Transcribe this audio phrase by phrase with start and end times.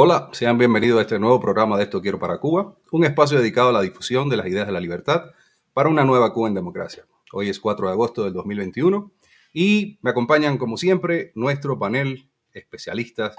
[0.00, 3.70] Hola, sean bienvenidos a este nuevo programa de Esto Quiero para Cuba, un espacio dedicado
[3.70, 5.32] a la difusión de las ideas de la libertad
[5.74, 7.04] para una nueva Cuba en democracia.
[7.32, 9.10] Hoy es 4 de agosto del 2021
[9.52, 13.34] y me acompañan como siempre nuestro panel especialistas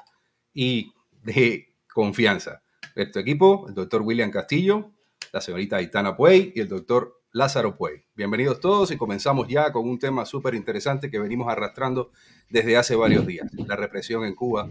[0.54, 0.92] y
[1.24, 2.62] de confianza.
[2.94, 4.92] Este equipo, el doctor William Castillo,
[5.32, 8.04] la señorita Aitana Puey y el doctor Lázaro Puey.
[8.18, 12.12] Bienvenidos todos y comenzamos ya con un tema súper interesante que venimos arrastrando
[12.50, 14.70] desde hace varios días, la represión en Cuba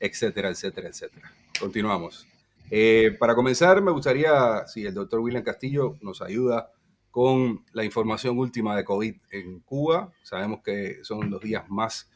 [0.00, 1.32] etcétera, etcétera, etcétera.
[1.58, 2.26] Continuamos.
[2.70, 6.70] Eh, para comenzar, me gustaría, si el doctor William Castillo nos ayuda
[7.10, 10.12] con la información última de COVID en Cuba.
[10.22, 12.10] Sabemos que son los días más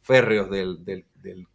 [0.00, 1.04] férreos del, del,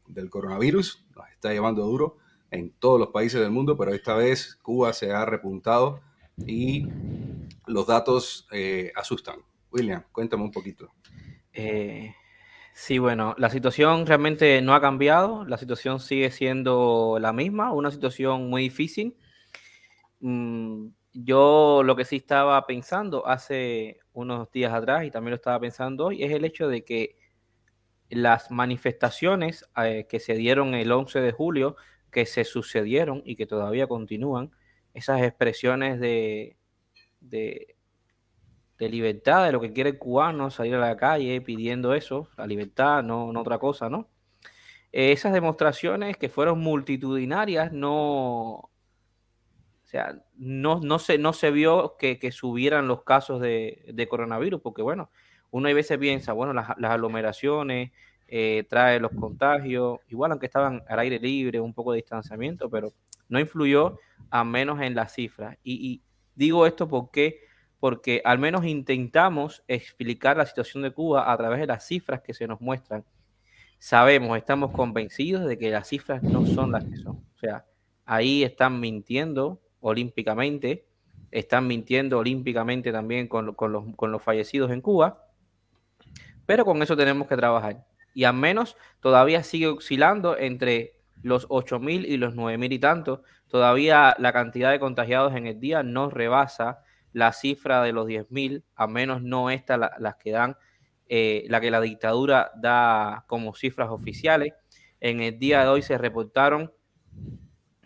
[0.08, 2.18] del, coronavirus, nos está llevando duro
[2.52, 6.02] en todos los países del mundo, pero esta vez Cuba se ha repuntado
[6.46, 6.88] y
[7.66, 9.40] los datos eh, asustan.
[9.72, 10.92] William, cuéntame un poquito.
[11.52, 12.14] Eh,
[12.76, 17.92] Sí, bueno, la situación realmente no ha cambiado, la situación sigue siendo la misma, una
[17.92, 19.16] situación muy difícil.
[20.20, 25.60] Mm, yo lo que sí estaba pensando hace unos días atrás y también lo estaba
[25.60, 27.16] pensando hoy es el hecho de que
[28.10, 31.76] las manifestaciones eh, que se dieron el 11 de julio,
[32.12, 34.52] que se sucedieron y que todavía continúan,
[34.94, 36.58] esas expresiones de,
[37.22, 37.73] de
[38.80, 42.48] de libertad, de lo que quiere el cubano, salir a la calle pidiendo eso, la
[42.48, 44.10] libertad, no, no otra cosa, ¿no?
[44.94, 47.92] esas demostraciones que fueron multitudinarias, no,
[48.52, 48.70] o
[49.86, 55.10] sea, no, no, se, no se vio que, subieran los casos de, coronavirus, porque bueno,
[55.50, 57.92] uno a veces piensa, bueno, las, aglomeraciones
[58.28, 62.94] eh, trae los contagios, igual aunque estaban al aire libre, un poco de distanciamiento, pero
[63.30, 63.98] no influyó
[64.30, 65.58] a menos en las cifras.
[65.64, 66.04] Y
[66.36, 67.42] digo esto porque
[67.84, 72.34] porque al menos intentamos explicar la situación de Cuba a través de las cifras que
[72.34, 73.04] se nos muestran.
[73.78, 77.18] Sabemos, estamos convencidos de que las cifras no son las que son.
[77.18, 77.66] O sea,
[78.06, 80.86] ahí están mintiendo olímpicamente,
[81.30, 85.28] están mintiendo olímpicamente también con, los, con los fallecidos en Cuba,
[86.46, 87.86] pero con eso tenemos que trabajar.
[88.14, 93.24] Y al menos todavía sigue oscilando entre los 8.000 y los 9.000 y tanto.
[93.50, 96.82] Todavía la cantidad de contagiados en el día no rebasa
[97.14, 100.58] la cifra de los 10.000, a menos no esta las que dan,
[101.08, 104.52] eh, la que la dictadura da como cifras oficiales.
[105.00, 106.74] En el día de hoy se reportaron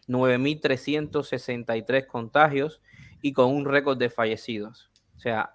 [0.08, 2.82] 9.363 contagios
[3.22, 4.90] y con un récord de fallecidos.
[5.16, 5.54] O sea,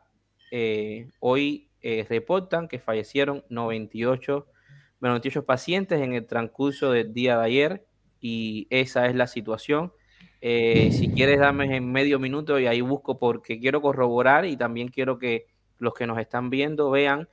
[0.50, 4.46] eh, hoy eh, reportan que fallecieron 98,
[5.00, 7.86] 98 pacientes en el transcurso del día de ayer
[8.20, 9.92] y esa es la situación.
[10.44, 14.88] Eh, si quieres, dame en medio minuto y ahí busco porque quiero corroborar y también
[14.88, 15.46] quiero que
[15.78, 17.28] los que nos están viendo vean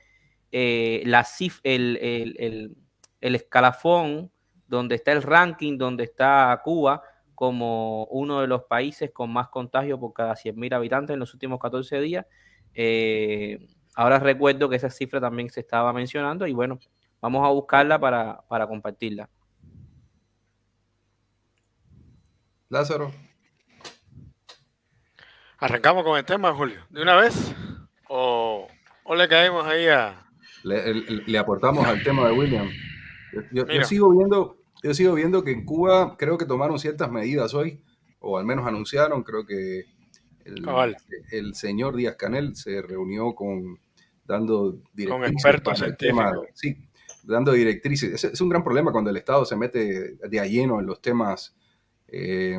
[0.52, 1.26] eh, la
[1.64, 2.76] el, el,
[3.20, 4.30] el, escalafón
[4.68, 7.02] donde está el ranking, donde está Cuba
[7.34, 11.58] como uno de los países con más contagios por cada 100.000 habitantes en los últimos
[11.58, 12.26] 14 días.
[12.74, 13.66] Eh,
[13.96, 16.78] ahora recuerdo que esa cifra también se estaba mencionando y bueno,
[17.20, 19.28] vamos a buscarla para, para compartirla.
[22.70, 23.10] Lázaro.
[25.58, 26.78] Arrancamos con el tema, Julio.
[26.88, 27.52] ¿De una vez?
[28.08, 28.68] ¿O,
[29.14, 30.24] le caemos ahí a.?
[30.62, 32.68] Le, aportamos al tema de William.
[33.50, 37.82] Yo, sigo viendo, yo sigo viendo que en Cuba creo que tomaron ciertas medidas hoy,
[38.20, 39.86] o al menos anunciaron, creo que
[40.44, 43.80] el, señor Díaz Canel se reunió con
[44.24, 45.10] dando directrices.
[45.10, 46.76] Con expertos el tema, sí,
[47.24, 48.12] dando directrices.
[48.12, 51.02] Es, es, un gran problema cuando el Estado se mete de a lleno en los
[51.02, 51.56] temas
[52.10, 52.58] eh,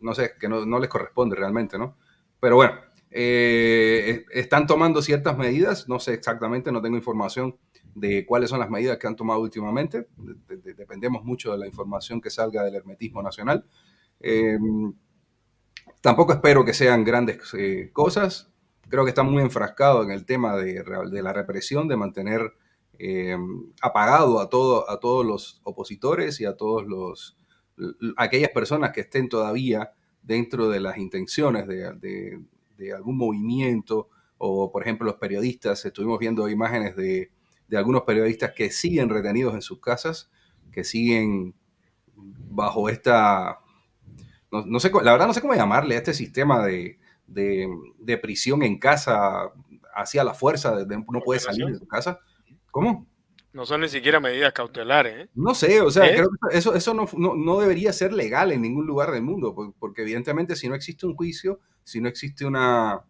[0.00, 1.96] no sé, que no, les corresponde realmente, ¿no?
[2.40, 2.74] Pero bueno,
[3.10, 7.56] eh, están tomando ciertas medidas, no sé exactamente, no tengo información
[7.94, 10.08] de cuáles son las medidas que han tomado últimamente,
[10.76, 13.66] dependemos mucho de la información que salga del hermetismo nacional.
[14.20, 14.58] Eh,
[16.00, 17.38] tampoco espero que sean grandes
[17.92, 18.50] cosas,
[18.88, 22.54] creo que están muy enfrascados en el tema de, la represión, de mantener
[23.82, 27.39] apagado a, a todos los opositores y a todos los
[28.16, 29.92] aquellas personas que estén todavía
[30.22, 36.96] dentro de las intenciones de, algún movimiento, o por ejemplo los periodistas, estuvimos viendo imágenes
[36.96, 37.30] de,
[37.72, 40.30] algunos periodistas que siguen retenidos en sus casas,
[40.72, 41.54] que siguen
[42.14, 43.60] bajo esta,
[44.50, 46.98] no, sé, la verdad no sé cómo llamarle a este sistema de,
[48.20, 49.52] prisión en casa
[49.94, 52.18] hacia la fuerza, de, no puede salir de su casa.
[52.70, 53.06] ¿Cómo?
[53.52, 55.24] No son ni siquiera medidas cautelares.
[55.26, 55.30] ¿eh?
[55.34, 56.14] No sé, o sea, ¿Eh?
[56.14, 60.02] creo que eso, eso no, no, debería ser legal en ningún lugar del mundo, porque
[60.02, 63.04] evidentemente si no existe un juicio, si no existe una,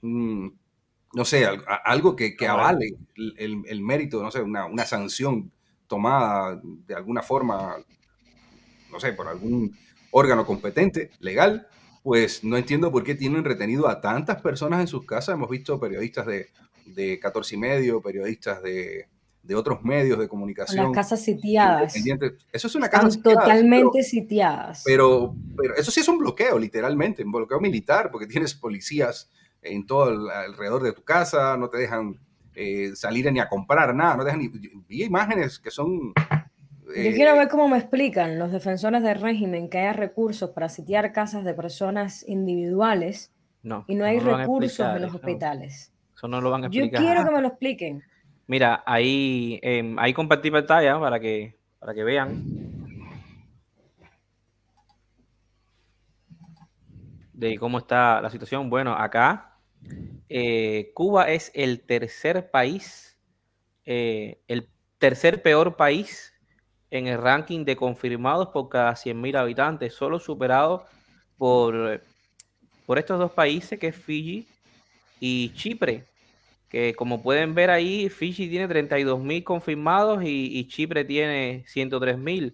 [0.00, 1.46] no sé,
[1.84, 5.52] algo que, que avale el, el, mérito, no sé, una, una, sanción
[5.86, 7.76] tomada de alguna forma,
[8.90, 9.76] no sé, por algún
[10.12, 11.68] órgano competente, legal,
[12.02, 15.34] pues no entiendo por qué tienen retenido a tantas personas en sus casas.
[15.34, 16.48] Hemos visto periodistas de,
[16.86, 19.08] de 14 y medio, periodistas de,
[19.44, 20.86] de otros medios de comunicación.
[20.86, 21.94] Las casas sitiadas.
[22.52, 24.82] Eso es una Están casa totalmente sitiadas.
[24.84, 29.30] Pero, pero eso sí es un bloqueo, literalmente, un bloqueo militar, porque tienes policías
[29.60, 32.18] en todo alrededor de tu casa, no te dejan
[32.54, 34.48] eh, salir ni a comprar nada, no te dejan ni...
[34.88, 36.14] Vi imágenes que son...
[36.86, 40.68] Yo quiero eh, ver cómo me explican los defensores del régimen que haya recursos para
[40.68, 43.32] sitiar casas de personas individuales
[43.62, 45.92] no, y no hay recursos en los hospitales.
[46.14, 47.00] Eso no lo van a explicar.
[47.00, 48.04] Yo quiero que me lo expliquen.
[48.46, 52.44] Mira, ahí, eh, ahí compartí pantalla para que, para que vean.
[57.32, 58.68] De cómo está la situación.
[58.68, 59.56] Bueno, acá
[60.28, 63.18] eh, Cuba es el tercer país,
[63.86, 64.68] eh, el
[64.98, 66.34] tercer peor país
[66.90, 70.84] en el ranking de confirmados por cada 100.000 habitantes, solo superado
[71.38, 72.02] por,
[72.86, 74.46] por estos dos países que es Fiji
[75.18, 76.04] y Chipre
[76.74, 82.52] que como pueden ver ahí, Fiji tiene 32.000 confirmados y, Chipre tiene 103.000.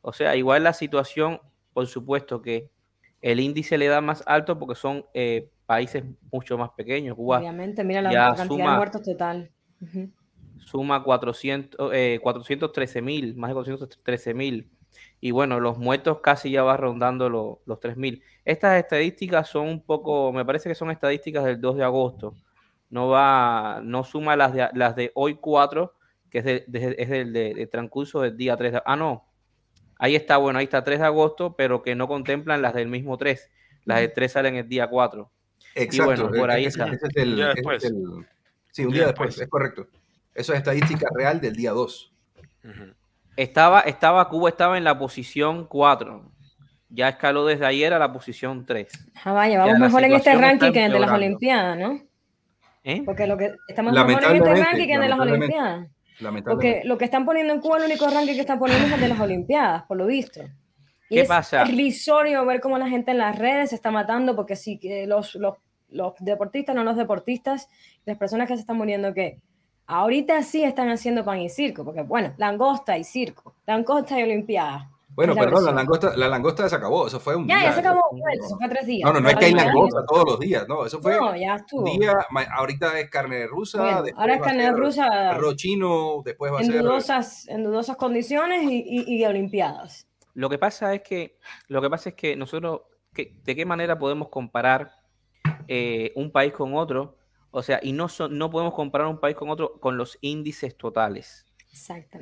[0.00, 1.42] O sea, igual la situación,
[1.74, 2.70] por supuesto que
[3.20, 6.02] el índice le da más alto porque son eh, países
[6.32, 7.18] mucho más pequeños.
[7.18, 9.50] Obviamente, mira la cantidad de muertos total.
[10.56, 14.70] Suma 400, eh, 413.000, más de 413.000.
[15.20, 18.22] Y bueno, los muertos casi ya va rondando los 3.000.
[18.42, 22.34] Estas estadísticas son un poco, me parece que son estadísticas del 2 de agosto
[22.90, 25.94] no va, no suma las de, las de hoy 4,
[26.28, 28.82] que es, del de, transcurso del día 3.
[28.84, 29.26] ah, no.
[29.98, 33.16] Ahí está, bueno, ahí está 3 de agosto, pero que no contemplan las del mismo
[33.16, 33.50] 3.
[33.84, 35.30] Las de 3 salen el día 4.
[35.74, 36.02] Exacto.
[36.02, 36.86] Y bueno, por ahí está.
[36.88, 37.54] es el,
[38.70, 39.86] sí, un día, después, es correcto.
[40.34, 42.12] Eso es estadística real del día 2.
[43.36, 46.32] Estaba, estaba, Cuba estaba en la posición 4.
[46.88, 48.88] Ya escaló desde ayer a la posición 3.
[49.22, 52.09] Ah, vaya, vamos mejor en este ranking que en el de las Olimpiadas, ¿no?
[52.82, 53.02] ¿Eh?
[53.04, 55.88] Porque lo que estamos en este ranking que de las Olimpiadas.
[56.44, 59.00] Porque lo que están poniendo en Cuba, el único ranking que están poniendo es el
[59.00, 60.40] de las Olimpiadas, por lo visto.
[61.08, 61.64] Y ¿Qué es pasa?
[61.64, 65.34] risorio ver cómo la gente en las redes se está matando, porque sí, que los,
[65.34, 65.56] los,
[65.88, 67.68] los deportistas, no los deportistas,
[68.04, 69.38] las personas que se están muriendo, que
[69.86, 74.84] ahorita sí están haciendo pan y circo, porque bueno, langosta y circo, langosta y olimpiadas.
[75.26, 77.68] Bueno, perdón, la langosta, la langosta se acabó, eso fue un ya, día.
[77.68, 78.02] Ya, se acabó,
[78.32, 79.06] eso fue tres días.
[79.06, 81.56] No, no, no es que hay langosta todos los días, no, eso fue no, ya
[81.56, 81.82] estuvo.
[81.82, 82.14] un día,
[82.56, 86.82] ahorita es carne rusa, ahora es carne rusa, arroz chino, después va a en ser...
[86.82, 90.06] Dudosas, en dudosas condiciones y, y, y, olimpiadas.
[90.32, 91.38] Lo que pasa es que,
[91.68, 92.80] lo que pasa es que nosotros,
[93.14, 94.92] ¿de qué manera podemos comparar
[95.68, 97.18] eh, un país con otro?
[97.50, 100.76] O sea, y no, son, no podemos comparar un país con otro con los índices
[100.76, 101.46] totales.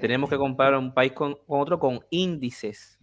[0.00, 2.98] Tenemos que comparar un país con, con otro con índices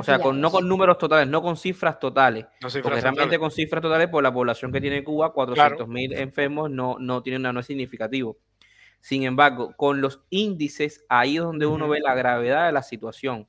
[0.00, 2.46] o sea, con, no con números totales, no con cifras totales.
[2.82, 7.22] porque realmente con cifras totales, por la población que tiene Cuba, 400.000 enfermos no, no,
[7.22, 8.38] tiene una, no es significativo.
[9.00, 13.46] Sin embargo, con los índices, ahí es donde uno ve la gravedad de la situación.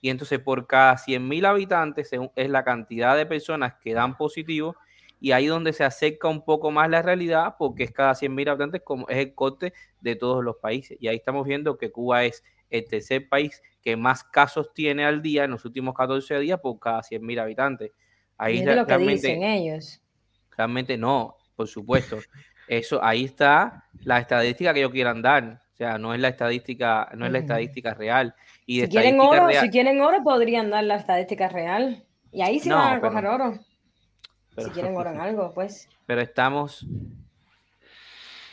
[0.00, 4.76] Y entonces, por cada 100.000 habitantes es la cantidad de personas que dan positivo.
[5.20, 8.82] Y ahí donde se acerca un poco más la realidad, porque es cada 100.000 habitantes,
[8.82, 10.98] como es el corte de todos los países.
[11.00, 15.22] Y ahí estamos viendo que Cuba es el tercer país que más casos tiene al
[15.22, 17.92] día en los últimos 14 días por cada 100.000 habitantes.
[18.36, 20.02] Ahí es lo que dicen ellos.
[20.56, 22.18] Realmente no, por supuesto.
[22.66, 25.60] Eso, ahí está la estadística que ellos quieran dar.
[25.72, 28.34] O sea, no es la estadística, no es la estadística real.
[28.64, 32.04] Y si quieren oro, si quieren oro, podrían dar la estadística real.
[32.32, 33.58] Y ahí sí van a coger oro.
[34.56, 35.88] Si quieren oro en algo, pues.
[36.06, 36.86] Pero estamos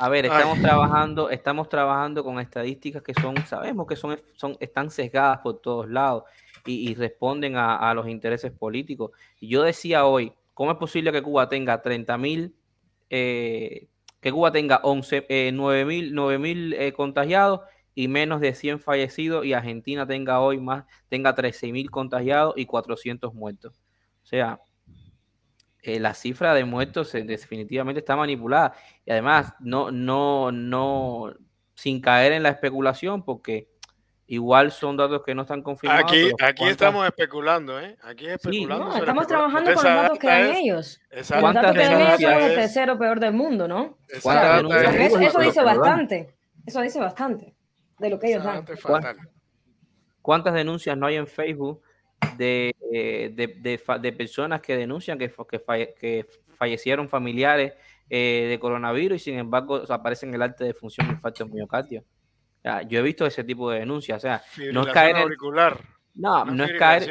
[0.02, 4.90] a ver, estamos trabajando, estamos trabajando con estadísticas que son, sabemos que son, son están
[4.90, 6.24] sesgadas por todos lados
[6.66, 9.12] y, responden a, los intereses políticos.
[9.40, 12.56] Y yo decía hoy, ¿cómo es posible que Cuba tenga 30 mil,
[13.12, 13.90] eh,
[14.20, 17.62] que Cuba tenga 11, eh, 9 mil, eh, contagiados
[17.94, 22.66] y menos de 100 fallecidos y Argentina tenga hoy más, tenga 13 mil contagiados y
[22.66, 23.74] 400 muertos?
[24.24, 24.60] O sea,
[25.82, 28.74] eh, la cifra de muertos definitivamente está manipulada.
[29.06, 31.34] Y además, no, no, no,
[31.74, 33.68] sin caer en la especulación, porque
[34.28, 36.06] igual son datos que no están confirmados.
[36.06, 37.98] Aquí, aquí estamos especulando, ¿eh?
[38.04, 38.96] Aquí especulando.
[38.96, 41.02] estamos trabajando con los datos que dan ellos.
[41.12, 43.98] Los datos que dan ellos son el tercero peor del mundo, ¿no?
[44.08, 46.36] eso, dice bastante.
[46.66, 47.56] Eso dice bastante
[47.98, 48.64] de lo que ellos dan.
[50.22, 51.82] ¿Cuántas denuncias no hay en Facebook
[52.38, 52.76] de,
[53.34, 55.32] de, personas que denuncian que,
[56.00, 56.26] que,
[56.58, 57.74] fallecieron familiares
[58.10, 62.04] eh, de coronavirus y sin embargo aparecen en el arte de función infarto miocardio.
[62.88, 64.18] yo he visto ese tipo de denuncias.
[64.18, 65.30] O sea, no es caer en,
[66.16, 67.10] No, no es caer.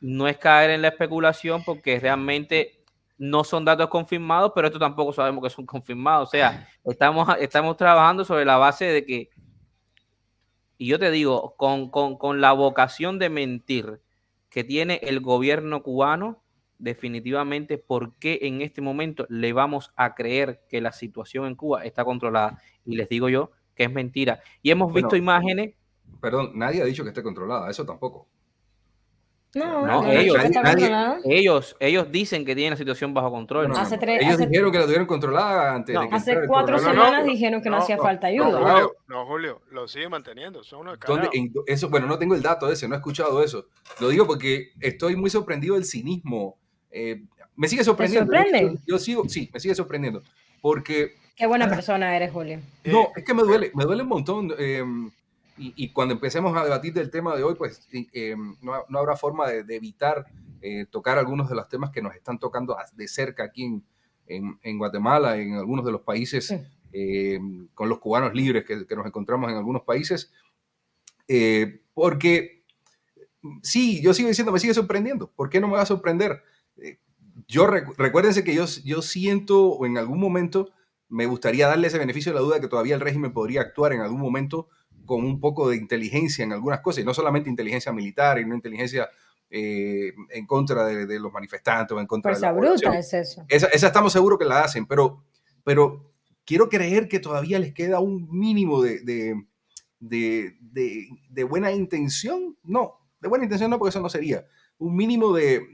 [0.00, 2.82] No es caer en la especulación porque realmente
[3.18, 6.28] no son datos confirmados, pero esto tampoco sabemos que son confirmados.
[6.28, 9.30] O sea, estamos, estamos trabajando sobre la base de que,
[10.82, 14.00] y yo te digo, con, con, con la vocación de mentir
[14.50, 16.42] que tiene el gobierno cubano,
[16.80, 21.84] definitivamente, ¿por qué en este momento le vamos a creer que la situación en Cuba
[21.84, 22.60] está controlada?
[22.84, 24.40] Y les digo yo que es mentira.
[24.60, 25.76] Y hemos visto imágenes.
[26.20, 28.26] Perdón, nadie ha dicho que esté controlada, eso tampoco.
[29.54, 30.38] No, ellos,
[31.24, 33.70] ellos, ellos, dicen que tienen la situación bajo control.
[33.70, 37.76] ellos dijeron que la tuvieron controlada antes de que Hace cuatro semanas dijeron que no,
[37.76, 38.88] hacía falta ayuda.
[39.06, 40.64] No, Julio, lo siguen manteniendo.
[40.64, 40.98] Son unos
[41.66, 43.66] eso, bueno, no tengo el dato ese, no he escuchado eso.
[44.00, 46.56] Lo digo porque estoy muy sorprendido del cinismo.
[46.90, 47.22] Eh,
[47.54, 48.32] me sigue sorprendiendo.
[48.86, 50.22] Yo, sigo, sí, me sigue sorprendiendo.
[50.62, 51.16] Porque.
[51.36, 52.60] Qué buena persona eres, Julio.
[52.84, 54.54] No, es que me duele, me duele un montón.
[54.58, 54.82] Eh,
[55.56, 59.48] y, cuando empecemos a debatir del tema de hoy, pues eh, no, no, habrá forma
[59.48, 60.26] de, evitar
[60.60, 63.84] eh, tocar algunos de los temas que nos están tocando de cerca aquí en,
[64.26, 66.54] en, en Guatemala, en algunos de los países,
[66.92, 67.38] eh,
[67.74, 70.32] con los cubanos libres que, que, nos encontramos en algunos países,
[71.94, 72.64] porque
[73.62, 75.30] sí, yo sigo diciendo, me sigue sorprendiendo.
[75.30, 76.42] ¿Por qué no me va a sorprender?
[77.48, 80.70] yo recuérdense que yo, yo siento o en algún momento
[81.08, 84.00] me gustaría darle ese beneficio de la duda que todavía el régimen podría actuar en
[84.00, 84.68] algún momento
[85.04, 88.54] con un poco de inteligencia en algunas cosas, y no solamente inteligencia militar, y no
[88.54, 89.08] inteligencia
[89.54, 93.44] eh, en contra de, los manifestantes o en contra de la bruta es eso.
[93.50, 95.24] Esa, estamos seguros que la hacen, pero,
[95.62, 96.10] pero
[96.46, 99.00] quiero creer que todavía les queda un mínimo de,
[100.00, 100.56] de,
[101.28, 102.56] de, buena intención.
[102.62, 104.46] No, de buena intención no, porque eso no sería.
[104.78, 105.66] Un mínimo de,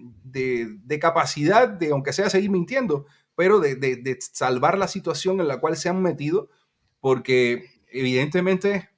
[1.01, 3.07] capacidad de, aunque sea seguir mintiendo,
[3.37, 6.51] pero de salvar la situación en la cual se han metido,
[6.99, 8.89] porque evidentemente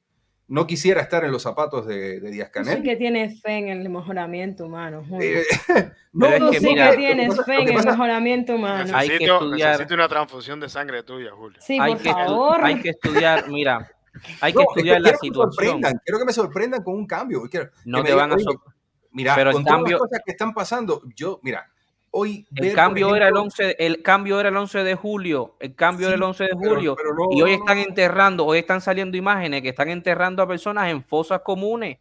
[0.51, 2.79] no quisiera estar en los zapatos de, de Díaz Canel.
[2.79, 5.05] Sí que tienes fe en el mejoramiento humano.
[5.21, 5.45] Eh,
[6.13, 8.79] no, es que, sí que tienes fe en el mejoramiento humano.
[8.79, 9.71] Necesito, hay que estudiar.
[9.71, 11.57] necesito una transfusión de sangre tuya, Julio.
[11.61, 12.65] Sí, hay por favor.
[12.65, 13.93] Hay que estudiar, mira,
[14.41, 15.81] hay que estudiar la situación.
[15.81, 17.43] quiero que me sorprendan con un cambio.
[17.85, 18.81] no te van a sorprender.
[19.13, 21.71] Mira, pero con todas las cosas que están pasando, yo, mira,
[22.11, 26.09] hoy el cambio era el 11 el cambio era el 11 de julio el cambio
[26.09, 26.97] era el 11 de julio
[27.31, 31.41] y hoy están enterrando hoy están saliendo imágenes que están enterrando a personas en fosas
[31.43, 31.99] comunes.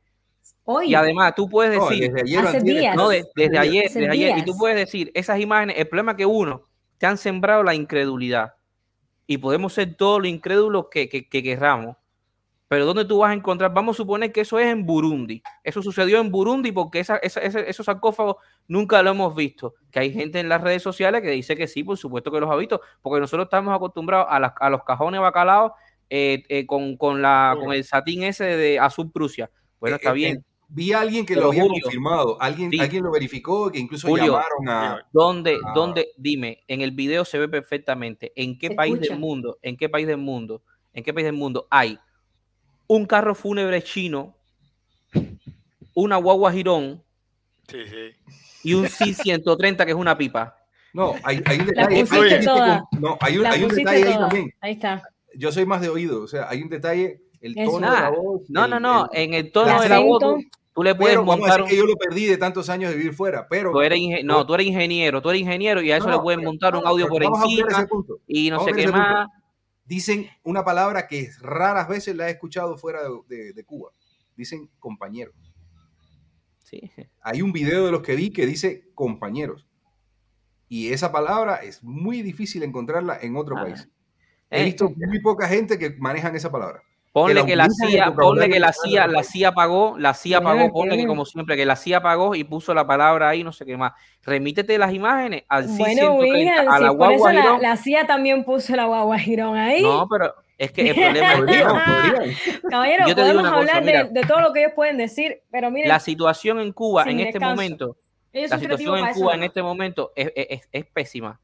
[0.64, 0.92] Hoy.
[0.92, 4.46] y además tú puedes decir desde ayer, hace días, no, desde ayer desde ayer y
[4.46, 6.64] tú puedes decir esas imágenes el problema es que uno
[6.98, 8.54] te han sembrado la incredulidad
[9.26, 11.98] y podemos ser todos los incrédulos que, que, que querramos
[12.70, 13.74] pero ¿dónde tú vas a encontrar?
[13.74, 15.42] Vamos a suponer que eso es en Burundi.
[15.64, 18.36] Eso sucedió en Burundi porque esa, esos sarcófagos
[18.68, 19.74] nunca lo hemos visto.
[19.90, 22.50] Que hay gente en las redes sociales que dice que sí, por supuesto que los
[22.50, 25.72] ha visto, porque nosotros estamos acostumbrados a, a los cajones bacalaos
[26.12, 29.50] eh, eh, con, la, con el satín ese de azul Prusia.
[29.80, 30.46] Bueno, está eh, bien.
[30.68, 35.04] Vi a alguien que lo había confirmado, alguien, alguien lo verificó, que incluso llamaron a...
[35.12, 36.10] ¿dónde, ¿Dónde?
[36.16, 40.06] Dime, en el video se ve perfectamente en qué país del mundo, en qué país
[40.06, 40.62] del mundo,
[40.94, 41.98] en qué país del mundo hay
[42.90, 44.36] un carro fúnebre chino,
[45.94, 47.04] una guagua girón
[48.64, 50.58] y un C-130 que es una pipa.
[50.92, 51.96] No, hay, hay un detalle.
[51.98, 52.46] Hay,
[53.00, 54.54] no, hay un, hay un detalle ahí también.
[54.60, 55.04] Ahí está.
[55.36, 58.42] Yo soy más de oído, o sea, hay un detalle, el tono de la voz.
[58.50, 60.24] No, no, no, en el tono de la voz
[60.74, 61.66] tú, le puedes montar.
[61.66, 63.72] que yo lo perdí de tantos años de vivir fuera, pero.
[63.72, 66.76] Tú eres no, tú eres ingeniero, tú eres ingeniero y a eso le puedes montar
[66.76, 67.88] un audio por encima
[68.26, 69.28] y no sé qué más
[69.90, 73.92] dicen una palabra que raras veces la he escuchado fuera de, Cuba.
[74.38, 75.36] Dicen compañeros.
[76.64, 76.90] Sí.
[77.22, 79.68] Hay un video de los que vi que dice compañeros.
[80.68, 83.64] Y esa palabra es muy difícil encontrarla en otro ah.
[83.64, 83.90] país.
[84.52, 86.84] He visto muy poca gente que manejan esa palabra.
[87.12, 90.96] Ponle que, la CIA, ponle que la CIA, la CIA pagó, la CIA pagó, ponle
[90.96, 93.76] que como siempre, que la CIA pagó y puso la palabra ahí, no sé qué
[93.76, 93.94] más.
[94.22, 98.86] Remítete las imágenes al bueno, William, a la guagua la, la, CIA también puso la
[98.86, 99.82] guagua girón ahí.
[99.82, 101.34] No, pero es que el problema
[102.26, 105.90] es Caballero, podemos hablar de, todo lo que ellos pueden decir, pero miren.
[105.90, 107.98] La situación en Cuba en este momento,
[108.32, 111.40] la situación en Cuba en este momento es, es, es pésima.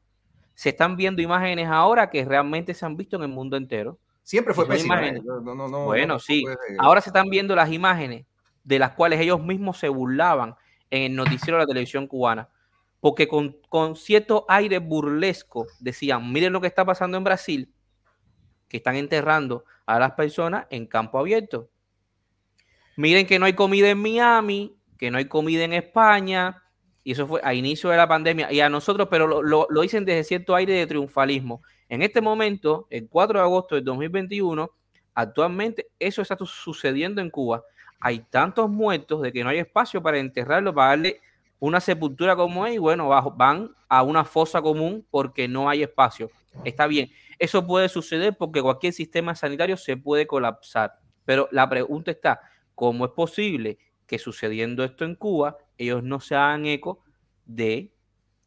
[0.54, 4.54] Se están viendo imágenes ahora que realmente se han visto en el mundo entero Siempre
[4.54, 5.06] fue pésima.
[5.06, 5.22] ¿eh?
[5.22, 6.42] bueno, sí.
[6.80, 8.26] Ahora se están viendo las imágenes
[8.64, 10.56] de las cuales ellos mismos se burlaban
[10.90, 12.48] en el noticiero de la televisión cubana.
[12.98, 17.72] Porque con, con cierto aire burlesco decían, miren lo que está pasando en Brasil,
[18.66, 21.70] que están enterrando a las personas en campo abierto.
[22.96, 26.64] Miren que no hay comida en Miami, que no hay comida en España,
[27.04, 29.80] y eso fue a inicio de la pandemia, y a nosotros, pero lo, lo, lo
[29.82, 31.62] dicen desde cierto aire de triunfalismo.
[31.88, 34.70] En este momento, el 4 de agosto del 2021,
[35.14, 37.62] actualmente eso está sucediendo en Cuba.
[38.00, 41.20] hay tantos muertos de que no hay espacio para enterrarlo, para darle
[41.58, 46.30] una sepultura como es, y bueno, van a una fosa común porque no hay espacio.
[46.64, 52.10] Está bien, eso puede suceder porque cualquier sistema sanitario se puede colapsar, pero la pregunta
[52.10, 52.40] está,
[52.74, 57.02] ¿cómo es posible que sucediendo esto en Cuba, ellos no se hagan eco
[57.46, 57.92] de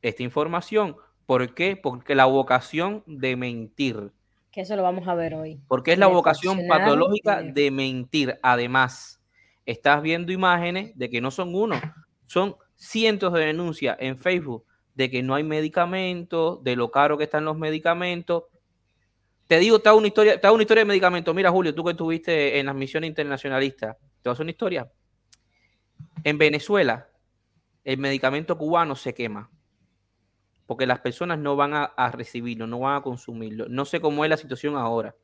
[0.02, 0.96] esta información?
[1.30, 1.76] ¿Por qué?
[1.76, 4.12] Porque la vocación de mentir.
[4.52, 5.62] Que eso lo vamos a ver hoy.
[5.68, 8.40] Porque es la vocación patológica de mentir.
[8.42, 9.22] Además,
[9.68, 11.80] estás viendo imágenes de que no son uno,
[12.26, 17.26] son cientos de denuncias en Facebook de que no hay medicamentos, de lo caro que
[17.26, 18.46] están los medicamentos.
[19.46, 21.36] Te digo, hago una historia, hago una historia de medicamentos.
[21.36, 24.92] Mira, Julio, tú que estuviste en las misiones internacionalistas, te voy a hacer una historia.
[26.24, 27.08] En Venezuela,
[27.84, 29.52] el medicamento cubano se quema
[30.70, 33.68] porque las personas no van a, recibirlo, no van a consumirlo.
[33.68, 35.16] No sé cómo es la situación ahora,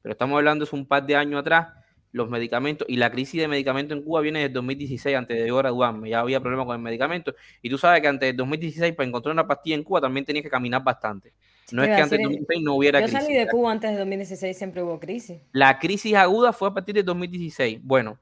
[0.00, 1.68] pero estamos hablando de un par de años atrás,
[2.12, 5.58] los medicamentos y la crisis de medicamentos en Cuba viene desde 2016, antes de yo
[5.58, 7.34] graduarme, ya había problemas con el medicamento.
[7.60, 10.44] Y tú sabes que antes de 2016, para encontrar una pastilla en Cuba, también tenías
[10.44, 11.34] que caminar bastante.
[11.72, 13.18] No es que antes de 2016 no hubiera crisis.
[13.18, 15.42] Yo salí de Cuba antes de 2016, siempre hubo crisis.
[15.52, 17.80] La crisis aguda fue a partir de 2016.
[17.82, 18.18] Bueno,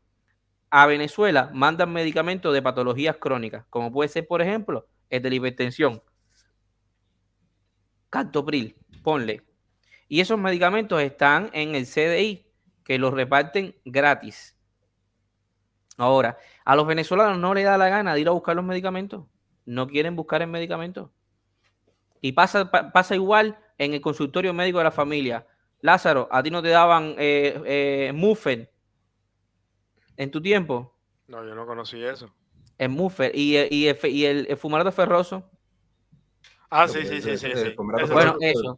[0.70, 5.36] a Venezuela mandan medicamentos de patologías crónicas, como puede ser, por ejemplo, el de la
[5.36, 6.02] hipertensión
[8.14, 9.42] Cantopril, ponle.
[10.06, 12.46] Y esos medicamentos están en el CDI,
[12.84, 14.56] que los reparten gratis.
[15.96, 19.24] Ahora, a los venezolanos no les da la gana de ir a buscar los medicamentos.
[19.66, 21.12] No quieren buscar el medicamento.
[22.20, 25.48] Y pasa, pasa igual en el consultorio médico de la familia.
[25.80, 28.68] Lázaro, ¿a ti no te daban eh, eh,
[30.16, 30.96] en tu tiempo?
[31.26, 32.32] No, yo no conocí eso.
[32.78, 35.50] El Muffen y, y, el, el fumarato ferroso.
[36.70, 37.74] Ah, sí, sí, sí, sí.
[38.12, 38.76] Bueno, eso.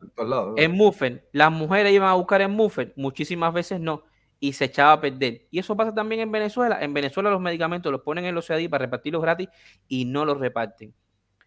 [0.56, 4.04] En Muffen, las mujeres iban a buscar en Muffen, muchísimas veces no,
[4.38, 5.46] y se echaba a perder.
[5.50, 6.78] Y eso pasa también en Venezuela.
[6.82, 9.48] En Venezuela los medicamentos los ponen en los CDI para repartirlos gratis
[9.88, 10.94] y no los reparten.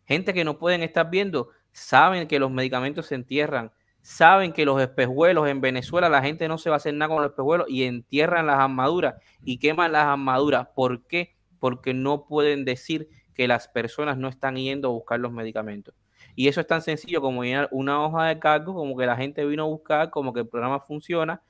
[0.06, 3.72] Gente que no pueden estar viendo, saben que los medicamentos se entierran,
[4.02, 7.22] saben que los espejuelos en Venezuela la gente no se va a hacer nada con
[7.22, 10.68] los espejuelos y entierran las armaduras y queman las armaduras.
[10.76, 11.36] ¿Por qué?
[11.60, 15.94] Porque no pueden decir que las personas no están yendo a buscar los medicamentos.
[16.40, 19.46] Y eso es tan sencillo como llenar una hoja de cargo, como que la gente
[19.46, 21.44] vino a buscar, como que el programa funciona,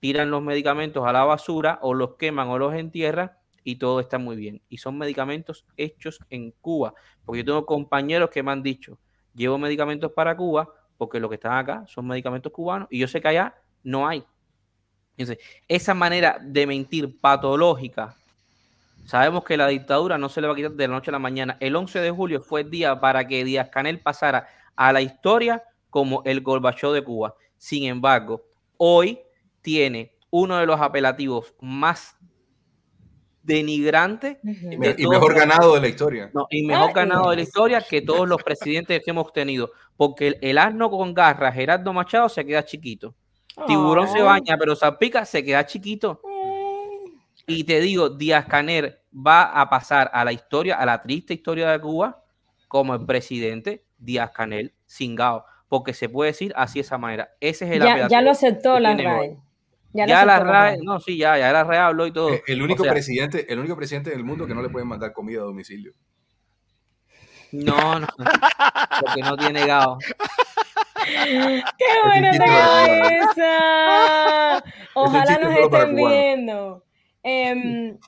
[0.00, 3.32] tiran los medicamentos a la basura o los queman o los entierran
[3.64, 4.60] y todo está muy bien.
[4.68, 6.92] Y son medicamentos hechos en Cuba,
[7.24, 8.98] porque yo tengo compañeros que me han dicho,
[9.34, 13.18] llevo medicamentos para Cuba porque lo que están acá son medicamentos cubanos y yo sé
[13.18, 14.22] que allá no hay.
[15.16, 18.14] Entonces, esa manera de mentir patológica
[19.04, 21.18] Sabemos que la dictadura no se le va a quitar de la noche a la
[21.18, 21.56] mañana.
[21.60, 25.64] El 11 de julio fue el día para que Díaz Canel pasara a la historia
[25.90, 27.34] como el Gorbachov de Cuba.
[27.58, 28.42] Sin embargo,
[28.76, 29.20] hoy
[29.60, 32.16] tiene uno de los apelativos más
[33.42, 36.30] denigrantes y, mejor ganado de la historia.
[36.50, 39.70] y mejor ganado de la historia que todos los presidentes que hemos tenido.
[39.96, 43.14] Porque el, asno con garra, Gerardo Machado, se queda chiquito.
[43.66, 46.22] Tiburón se baña, pero salpica, se queda chiquito.
[47.46, 51.70] Y te digo, Díaz Caner va a pasar a la historia, a la triste historia
[51.70, 52.24] de Cuba,
[52.68, 57.30] como el presidente Díaz Canel cingado, porque se puede decir así de esa manera.
[57.40, 59.38] Ese es el ya, ya lo aceptó la RAE.
[59.92, 62.30] Ya, la RAE, no, sí, ya, ya la RAE habló y todo.
[62.30, 65.40] Eh, el, único presidente, el único presidente del mundo que no le pueden mandar comida
[65.40, 65.92] a domicilio.
[67.52, 68.06] No, no,
[69.00, 69.98] porque no tiene gado.
[71.04, 71.62] ¡Qué
[72.04, 74.64] buena esa!
[74.94, 76.84] Ojalá nos estén viendo.
[77.22, 77.98] Em,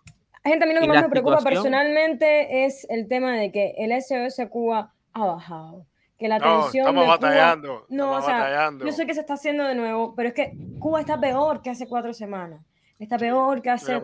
[0.44, 3.92] gente, a mí lo que más me preocupa personalmente es el tema de que el
[3.92, 5.86] SOS Cuba ha bajado.
[6.18, 6.86] Que la tensión.
[6.86, 7.86] Estamos batallando.
[7.88, 11.00] no, o sea, yo sé que se está haciendo de nuevo, pero es que Cuba
[11.00, 12.64] está peor que hace cuatro semanas.
[12.98, 14.00] Está peor que hace.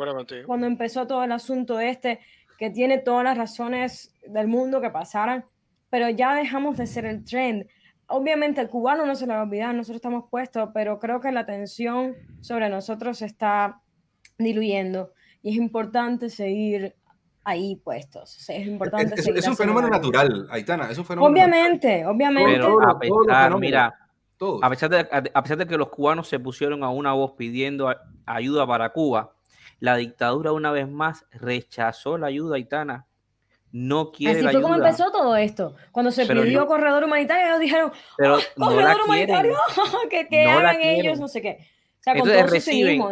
[0.47, 2.21] Cuando empezó todo el asunto este,
[2.59, 5.45] que tiene todas las razones del mundo que pasaran,
[5.89, 7.67] pero ya dejamos de ser el trend.
[8.07, 11.31] Obviamente, el cubano no se lo va a olvidar, nosotros estamos puestos, pero creo que
[11.31, 13.81] la tensión sobre nosotros está
[14.45, 16.95] diluyendo y es importante seguir
[17.45, 18.49] ahí puestos.
[18.49, 22.53] es importante es, un fenómeno natural, Aitana, es un fenómeno Obviamente, obviamente.
[22.53, 23.95] Pero a pesar, mira,
[24.63, 27.95] a pesar, de, a pesar de que los cubanos se pusieron a una voz pidiendo
[28.27, 29.35] ayuda para Cuba,
[29.81, 33.07] la dictadura una vez más rechazó la ayuda haitana.
[33.73, 35.77] No quiere Así fue como empezó todo esto.
[35.93, 39.57] Cuando se pidió corredor humanitario, ellos dijeron, pero ah, corredor humanitario,
[40.11, 41.59] que, que hagan ellos, no sé qué.
[42.07, 43.03] Entonces reciben,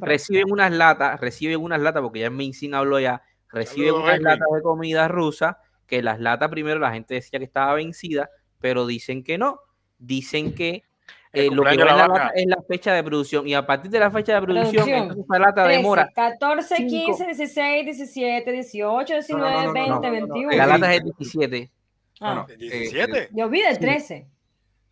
[0.00, 4.62] reciben unas latas, reciben unas latas, porque ya Minsin habló ya, reciben unas latas de
[4.62, 8.28] comida rusa, que las latas primero la gente decía que estaba vencida,
[8.60, 9.60] pero dicen que no,
[9.98, 10.82] dicen que
[11.32, 13.48] eh, lo que va en la lata es la fecha de producción.
[13.48, 15.24] Y a partir de la fecha de producción, Producción.
[15.28, 16.10] esa lata 13, demora.
[16.14, 16.90] 14, cinco.
[17.16, 20.12] 15, 16, 17, 18, 19, no, no, no, 20, no, no, no.
[20.12, 20.56] 21.
[20.56, 21.70] La lata es el 17.
[22.20, 23.28] No, Ah, no, eh, 17.
[23.32, 24.28] Yo vi del 13.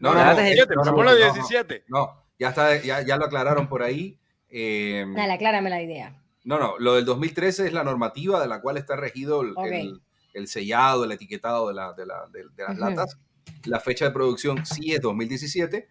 [0.01, 1.85] No, no, La no, lata es el- 17, no, no, ponle no, no, 17.
[1.87, 4.19] No, ya está, ya, ya lo aclararon por ahí.
[4.51, 6.21] Eh, Dale, aclárame la idea.
[6.45, 10.03] no, no, lo del 2013 es la normativa de la cual está regido el, el-
[10.35, 13.19] el sellado, el etiquetado de, la- de la- de- de las latas.
[13.65, 15.89] La fecha de producción sí es 2017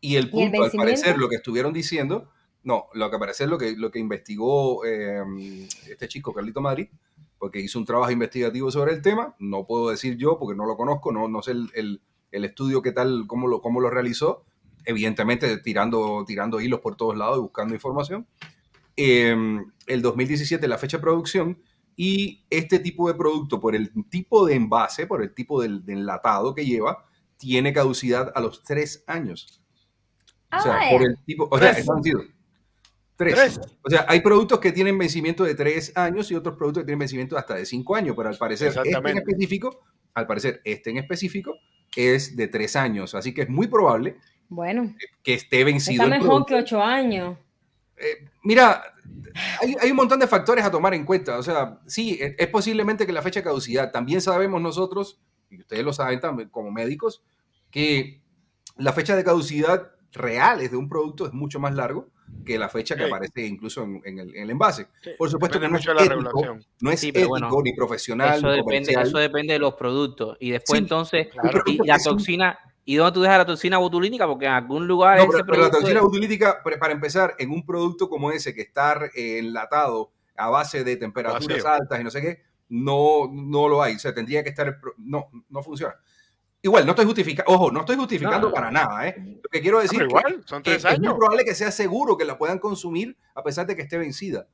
[0.00, 2.30] y el ¿Y el punto, al parecer, lo que estuvieron diciendo,
[2.64, 5.22] no, lo que parece lo que, lo que investigó eh,
[5.88, 6.88] este chico, Carlito Madrid,
[7.38, 10.76] porque hizo un trabajo investigativo sobre el tema, no puedo decir yo porque no lo
[10.76, 12.00] conozco, no, no sé el, el-
[12.32, 14.44] el estudio qué tal, cómo lo, cómo lo realizó,
[14.86, 18.26] evidentemente tirando, tirando hilos por todos lados y buscando información.
[18.96, 19.36] Eh,
[19.86, 21.58] el 2017 la fecha de producción
[21.96, 25.94] y este tipo de producto, por el tipo de envase, por el tipo del, de
[25.94, 27.04] enlatado que lleva,
[27.38, 29.62] tiene caducidad a los tres años.
[30.56, 31.88] O sea, Ah, por el tipo, o sea, Tres.
[31.88, 32.20] han sido
[33.16, 33.34] tres.
[33.34, 33.60] Tres.
[33.82, 36.98] O sea, hay productos que tienen vencimiento de tres años y otros productos que tienen
[37.00, 39.80] vencimiento hasta de cinco años, pero al parecer este en específico,
[40.14, 41.54] al parecer este en específico
[41.96, 46.46] es de tres años, así que es muy probable Bueno, que esté vencido está mejor
[46.46, 47.36] que 8 años.
[47.96, 48.82] Eh, mira,
[49.60, 51.38] hay, hay un montón de factores a tomar en cuenta.
[51.38, 55.18] O sea, sí, es, es posiblemente que la fecha de caducidad, también sabemos nosotros,
[55.50, 57.22] y ustedes lo saben también como médicos,
[57.70, 58.20] que
[58.76, 62.08] la fecha de caducidad reales de un producto es mucho más largo
[62.44, 63.08] que la fecha que Sí.
[63.08, 64.88] aparece incluso en, en el, en el envase.
[65.02, 66.66] Sí, Por supuesto que depende no es mucho de la ético, regulación.
[66.80, 69.06] no es Sí, ético bueno, ni profesional, Eso depende, comercial.
[69.06, 70.36] eso depende de los productos.
[70.40, 71.62] Y después Sí, entonces, claro.
[71.66, 74.26] y la toxina, ¿y dónde tú dejas la toxina botulínica?
[74.26, 77.34] Porque en algún lugar No, ese pero, pero la toxina es- botulítica, pre- para empezar,
[77.38, 81.68] en un producto como ese que está eh, enlatado a base de temperaturas Vacío.
[81.68, 83.96] altas y no sé qué, no, no lo hay.
[83.96, 84.78] O sea, tendría que estar.
[84.96, 85.94] No, no funciona.
[86.62, 88.54] Igual, no estoy justificando, ojo, no estoy justificando No.
[88.54, 89.14] para nada, ¿eh?
[89.42, 91.18] Lo que quiero Ah, decir pero igual, son que tres es muy años.
[91.18, 94.48] probable que sea seguro que la puedan consumir a pesar de que esté vencida.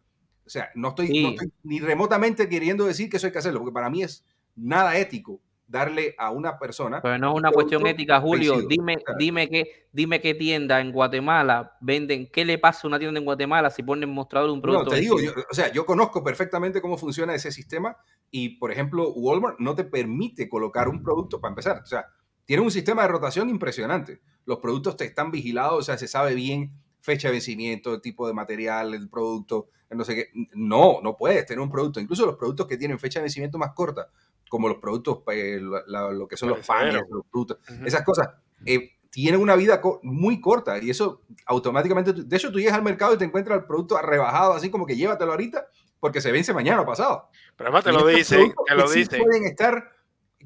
[0.44, 1.22] O sea, no estoy, Sí.
[1.22, 4.26] no estoy ni remotamente queriendo decir que eso hay que hacerlo, porque para mí es
[4.56, 5.40] nada ético
[5.72, 8.52] darle a una persona Pero no es una cuestión ética, Julio.
[8.52, 8.68] vencido.
[8.68, 9.18] Dime, Claro.
[9.18, 13.24] dime qué, dime qué tienda en Guatemala venden, qué le pasa a una tienda en
[13.24, 14.90] Guatemala si ponen mostrador un No, producto.
[14.90, 17.96] te digo, yo- o sea, yo conozco perfectamente cómo funciona ese sistema
[18.30, 21.80] y, por ejemplo, Walmart no te permite colocar un producto para empezar.
[21.82, 22.06] O sea,
[22.44, 24.20] tiene un sistema de rotación impresionante.
[24.44, 26.72] Los productos te están vigilados, o sea, se sabe bien
[27.02, 30.28] fecha de vencimiento, el tipo de material, el producto, no sé qué.
[30.54, 32.00] No, no puedes tener un producto.
[32.00, 34.08] Incluso los productos que tienen fecha de vencimiento más corta,
[34.48, 38.28] como los productos, eh, la- la- lo que son los panes, los frutos, esas cosas,
[38.64, 42.82] eh, tienen una vida co- muy corta y eso automáticamente, de hecho tú llegas al
[42.82, 45.66] mercado y te encuentras el producto rebajado, así como que llévatelo ahorita
[46.00, 47.28] porque se vence mañana o pasado.
[47.56, 49.92] Pero además te Y lo dicen, te lo sí dicen, pueden estar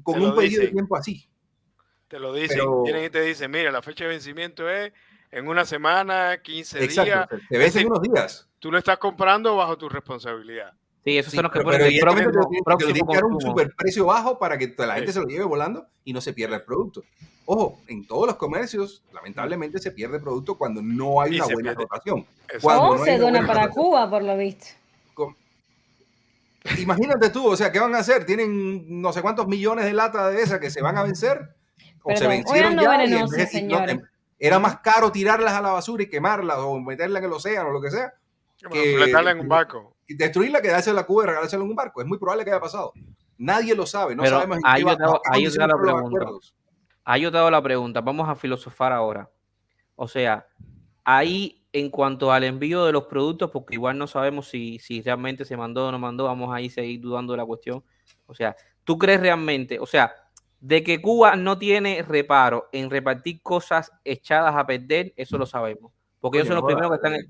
[0.03, 1.29] con Te un periodo de tiempo así.
[2.09, 2.57] te lo dicen.
[2.59, 4.91] pero- Tienen y te dicen, mira, la fecha de vencimiento es
[5.31, 6.97] en una semana, 15 días.
[6.97, 8.47] Exacto, te vencen decir, unos días.
[8.59, 10.73] Tú lo estás comprando bajo tu responsabilidad.
[11.03, 12.31] Sí, esos Sí, son los que pero, ponen pero el te próximo, lo
[13.13, 15.13] te lo un superprecio bajo para que la gente Sí.
[15.13, 17.03] se lo lleve volando y no se pierda el producto.
[17.45, 21.45] Ojo, en todos los comercios, lamentablemente se pierde el producto cuando no hay Y una
[21.45, 21.83] buena pierde.
[21.83, 22.25] rotación.
[22.61, 23.85] Cuando O no se dona para rotación.
[23.85, 24.65] Cuba, por lo visto.
[25.13, 25.35] Con-
[26.77, 28.25] Imagínate tú, o sea, ¿qué van a hacer?
[28.25, 31.55] Tienen no sé cuántos millones de latas de esas que se van a vencer.
[32.03, 32.95] O se vencieron lo ya.
[32.95, 33.95] y venenoso, entonces, y no, señores.
[33.95, 34.01] em,
[34.39, 37.73] era más caro tirarlas a la basura y quemarlas o meterlas en el océano o
[37.73, 38.13] lo que sea.
[38.71, 39.95] Que- fletarla en un barco.
[40.07, 42.01] Y destruirla, quedársela a Cuba y regalársela en un barco.
[42.01, 42.93] Es muy probable que haya pasado.
[43.37, 45.81] Nadie lo sabe, no Pero sabemos en ahí yo te hago- ahí te hago la
[45.81, 46.25] pregunta.
[47.03, 49.29] Ahí yo te hago la pregunta, vamos a filosofar ahora.
[49.95, 50.47] O sea,
[51.03, 55.45] ahí en cuanto al envío de los productos, porque igual no sabemos si, si realmente
[55.45, 57.83] se mandó o no mandó, vamos ahí a seguir dudando de la cuestión.
[58.25, 60.13] O sea, ¿tú crees realmente, o sea,
[60.59, 65.91] de que Cuba no tiene reparo en repartir cosas echadas a perder, eso lo sabemos?
[66.19, 67.13] Porque ellos son los no primeros que están...
[67.13, 67.27] eh,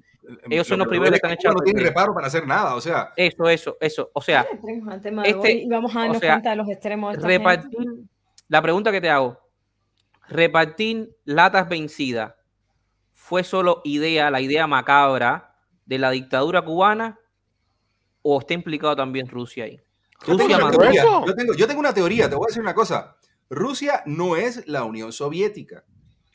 [0.50, 1.92] ellos son lo los primeros que es están echados No a tiene perder.
[1.94, 4.10] reparo para hacer nada, o sea, Eso, eso, eso.
[4.13, 4.48] O sea,
[5.26, 7.48] este- vamos a darnos o sea, cuenta de los extremos de esta gente.
[7.50, 7.90] repartir,
[8.48, 9.38] la pregunta que te hago,
[10.30, 12.34] repartir latas vencidas,
[13.13, 17.20] ¿fue solo idea, la idea macabra de la dictadura cubana
[18.22, 19.80] o está implicado también Rusia ahí?
[20.26, 21.26] yo tengo, Rusia teoría, eso?
[21.28, 23.16] yo, tengo, yo tengo una teoría, te voy a decir una cosa.
[23.49, 25.86] Rusia no es la Unión Soviética.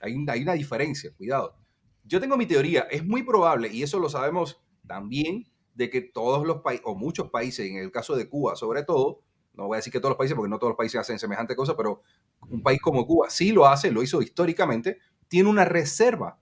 [0.01, 1.57] Hay, un- hay una diferencia, cuidado.
[2.05, 6.46] Yo tengo mi teoría, es muy probable, y eso lo sabemos también, de que todos
[6.46, 9.22] los países, o muchos países, en el caso de Cuba sobre todo,
[9.55, 11.55] no voy a decir que todos los países, porque no todos los países hacen semejante
[11.57, 12.03] cosa, pero
[12.51, 14.98] un país como Cuba sí lo hace, lo hizo históricamente,
[15.29, 16.38] tiene una reserva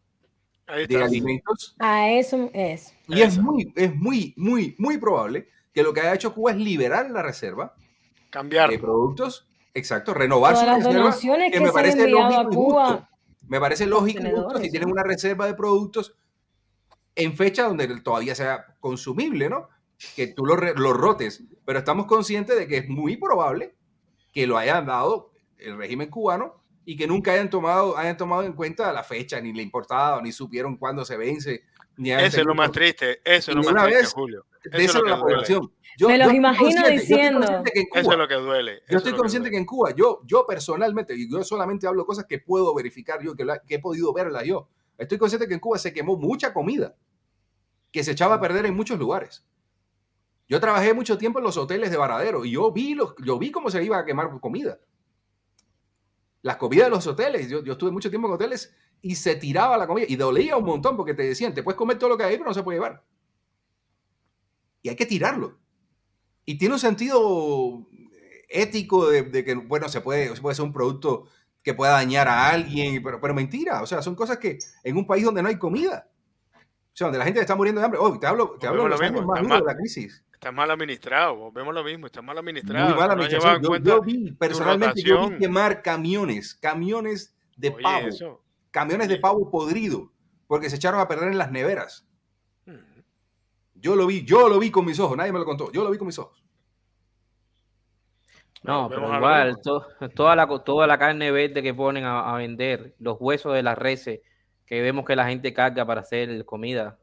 [0.88, 2.94] de alimentos A eso es.
[3.08, 6.56] y es muy, es muy, muy, muy probable que lo que haya hecho Cuba es
[6.58, 7.74] liberar la reserva
[8.30, 8.70] Cambiar.
[8.70, 12.00] de productos, exacto, renovar Todas su las reserva, donaciones que que, me se han parece
[12.00, 13.10] enviado lógico a Cuba.
[13.48, 14.92] Me parece lógico justo si tienen ¿no?
[14.92, 16.14] una reserva de productos
[17.16, 19.68] en fecha donde todavía sea consumible, ¿no?
[20.16, 21.42] Que tú lo, rotes.
[21.64, 23.74] Pero estamos conscientes de que es muy probable
[24.32, 28.52] que lo hayan dado el régimen cubano y que nunca hayan tomado, hayan tomado en
[28.52, 31.64] cuenta la fecha, ni le importaba, ni supieron cuándo se vence.
[31.96, 34.46] Ni Eso es lo más triste, eso es lo más triste, vez, Julio.
[34.64, 35.72] Es a la población.
[35.96, 38.72] Yo, Me los imagino diciendo- consciente que en Eso Cuba- es lo que duele.
[38.72, 41.86] eso yo es estoy que consciente que en Cuba, yo, yo personalmente, y yo solamente
[41.86, 44.68] hablo cosas que puedo verificar yo, que, la- que he podido verlas yo.
[44.98, 46.94] Estoy consciente que en Cuba se quemó mucha comida
[47.90, 49.44] que se echaba a perder en muchos lugares.
[50.48, 53.50] Yo trabajé mucho tiempo en los hoteles de Varadero y yo vi, los, yo vi
[53.50, 54.78] cómo se iba a quemar comida.
[56.42, 59.76] Las comidas de los hoteles, yo, yo estuve mucho tiempo en hoteles y se tiraba
[59.76, 62.24] la comida y dolía un montón porque te decían, te puedes comer todo lo que
[62.24, 63.02] hay, pero no se puede llevar.
[64.82, 65.58] Y hay que tirarlo.
[66.44, 67.86] Y tiene un sentido
[68.48, 71.26] ético de, de que, bueno, se puede, puede ser un producto
[71.62, 73.82] que pueda dañar a alguien, pero, pero mentira.
[73.82, 76.08] O sea, son cosas que en un país donde no hay comida,
[76.54, 78.00] o sea, donde la gente está muriendo de hambre.
[78.02, 79.74] Oh, te hablo, te hablo de los lo años mismo, más está duros de mal.
[79.74, 80.24] la crisis.
[80.32, 82.96] Está mal administrado, vemos lo mismo, está mal administrado.
[82.96, 88.42] Muy no Yo, vi, personalmente, yo vi quemar camiones, camiones de Oye, pavo, eso.
[88.70, 90.10] camiones de pavo podrido,
[90.46, 92.06] porque se echaron a perder en las neveras.
[93.80, 95.90] Yo lo vi, yo lo vi con mis ojos, nadie me lo contó, yo lo
[95.90, 96.42] vi con mis ojos.
[98.62, 102.94] No, pero igual, to- toda, la, toda la carne verde que ponen a, a vender,
[102.98, 104.20] los huesos de las reses
[104.66, 106.98] que vemos que la gente carga para hacer comida.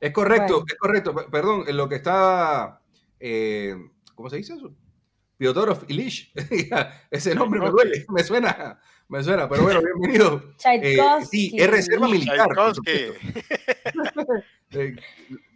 [0.00, 0.66] Es correcto, Bueno.
[0.68, 1.14] es correcto.
[1.30, 2.80] Perdón, en lo que está,
[3.20, 3.76] eh,
[4.16, 4.72] ¿cómo se dice eso?
[5.38, 6.32] Fyodorov Ilich.
[7.10, 10.42] Ese nombre me duele, me suena, me suena, pero bueno, bienvenido.
[10.64, 11.50] Eh, Tchaikovsky.
[11.50, 12.48] sí, es reserva militar.
[14.74, 14.96] Eh,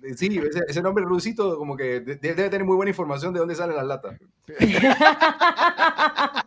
[0.02, 3.32] eh, sí, ese, ese nombre rusito como que de- de- debe tener muy buena información
[3.32, 4.18] de dónde salen las latas.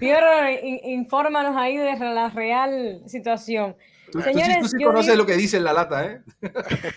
[0.00, 0.26] Piero,
[0.62, 3.76] in- infórmanos ahí de la real situación.
[4.10, 6.22] Tú, tú sí- Señores, tú sí conoces digo- lo que dice en la lata, ¿eh?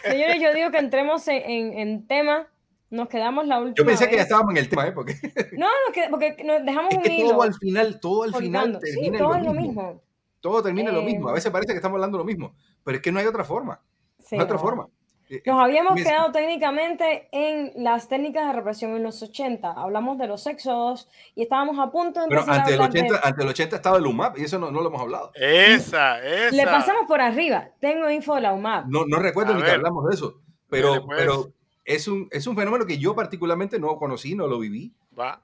[0.03, 2.47] Señores, yo digo que entremos en, en- en tema.
[2.91, 4.91] Nos quedamos la última Yo pensé que ya estábamos en el tema, ¿eh?
[4.93, 5.13] Porque
[5.57, 7.29] No, no, que- porque nos dejamos es un hilo.
[7.31, 8.79] todo al final, todo al final.
[8.83, 10.01] Sí, termina en todo lo es lo mismo.
[10.41, 11.29] Todo termina en lo Eh, mismo.
[11.29, 13.81] A veces parece que estamos hablando lo mismo, pero es que no hay otra forma.
[14.19, 14.61] Sí, no hay otra no.
[14.61, 14.87] forma.
[15.31, 19.71] Eh, Nos habíamos me- quedado técnicamente en las técnicas de represión en los 80.
[19.73, 22.93] Hablamos de los éxodos y estábamos a punto de Pero empezar ante a el, hablar
[22.93, 25.31] de- 80, ante el 80 estaba el UMAP y eso no, no lo hemos hablado.
[25.35, 26.55] Esa, esa.
[26.55, 27.69] Le pasamos por arriba.
[27.79, 28.87] Tengo info de la UMAP.
[28.87, 29.75] No, no recuerdo A ni que ver.
[29.75, 30.41] hablamos de eso.
[30.67, 31.17] Pero, Dale, pues.
[31.19, 31.51] pero
[31.85, 34.91] es, un, es un fenómeno que yo particularmente no conocí, no lo viví.
[35.19, 35.41] Va.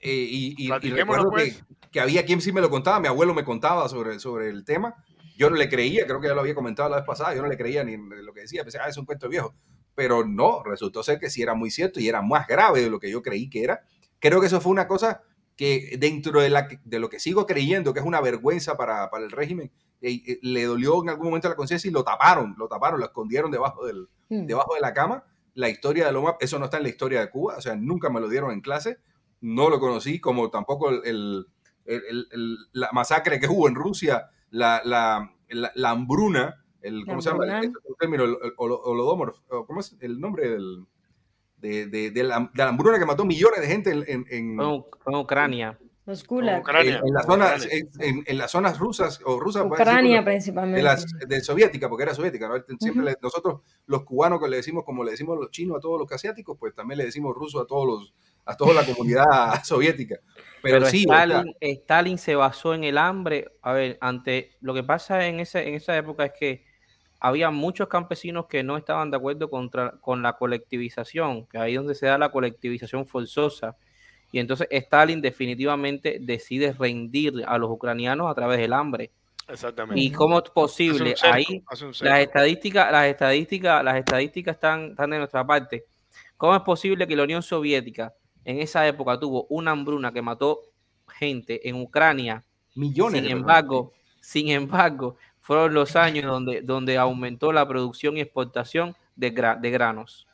[0.00, 1.56] Eh, y, y- y recuerdo pues.
[1.56, 4.64] que, que había quien sí me lo contaba, mi abuelo me contaba sobre, sobre el
[4.64, 4.94] tema.
[5.36, 7.48] Yo no le creía, creo que ya lo había comentado la vez pasada, yo no
[7.48, 9.54] le creía ni lo que decía, pensé, ah, es un cuento viejo.
[9.94, 12.98] Pero no, resultó ser que sí era muy cierto y era más grave de lo
[13.00, 13.80] que yo creí que era.
[14.20, 15.22] Creo que eso fue una cosa
[15.56, 19.24] que dentro de, la, de lo que sigo creyendo que es una vergüenza para, para
[19.24, 22.54] el régimen, eh, eh, le dolió en algún momento a la conciencia y lo taparon,
[22.58, 24.46] lo taparon, lo escondieron debajo del, Mm.
[24.46, 25.24] debajo de la cama.
[25.54, 28.10] La historia de Loma, eso no está en la historia de Cuba, o sea, nunca
[28.10, 28.98] me lo dieron en clase,
[29.40, 31.46] no lo conocí, como tampoco el, el-
[31.84, 37.20] el- el- la masacre que hubo en Rusia, la, la, la- la hambruna, el, ¿cómo
[37.22, 37.44] se llama?
[37.44, 37.78] El, hambruna.
[37.88, 38.36] el término, el,
[39.66, 40.84] ¿cómo es el nombre del,
[41.56, 44.56] de, de- de la, de la hambruna que mató millones de gente en, en-
[45.20, 45.78] Ucrania.
[46.04, 46.60] Los.
[46.60, 46.98] Ucrania.
[47.00, 50.82] en- en las zonas, en, las zonas rusas o rusas decir, Ucrania de principalmente.
[50.82, 52.54] las de soviética, porque era soviética, ¿no?
[52.78, 56.00] Siempre le- nosotros los cubanos que le decimos como le decimos los chinos a todos
[56.00, 58.14] los asiáticos, pues también le decimos ruso a todos los
[58.48, 59.24] a toda la comunidad
[59.64, 60.16] soviética.
[60.62, 63.52] Pero, Pero, sí, o sea, Stalin, Stalin se basó en el hambre.
[63.62, 66.64] A ver, ante lo que pasa en, ese, en esa época es que
[67.20, 71.78] había muchos campesinos que no estaban de acuerdo contra, con la colectivización, que ahí es
[71.78, 73.76] donde se da la colectivización forzosa.
[74.32, 79.12] Y entonces Stalin definitivamente decide rendir a los ucranianos a través del hambre.
[79.46, 80.00] Exactamente.
[80.00, 81.14] ¿Y cómo es posible?
[81.16, 81.62] cerco, Ahí
[82.00, 85.84] las estadísticas, las estadísticas, las estadísticas están, están de nuestra parte.
[86.36, 88.14] ¿Cómo es posible que la Unión Soviética
[88.50, 90.62] en esa época tuvo una hambruna que mató
[91.08, 92.42] gente en Ucrania?
[92.74, 98.20] millones Sin de embargo, sin embargo, fueron los años donde, donde aumentó la producción y
[98.20, 100.26] exportación de, gra- de granos.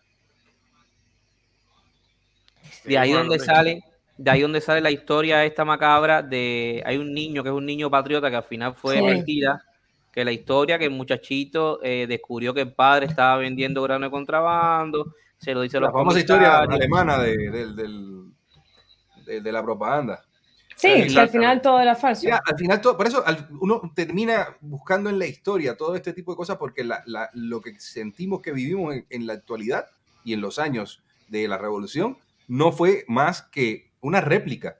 [2.84, 3.82] De ahí donde sale,
[4.16, 7.66] de ahí donde sale la historia esta macabra de hay un niño que es un
[7.66, 9.02] niño patriota que al final fue Sí.
[9.02, 9.62] mentira,
[10.12, 14.10] que la historia que el muchachito eh, descubrió que el padre estaba vendiendo grano de
[14.10, 15.14] contrabando,
[15.44, 17.76] se lo dice La los famosa historia alemana de, del-
[19.26, 20.24] de- de la propaganda.
[20.76, 21.32] Sí, y al Exactamente.
[21.38, 22.24] final todo era falso.
[22.24, 26.12] Mira, al final, todo, por eso al- uno termina buscando en la historia todo este
[26.12, 29.86] tipo de cosas porque la- la- lo que sentimos que vivimos en, en la actualidad
[30.24, 34.78] y en los años de la revolución no fue más que una réplica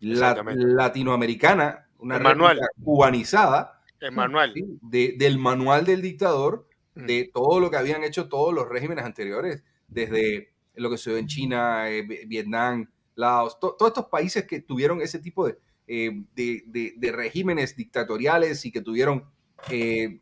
[0.00, 2.56] la- latinoamericana, una El manual.
[2.56, 4.52] réplica cubanizada El manual.
[4.54, 4.64] ¿sí?
[4.82, 7.06] de- del manual del dictador, Mm.
[7.06, 11.26] de todo lo que habían hecho todos los regímenes anteriores, desde lo que sucedió en
[11.26, 16.24] China, eh, Vi- Vietnam, Laos, to- todos estos países que tuvieron ese tipo de, eh,
[16.34, 19.24] de, de- de regímenes dictatoriales y que tuvieron,
[19.70, 20.20] eh,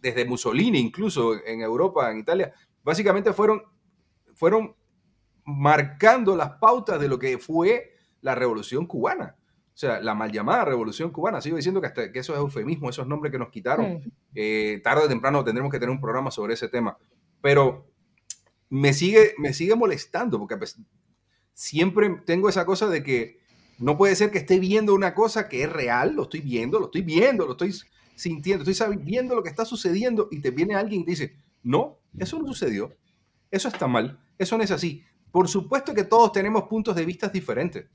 [0.00, 2.52] desde Mussolini incluso en Europa, en Italia,
[2.84, 3.62] básicamente fueron,
[4.34, 4.76] fueron
[5.44, 9.36] marcando las pautas de lo que fue la revolución cubana.
[9.74, 11.40] O sea, la mal llamada revolución cubana.
[11.40, 13.94] Sigo diciendo que, hasta, que eso es eufemismo, esos nombres que nos quitaron.
[13.94, 14.00] Mm.
[14.36, 16.96] Eh, tarde o temprano tendremos que tener un programa sobre ese tema.
[17.40, 17.86] Pero
[18.74, 20.76] me sigue, me sigue molestando porque pues,
[21.52, 23.38] siempre tengo esa cosa de que
[23.78, 26.86] no puede ser que esté viendo una cosa que es real, lo estoy viendo, lo
[26.86, 27.72] estoy viendo, lo estoy
[28.16, 32.36] sintiendo, estoy viendo lo que está sucediendo y te viene alguien y dice, no, eso
[32.40, 32.92] no sucedió,
[33.48, 35.04] eso está mal, eso no es así.
[35.30, 37.86] Por supuesto que todos tenemos puntos de vista diferentes,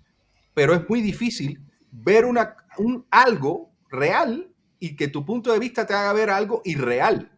[0.53, 1.61] pero es muy difícil
[1.91, 7.37] ver un algo real y que tu punto de vista te haga ver algo irreal.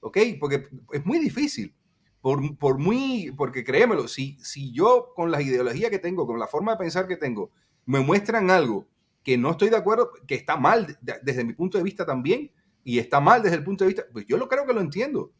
[0.00, 0.18] ¿Ok?
[0.38, 1.74] Porque es muy difícil.
[2.24, 6.46] Por, por muy, porque créemelo, si, si yo con las ideologías que tengo, con la
[6.46, 7.50] forma de pensar que tengo,
[7.84, 8.86] me muestran algo
[9.22, 12.50] que no estoy de acuerdo, que está mal de- desde mi punto de vista también,
[12.82, 15.32] y está mal desde el punto de vista, pues yo lo creo que lo entiendo.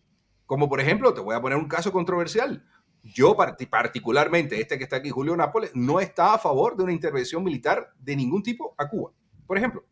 [0.45, 2.63] Como por ejemplo, te voy a poner un caso controversial.
[3.03, 6.93] Yo parti- particularmente, este que está aquí, Julio Nápoles, no está a favor de una
[6.93, 9.11] intervención militar de ningún tipo a Cuba,
[9.47, 9.87] por ejemplo.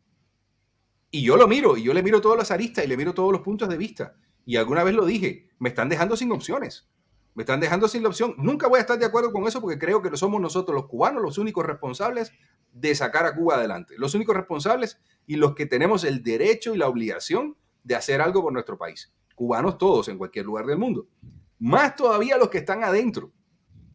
[1.09, 3.31] Y yo lo miro, y yo le miro todas las aristas y le miro todos
[3.31, 4.15] los puntos de vista.
[4.45, 6.87] Y alguna vez lo dije, me están dejando sin opciones.
[7.35, 8.35] Me están dejando sin la opción.
[8.37, 11.21] Nunca voy a estar de acuerdo con eso porque creo que somos nosotros los cubanos
[11.21, 12.31] los únicos responsables
[12.73, 13.95] de sacar a Cuba adelante.
[13.97, 18.43] Los únicos responsables y los que tenemos el derecho y la obligación de hacer algo
[18.43, 19.11] por nuestro país.
[19.35, 21.07] Cubanos todos en cualquier lugar del mundo.
[21.59, 23.31] Más todavía los que están adentro.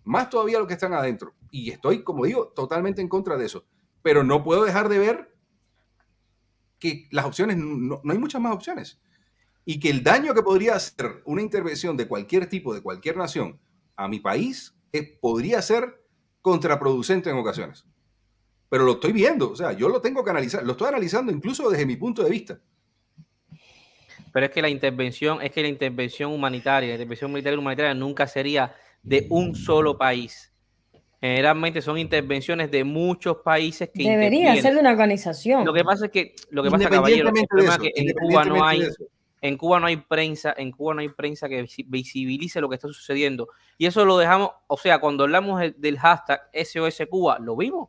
[0.04, 1.34] Más todavía los que están adentro.
[1.50, 3.64] Y estoy, como digo, totalmente en contra de eso.
[4.02, 5.34] Pero no puedo dejar de ver
[6.78, 9.00] que las opciones, no, no hay muchas más opciones.
[9.70, 13.60] Y que el daño que podría hacer una intervención de cualquier tipo, de cualquier nación,
[13.96, 14.74] a mi país,
[15.20, 16.06] podría ser
[16.40, 17.84] contraproducente en ocasiones.
[18.70, 21.68] Pero lo estoy viendo, o sea, yo lo tengo que analizar, lo estoy analizando incluso
[21.68, 22.58] desde mi punto de vista.
[24.32, 27.92] Pero es que la intervención, es que la intervención humanitaria, la intervención militar y humanitaria
[27.92, 30.50] nunca sería de un solo país.
[31.20, 35.66] Generalmente son intervenciones de muchos países que Debería ser de una organización.
[35.66, 37.92] Lo que pasa es que, lo que pasa, caballero, el Independientemente de problema eso, es
[37.92, 38.82] que en Cuba no hay.
[39.40, 42.74] En Cuba no hay prensa, en Cuba no hay prensa que visi- visibilice lo que
[42.76, 43.48] está sucediendo.
[43.76, 47.88] Y eso lo dejamos, o sea, cuando hablamos de- del hashtag SOS Cuba, lo vimos.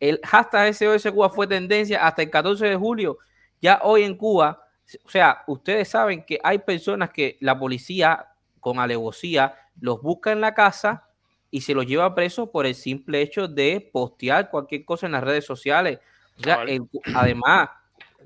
[0.00, 3.18] El hashtag SOS Cuba fue tendencia hasta el 14 de julio.
[3.60, 4.66] Ya hoy en Cuba,
[5.04, 8.26] o sea, ustedes saben que hay personas que la policía
[8.60, 11.08] con alevosía los busca en la casa
[11.50, 15.22] y se los lleva presos por el simple hecho de postear cualquier cosa en las
[15.24, 16.00] redes sociales.
[16.38, 16.82] O sea, el-
[17.14, 17.70] además,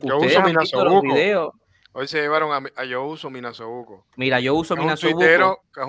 [0.02, 1.52] Yo ustedes uso han visto los videos.
[1.98, 4.04] Hoy se llevaron a, a Yo Uso Minasobuco.
[4.16, 5.24] Mira, yo uso Minasobuco.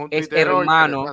[0.09, 1.05] es hermano.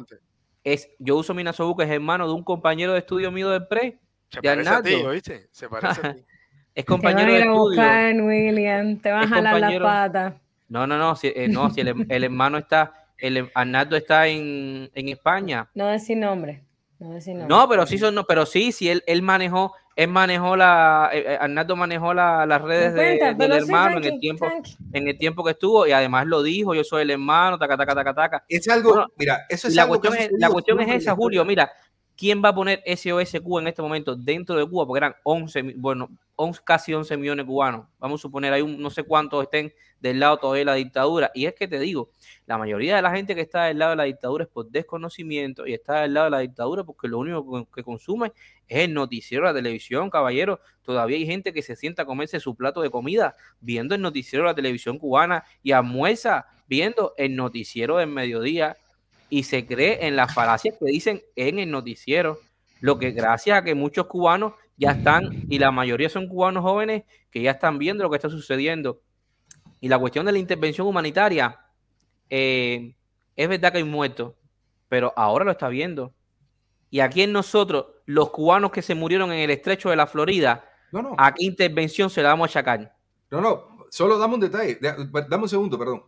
[0.62, 3.98] Es, yo uso Minasobuco, es hermano de un compañero de estudio mío del pre.
[4.30, 4.94] Se de parece a ti.
[4.94, 5.48] ¿oíste?
[5.50, 6.24] Se parece a ti.
[6.76, 7.60] Es te van compañero a de ir a estudio.
[7.68, 8.98] buscar, William.
[8.98, 9.84] Te van a jalar compañero.
[9.84, 10.34] patas.
[10.68, 11.14] No, no, no.
[11.16, 15.68] Si, eh, no, si el, el hermano está, el Arnaldo está en, en España.
[15.74, 16.62] No decir nombre.
[16.98, 17.48] No decir nombre.
[17.48, 21.24] No, pero sí son, no, pero sí, sí, él, él manejó, él manejó la, eh,
[21.26, 24.76] eh, Arnaldo manejó la- las redes de- del hermano en el tiempo, tranqui.
[24.92, 27.94] en el tiempo que estuvo, y además lo dijo, yo soy el hermano, taca, taca,
[27.94, 28.44] taca, taca.
[28.48, 30.94] Es algo, Bueno, mira, eso es la algo que cuestión, ha es, la cuestión es
[31.02, 31.44] esa, Julio.
[31.44, 31.70] Mira,
[32.16, 34.86] ¿quién va a poner SOS Cuba en este momento dentro de Cuba?
[34.86, 37.86] Porque eran 11, mi- bueno, 11, casi 11 millones de cubanos.
[37.98, 41.30] Vamos a suponer, hay un, no sé cuántos estén del lado todavía de la dictadura.
[41.34, 42.10] Y es que te digo,
[42.46, 45.66] la mayoría de la gente que está del lado de la dictadura es por desconocimiento
[45.66, 48.32] y está del lado de la dictadura porque lo único que consume
[48.68, 50.60] es el noticiero, la televisión, caballero.
[50.82, 54.44] Todavía hay gente que se sienta a comerse su plato de comida viendo el noticiero
[54.44, 58.76] de la televisión cubana y almuerza viendo el noticiero del mediodía
[59.36, 62.38] y se cree en las falacias que dicen en el noticiero.
[62.80, 67.02] Lo que gracias a que muchos cubanos ya están, y la mayoría son cubanos jóvenes,
[67.32, 69.00] que ya están viendo lo que está sucediendo.
[69.80, 71.58] Y la cuestión de la intervención humanitaria,
[72.30, 72.94] eh,
[73.34, 74.34] es verdad que hay muertos,
[74.88, 76.14] pero ahora lo está viendo.
[76.90, 80.64] Y aquí en nosotros, los cubanos que se murieron en el estrecho de la Florida,
[80.92, 82.94] No, no, ¿a qué intervención se la vamos a achacar?
[83.30, 84.96] no, no, solo dame un detalle, da-
[85.28, 86.04] dame un segundo, perdón.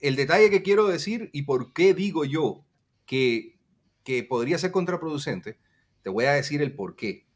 [0.00, 2.64] El detalle que quiero decir y por qué digo yo
[3.08, 3.58] que,
[4.04, 5.58] que podría ser contraproducente,
[6.02, 7.26] te voy a decir el por qué.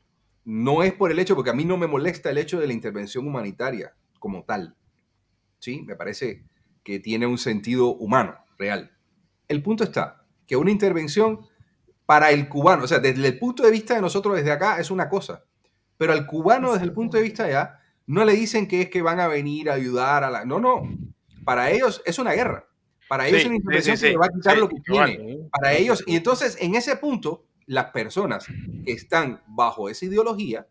[0.45, 2.75] No es por el hecho, porque a mí no me molesta el hecho de la
[2.75, 4.77] intervención humanitaria como tal.
[5.59, 5.83] ¿Sí?
[5.83, 6.45] Me parece
[6.85, 8.93] que tiene un sentido humano, real.
[9.49, 11.41] El punto está que una intervención
[12.05, 14.91] para el cubano, o sea, desde el punto de vista de nosotros desde acá es
[14.91, 15.45] una cosa,
[15.97, 18.91] pero al cubano desde el punto de vista de allá no le dicen que es
[18.91, 20.45] que van a venir a ayudar a la...
[20.45, 20.83] No, no.
[21.45, 22.69] Para ellos es una guerra.
[23.13, 24.69] Para ellos Sí, es una sí, intervención sí, que sí, le va a quitar lo
[24.71, 25.17] que igual.
[25.17, 25.49] tiene.
[25.51, 26.03] Para ellos.
[26.07, 28.47] Y entonces, en ese punto, las personas
[28.87, 30.67] que están bajo esa ideología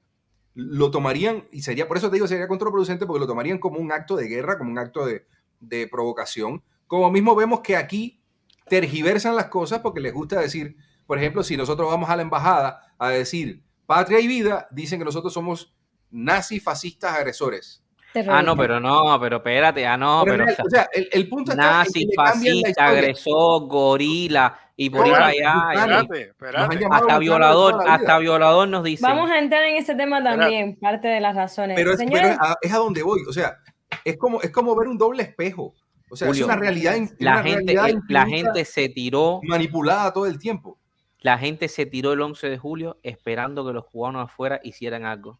[0.55, 3.91] lo tomarían, y sería, por eso te digo, sería contraproducente, porque lo tomarían como un
[3.91, 5.27] acto de guerra, como un acto de,
[5.59, 6.63] de provocación.
[6.87, 8.23] Como mismo vemos que aquí
[8.67, 12.81] tergiversan las cosas porque les gusta decir, por ejemplo, si nosotros vamos a la embajada
[12.97, 15.75] a decir patria y vida, dicen que nosotros somos
[16.09, 17.83] nazis, fascistas, agresores.
[18.27, 20.63] Ah, no, pero no, pero espérate, ah, no, Pero pero.
[20.65, 26.87] o sea, el, el punto Nazi, fascista, agresor, gorila y por ahí No, para allá.
[26.91, 29.03] Hasta violador, hasta violador nos dice.
[29.03, 31.75] Vamos a entrar en ese tema también, parte de las razones.
[31.75, 33.21] Pero, es, pero es a, es a donde voy.
[33.29, 33.57] O sea,
[34.03, 35.73] es como, es como ver un doble espejo.
[36.09, 39.39] O sea, Julio, es una realidad, La una gente, realidad eh, la gente se tiró,
[39.43, 40.77] manipulada todo el tiempo.
[41.19, 45.39] la gente se tiró el 11 de julio esperando que los cubanos afuera hicieran algo.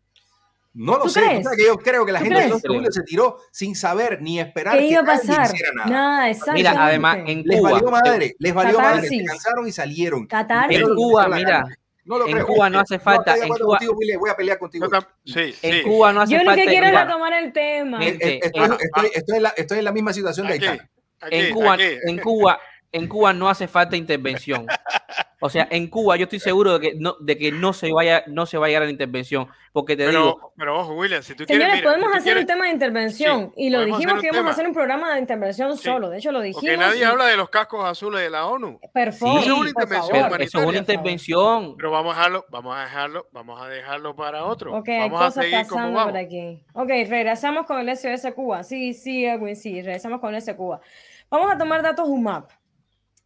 [0.74, 1.19] No lo ¿Tú sé.
[1.22, 1.45] crees?
[1.45, 2.55] o sea, que yo creo que la ¿Tú gente del crees?
[2.63, 5.45] 11 de julio se tiró sin saber ni esperar ¿qué que iba a pasar?
[5.53, 5.89] hiciera nada.
[5.89, 6.69] Nada, exactamente.
[6.69, 9.28] Mira, además en Les Cuba, valió madre, les valió madre, se Catarsis.
[9.28, 10.28] cansaron y salieron.
[10.28, 10.80] Catarsis.
[10.80, 11.63] en Cuba, mira.
[12.05, 12.47] No lo en creo.
[12.47, 14.88] Cuba no hace falta, de en Cuba- contigo, voy a pelear contigo.
[14.89, 15.82] Tam- Sí, en sí.
[15.84, 16.61] Cuba no hace Yo lo falta.
[16.63, 18.01] que quiero es retomar el tema.
[18.01, 20.67] Gente, estoy, en- estoy- estoy en la, estoy en la misma situación de Haití.
[21.30, 21.84] en Cuba, aquí.
[22.07, 22.59] en Cuba,
[22.93, 24.65] en Cuba no hace falta intervención.
[25.44, 28.24] O sea, en Cuba yo estoy seguro de que no, de que no se vaya,
[28.28, 31.24] no se va a llegar a la intervención, porque te digo, Pero, pero ojo, William,
[31.24, 31.66] si tú quieres.
[31.66, 34.68] Señores, podemos hacer un tema de intervención Sí, y lo dijimos que íbamos a hacer
[34.68, 36.10] un programa de intervención Sí, solo.
[36.10, 36.62] De hecho, lo dijimos.
[36.64, 38.80] Porque nadie y- habla de los cascos azules de la ONU.
[38.94, 40.12] Perfecto, Sí, eso es una por intervención favor.
[40.12, 40.46] pero humanitaria.
[40.46, 41.76] eso es una intervención.
[41.76, 44.78] Pero vamos a dejarlo, vamos a dejarlo, vamos a dejarlo para otro.
[44.78, 46.12] Ok, hay vamos a cosas seguir como pasando vamos.
[46.12, 46.64] por aquí.
[46.74, 48.64] Ok, regresamos con el SOS Cuba.
[48.64, 50.82] Sí, sí, Edwin, sí, regresamos con el SOS Cuba.
[51.32, 52.52] Vamos a tomar datos UMAP.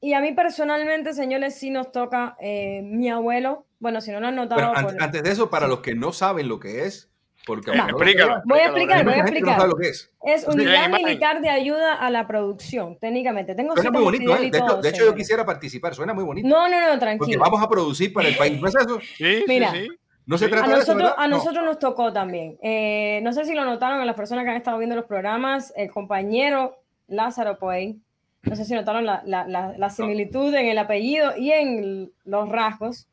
[0.06, 3.66] Y a mí personalmente, señores, sí nos toca eh, mi abuelo.
[3.80, 4.60] Bueno, si no lo han notado.
[4.62, 5.72] Pero por- antes, antes de eso, para Sí.
[5.72, 7.10] los que no saben lo que es,
[7.48, 9.56] porque Eh, no lo explícalo, Voy a explicar, voy a no explicar.
[9.58, 10.12] sabe lo que es.
[10.24, 11.06] Es unidad imagen.
[11.06, 13.56] militar de ayuda a la producción, técnicamente.
[13.56, 14.40] Tengo Suena muy de bonito, ¿eh?
[14.52, 16.48] De hecho, todo, de hecho yo quisiera participar, suena muy bonito.
[16.48, 17.40] No, no, no, porque tranquilo.
[17.42, 18.62] vamos a producir para el país.
[18.62, 19.00] ¿No es eso?
[19.18, 19.72] Sí, Mira.
[19.72, 19.90] sí, sí.
[20.28, 20.52] No se Sí.
[20.52, 21.38] trata A de eso, nosotros, a No.
[21.38, 22.58] nosotros nos tocó también.
[22.62, 25.74] Eh, no sé si lo notaron a las personas que han estado viendo los programas,
[25.76, 26.78] el compañero
[27.08, 28.00] Lázaro Poey.
[28.48, 32.50] No sé si notaron la, la- la- la similitud en el apellido y en los
[32.50, 33.08] rasgos.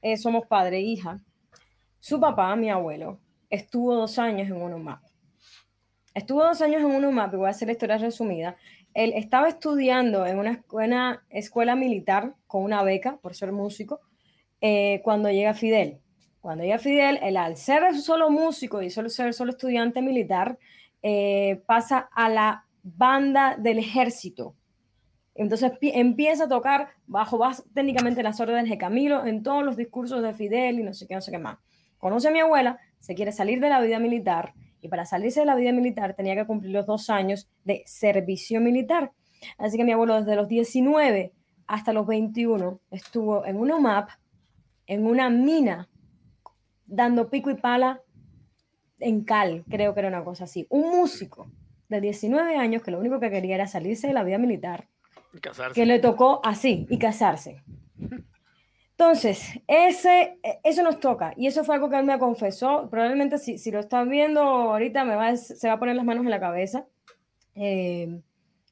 [0.00, 1.18] Eh, somos padre e hija.
[2.00, 3.18] Su papá, mi abuelo,
[3.50, 5.02] estuvo dos años en UNUMAP.
[6.14, 8.56] Estuvo dos años en UNUMAP, y voy a hacer la historia resumida.
[8.94, 14.00] Él estaba estudiando en una escuela, escuela militar con una beca por ser músico
[14.60, 15.98] eh, cuando llega Fidel.
[16.40, 20.58] Cuando llega Fidel, él al ser solo músico y solo ser solo estudiante militar,
[21.02, 24.54] eh, pasa a la banda del ejército.
[25.38, 29.76] Entonces pi- empieza a tocar bajo, bas- técnicamente las órdenes de Camilo en todos los
[29.76, 31.58] discursos de Fidel y no sé qué, no sé qué más.
[31.98, 35.46] Conoce a mi abuela, se quiere salir de la vida militar y para salirse de
[35.46, 39.12] la vida militar tenía que cumplir los dos años de servicio militar.
[39.56, 41.32] Así que mi abuelo desde los 19
[41.66, 44.10] hasta los 21 estuvo en una UMAP,
[44.86, 45.88] en una mina,
[46.86, 48.00] dando pico y pala
[49.00, 50.66] en cal, creo que era una cosa así.
[50.70, 51.50] Un músico
[51.88, 54.88] de 19 años que lo único que quería era salirse de la vida militar,
[55.40, 55.74] Casarse.
[55.74, 57.62] que le tocó así y casarse.
[58.92, 62.88] Entonces, ese, e- eso nos toca y eso fue algo que él me confesó.
[62.90, 66.04] Probablemente si, si lo están viendo ahorita me va, a- se va a poner las
[66.04, 66.86] manos en la cabeza.
[67.54, 68.20] Eh,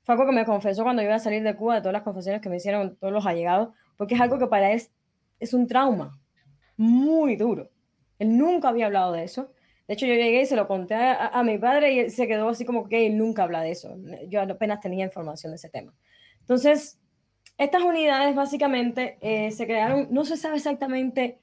[0.02, 2.02] fue algo que me confesó cuando yo iba a salir de Cuba, de todas las
[2.02, 4.90] confesiones que me hicieron todos los allegados, porque es algo que para él es,
[5.40, 6.18] es un trauma
[6.76, 7.70] muy duro.
[8.18, 9.52] Él nunca había hablado de eso.
[9.88, 12.26] De hecho, yo llegué y se lo conté a, a mi padre y él se
[12.26, 13.96] quedó así como que él nunca habla de eso.
[14.28, 15.92] Yo apenas tenía información de ese tema.
[16.47, 17.01] Entonces,
[17.59, 21.40] estas unidades básicamente eh, se crearon, no se sabe exactamente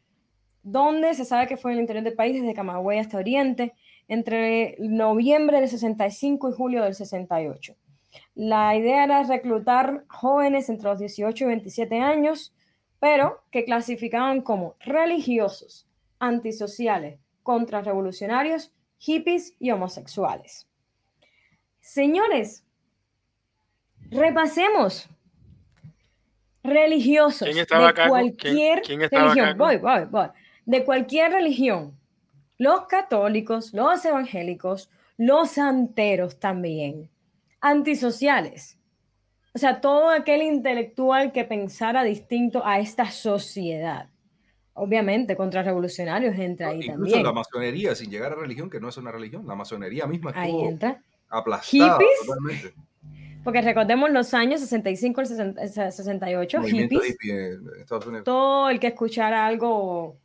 [0.62, 3.74] dónde, se sabe que fue en el interior del país, desde Camagüey hasta Oriente,
[4.08, 7.76] entre noviembre del 65 y julio del 68.
[8.34, 12.54] La idea era reclutar jóvenes entre los 18 y 27 años,
[13.00, 15.90] pero que clasificaban como religiosos,
[16.20, 20.70] antisociales, contrarrevolucionarios, hippies y homosexuales.
[21.82, 22.64] Señores,
[24.16, 25.10] repasemos.
[26.64, 28.16] Religiosos ¿Quién estaba de a cargo?
[28.16, 29.46] ¿Quién- cualquier quién estaba religión.
[29.58, 29.66] cargo?
[29.66, 30.28] Voy, voy, voy.
[30.66, 31.98] De cualquier religión.
[32.58, 37.10] Los católicos, los evangélicos, los santeros también.
[37.60, 38.78] Antisociales.
[39.54, 44.10] O sea, todo aquel intelectual que pensara distinto a esta sociedad.
[44.74, 47.24] Obviamente, contrarrevolucionarios entra ahí Incluso también.
[47.24, 50.50] la masonería, sin llegar a religión, que no es una religión, la masonería misma Ahí
[50.50, 51.02] estuvo entra.
[51.30, 52.26] aplastada ¿Hippies?
[52.26, 52.74] totalmente.
[53.44, 57.12] Porque recordemos los años 65 al 60 68, Movimiento hippies.
[57.16, 58.24] hippie en Estados Unidos.
[58.24, 60.18] Todo el que escuchara algo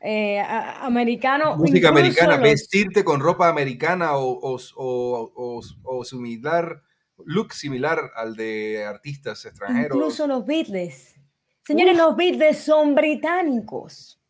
[0.00, 1.56] eh, a- americano.
[1.56, 6.82] Música americana, los- vestirte con ropa americana o, o, o- o- o similar,
[7.24, 9.96] look similar al de artistas extranjeros.
[9.96, 11.14] Incluso los Beatles.
[11.64, 14.20] Señores, los Beatles son británicos.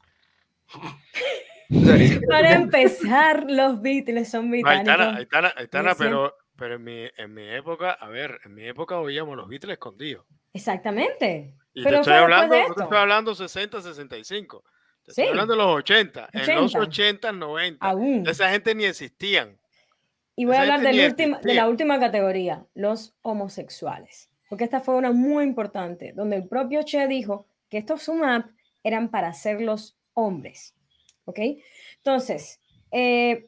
[2.29, 4.89] Para empezar, los Beatles son británicos.
[4.89, 8.99] Aitana, Aitana, Aitana, pero, pero en, mi, en mi época, a ver, en mi época
[8.99, 10.25] oíamos los Beatles escondidos.
[10.53, 11.55] Exactamente.
[11.75, 12.83] Y Pero te estoy hablando, de no te esto.
[12.85, 14.65] estoy hablando 60, 65.
[15.05, 15.31] Te estoy Sí.
[15.31, 16.29] hablando de los 80.
[16.33, 16.79] En los 80.
[16.81, 17.87] 80, 90.
[17.87, 18.27] Aún.
[18.29, 19.59] Esa gente ni existían.
[20.37, 24.31] Y voy a esa hablar gente del última- de la última categoría, los homosexuales.
[24.49, 28.47] Porque esta fue una muy importante, donde el propio Che dijo que estos SUMAP
[28.85, 30.75] eran para hacerlos hombres.
[31.25, 31.39] ¿Ok?
[31.97, 33.47] Entonces, eh,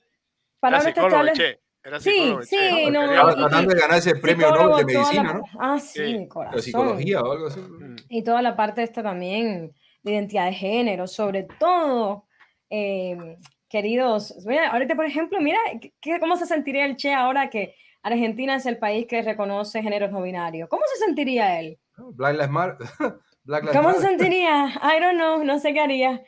[0.60, 1.36] palabras textuales.
[1.36, 1.60] che.
[1.84, 2.56] Era Sí, sí,
[2.90, 5.42] no, y- tratando de ganarse el premio Nobel de toda la- medicina, ¿no?
[5.60, 6.28] Ah, sí, Sí.
[6.28, 6.62] corazón.
[6.62, 7.60] psicología o algo así.
[7.60, 7.96] Mm.
[8.08, 9.72] y toda la parte esta también
[10.02, 12.24] de identidad de género, sobre todo,
[12.70, 13.36] eh,
[13.68, 15.58] queridos, mira, ahorita por ejemplo, mira,
[16.00, 20.10] ¿qué- ¿cómo se sentiría el Che ahora que Argentina es el país que reconoce géneros
[20.10, 20.68] no binarios?
[20.68, 21.78] ¿Cómo se sentiría él?
[21.96, 22.76] Black Lives Matter.
[23.44, 24.08] Black Lives ¿Cómo se Matter.
[24.10, 24.66] sentiría?
[24.82, 26.22] I don't know, no sé qué haría.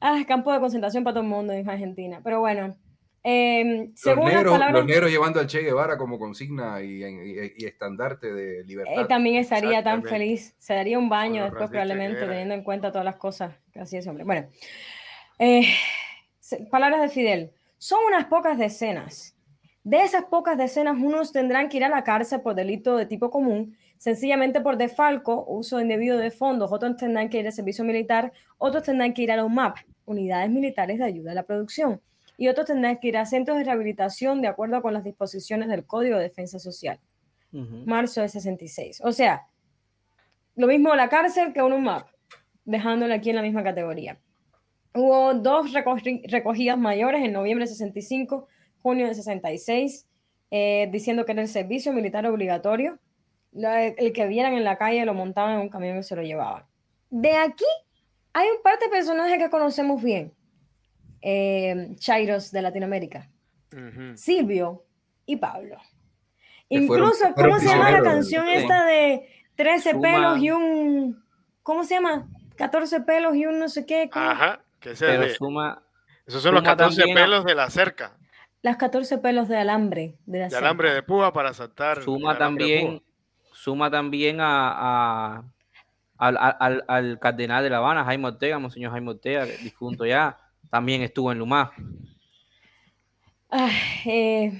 [0.00, 2.20] Ah, campo de concentración para todo el mundo en Argentina.
[2.24, 2.76] Pero bueno,
[3.28, 7.02] eh, Los según las negros, palabras, los negros llevando al Che Guevara como consigna y,
[7.04, 9.00] y- y estandarte de libertad.
[9.00, 10.54] él también estaría tan feliz.
[10.58, 14.08] Se daría un baño después probablemente teniendo en cuenta todas las cosas que hacía ese
[14.10, 14.24] hombre.
[14.24, 14.46] Bueno,
[15.40, 15.64] eh,
[16.70, 17.50] palabras de Fidel.
[17.78, 19.34] Son unas pocas decenas.
[19.82, 23.30] De esas pocas decenas, unos tendrán que ir a la cárcel por delito de tipo
[23.30, 28.32] común, sencillamente por defalco, uso indebido de fondos, otros tendrán que ir al servicio militar,
[28.58, 32.00] otros tendrán que ir a la UMAP, unidades militares de ayuda a la producción,
[32.36, 35.84] y otros tendrán que ir a centros de rehabilitación de acuerdo con las disposiciones del
[35.86, 37.00] Código de Defensa Social
[37.52, 37.84] Ujú.
[37.86, 39.00] marzo de 66.
[39.04, 39.46] O sea,
[40.54, 42.08] lo mismo la cárcel que un UMAP,
[42.64, 44.18] dejándolo aquí en la misma categoría.
[44.94, 48.48] Hubo dos recogi- recogidas mayores en noviembre de 65,
[48.82, 50.06] junio de 66,
[50.50, 52.98] eh, diciendo que era el servicio militar obligatorio.
[53.52, 56.22] La- el que vieran en la calle lo montaban en un camión y se lo
[56.22, 56.64] llevaban.
[57.10, 57.64] De aquí
[58.32, 60.32] hay un par de personajes que conocemos bien.
[61.28, 63.28] Eh, Chairos de Latinoamérica.
[64.14, 64.84] Silvio
[65.26, 65.76] y Pablo.
[66.68, 71.24] Que Incluso, fueron ¿cómo se llama la canción esta de 13 Suma- pelos y un...
[71.62, 72.28] ¿Cómo se llama?
[72.56, 74.08] 14 pelos y un no sé qué.
[74.12, 74.24] ¿cómo?
[74.24, 74.60] Ajá.
[74.80, 75.82] Que ese Pero de- suma,
[76.26, 78.16] esos son los suma 14 también a- pelos de la cerca.
[78.62, 80.16] Las 14 pelos de alambre.
[80.26, 82.02] De, la De alambre de púa para saltar.
[82.02, 83.02] suma también,
[83.52, 84.70] suma también a,
[85.38, 85.44] a-
[86.18, 90.38] al, al- al- al cardenal de La Habana, Jaime Ortega, Monseñor Jaime Ortega, difunto ya,
[90.70, 91.72] también estuvo en Lumá.
[93.48, 93.72] Ay,
[94.06, 94.52] eh,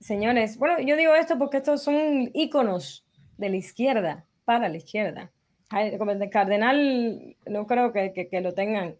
[0.00, 3.04] señores, bueno, yo digo esto porque estos son íconos
[3.36, 5.30] de la izquierda, para la izquierda.
[5.72, 8.96] El cardenal, no creo que, que- que lo tengan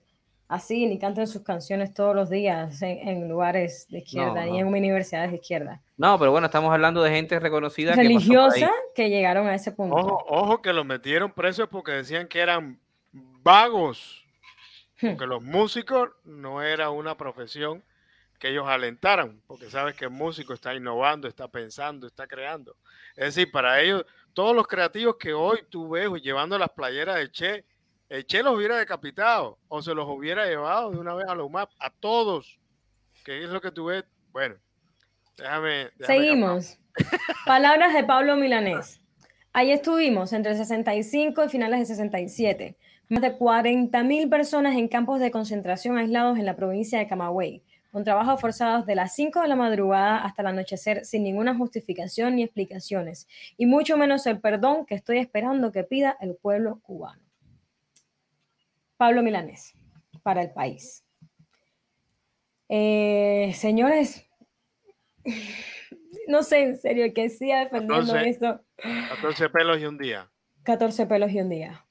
[0.46, 4.52] así, ni canten sus canciones todos los días en, en lugares de izquierda, No, ni
[4.52, 4.58] no.
[4.58, 5.80] en universidades de izquierda.
[5.96, 7.92] No, pero bueno, estamos hablando de gente reconocida.
[7.94, 8.02] que.
[8.02, 9.96] Religiosa que llegaron a ese punto.
[9.96, 12.78] Ojo, ojo que los metieron presos porque decían que eran
[13.42, 14.24] vagos.
[15.00, 17.82] Porque los músicos no era una profesión
[18.38, 22.74] que ellos alentaran, porque sabes que el músico está innovando, está pensando, está creando.
[23.14, 27.30] Es decir, para ellos, todos los creativos que hoy tú ves llevando las playeras de
[27.30, 27.64] Che,
[28.08, 31.44] el Che los hubiera decapitado o se los hubiera llevado de una vez a la
[31.44, 32.58] UMAP, a todos.
[33.24, 34.04] ¿Qué es lo que tú ves?
[34.32, 34.56] Bueno,
[35.36, 35.90] déjame.
[35.96, 36.78] déjame Seguimos.
[37.46, 39.00] Palabras de Pablo Milanés.
[39.52, 42.76] Ahí estuvimos entre el 65 y finales de 67.
[43.10, 48.04] Más de 40.000 personas en campos de concentración aislados en la provincia de Camagüey, con
[48.04, 52.44] trabajos forzados de las 5 de la madrugada hasta el anochecer sin ninguna justificación ni
[52.44, 57.20] explicaciones, y mucho menos el perdón que estoy esperando que pida el pueblo cubano.
[58.96, 59.74] Pablo Milanés,
[60.22, 61.04] para el país.
[62.68, 64.24] Eh, señores,
[66.28, 68.60] no sé, en serio, que siga defendiendo Entonces- esto,
[69.08, 70.30] 14 pelos y un día.
[70.62, 71.84] 14 pelos y un día.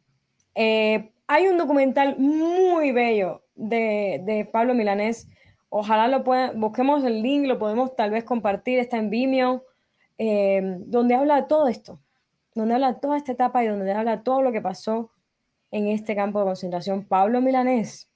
[0.62, 5.30] Eh, hay un documental muy bello de, Pablo Milanés.
[5.70, 9.64] Ojalá lo puedan, busquemos el link, lo podemos tal vez compartir, está en Vimeo,
[10.18, 12.02] eh, donde habla de todo esto,
[12.56, 15.12] donde habla de toda esta etapa y donde habla de todo lo que pasó
[15.72, 17.06] en este campo de concentración.
[17.06, 18.12] Pablo Milanés,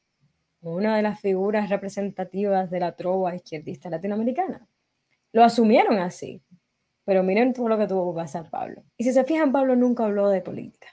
[0.60, 4.68] una de las figuras representativas de la trova izquierdista latinoamericana.
[5.32, 6.42] Lo asumieron así,
[7.06, 8.84] pero miren todo lo que tuvo que pasar Pablo.
[8.98, 10.90] Y si se fijan, Pablo nunca habló de política.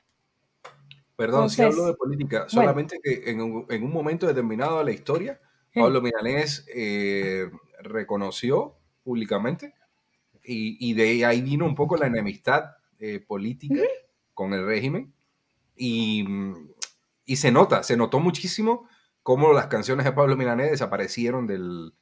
[1.21, 2.51] Perdón, si hablo de política, bueno.
[2.51, 5.41] solamente que en un, en un momento determinado de la historia.
[5.75, 7.49] Pablo Milanés eh,
[7.83, 9.75] reconoció públicamente
[10.43, 13.83] y, y de ahí vino un poco la enemistad eh, política
[14.35, 15.13] con el régimen
[15.77, 16.27] y,
[17.25, 18.89] y se nota, se notó muchísimo
[19.23, 21.93] cómo las canciones de Pablo Milanés desaparecieron del,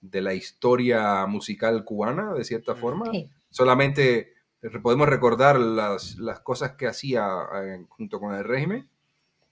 [0.00, 3.10] de la historia musical cubana, de cierta forma.
[3.10, 3.28] Sí.
[3.50, 4.34] Solamente
[4.82, 7.26] podemos recordar las, las cosas que hacía
[7.62, 8.88] eh, junto con el régimen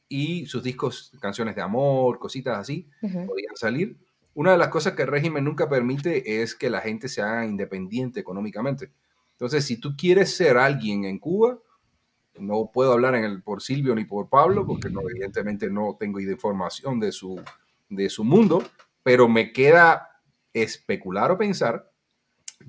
[0.08, 3.26] y sus discos, canciones de amor, cositas así, Ujú.
[3.26, 3.96] podían salir.
[4.34, 7.46] Una de las cosas que el régimen nunca permite es que la gente se haga
[7.46, 8.92] independiente económicamente.
[9.32, 11.58] Entonces, si tú quieres ser alguien en Cuba,
[12.38, 16.20] no puedo hablar en el, por Silvio ni por Pablo, porque no, evidentemente no tengo
[16.20, 17.40] información de su,
[17.88, 18.62] de su mundo,
[19.02, 20.20] pero me queda
[20.52, 21.90] especular o pensar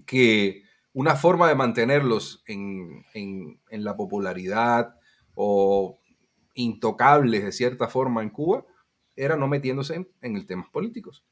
[0.06, 0.64] que
[1.00, 4.96] una forma de mantenerlos en, en- en la popularidad
[5.36, 6.00] o
[6.56, 8.66] intocables de cierta forma en Cuba
[9.16, 11.24] era no metiéndose en, en el temas políticos.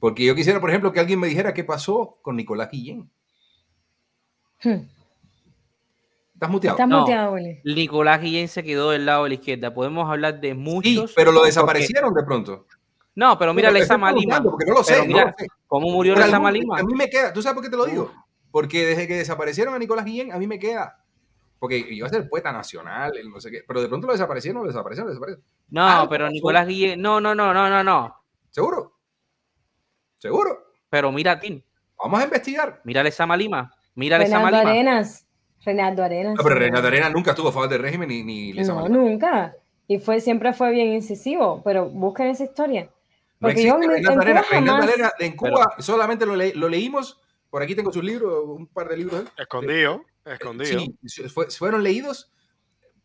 [0.00, 3.10] Porque yo quisiera, por ejemplo, que alguien me dijera qué pasó con Nicolás Guillén.
[4.64, 4.88] Hmm.
[6.34, 6.78] ¿Estás muteado?
[7.36, 7.64] Estás.
[7.64, 9.74] Nicolás Guillén se quedó del lado de la izquierda.
[9.74, 11.12] Podemos hablar de Sí, muchos.
[11.14, 12.66] pero lo porque- desaparecieron de pronto.
[13.14, 14.42] No, pero mira Pero Lezama estoy Lima.
[14.42, 15.46] Porque no lo sé, Pero no mira, lo sé.
[15.66, 16.78] ¿Cómo murió Pero Lezama algún- Lima?
[16.78, 18.10] A mí me queda, ¿tú sabes por qué te lo digo?
[18.52, 20.98] Porque desde que desaparecieron a Nicolás Guillén, a mí me queda.
[21.58, 24.62] Porque iba a ser poeta nacional, el no sé qué, pero de pronto lo desaparecieron,
[24.62, 25.44] lo desaparecieron, lo desaparecieron.
[25.70, 26.28] No, Algo pero.
[26.30, 27.00] Nicolás Guillén.
[27.02, 28.16] No, no, no, no, no, no.
[28.50, 28.92] ¿Seguro?
[30.18, 30.58] ¿Seguro?
[30.90, 31.64] Pero mira a ti.
[32.02, 32.80] Vamos a investigar.
[32.84, 33.72] Mira Lezama Lima.
[33.94, 34.70] Mira Lezama Reinaldo Lima.
[34.70, 35.26] Arenas.
[35.64, 36.34] Reinaldo Arenas.
[36.36, 36.60] No, pero sí.
[36.62, 39.54] Renato Arena nunca estuvo a favor del régimen ni, ni le No, nunca.
[39.86, 42.82] Y fue, siempre fue bien incisivo, pero busquen esa historia.
[43.38, 44.10] No Porque existe yo en- Arena.
[44.10, 47.20] Cuba Reinaldo jamás- Arena en Cuba solamente lo, le- lo leímos.
[47.52, 49.18] Por aquí tengo sus libros, un par de libros.
[49.20, 49.32] de él.
[49.36, 50.80] Escondido, escondido.
[51.04, 52.32] Sí, fue- fueron leídos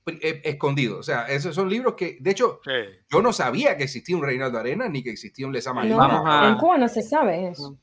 [0.05, 0.99] pri- eh, escondidos.
[0.99, 2.71] O sea, esos son libros que, de hecho, Sí.
[3.11, 6.23] yo no sabía que existía un Reinaldo Arena ni que existía un Lezama Lima.
[6.45, 7.77] A- En Cuba no se sabe eso.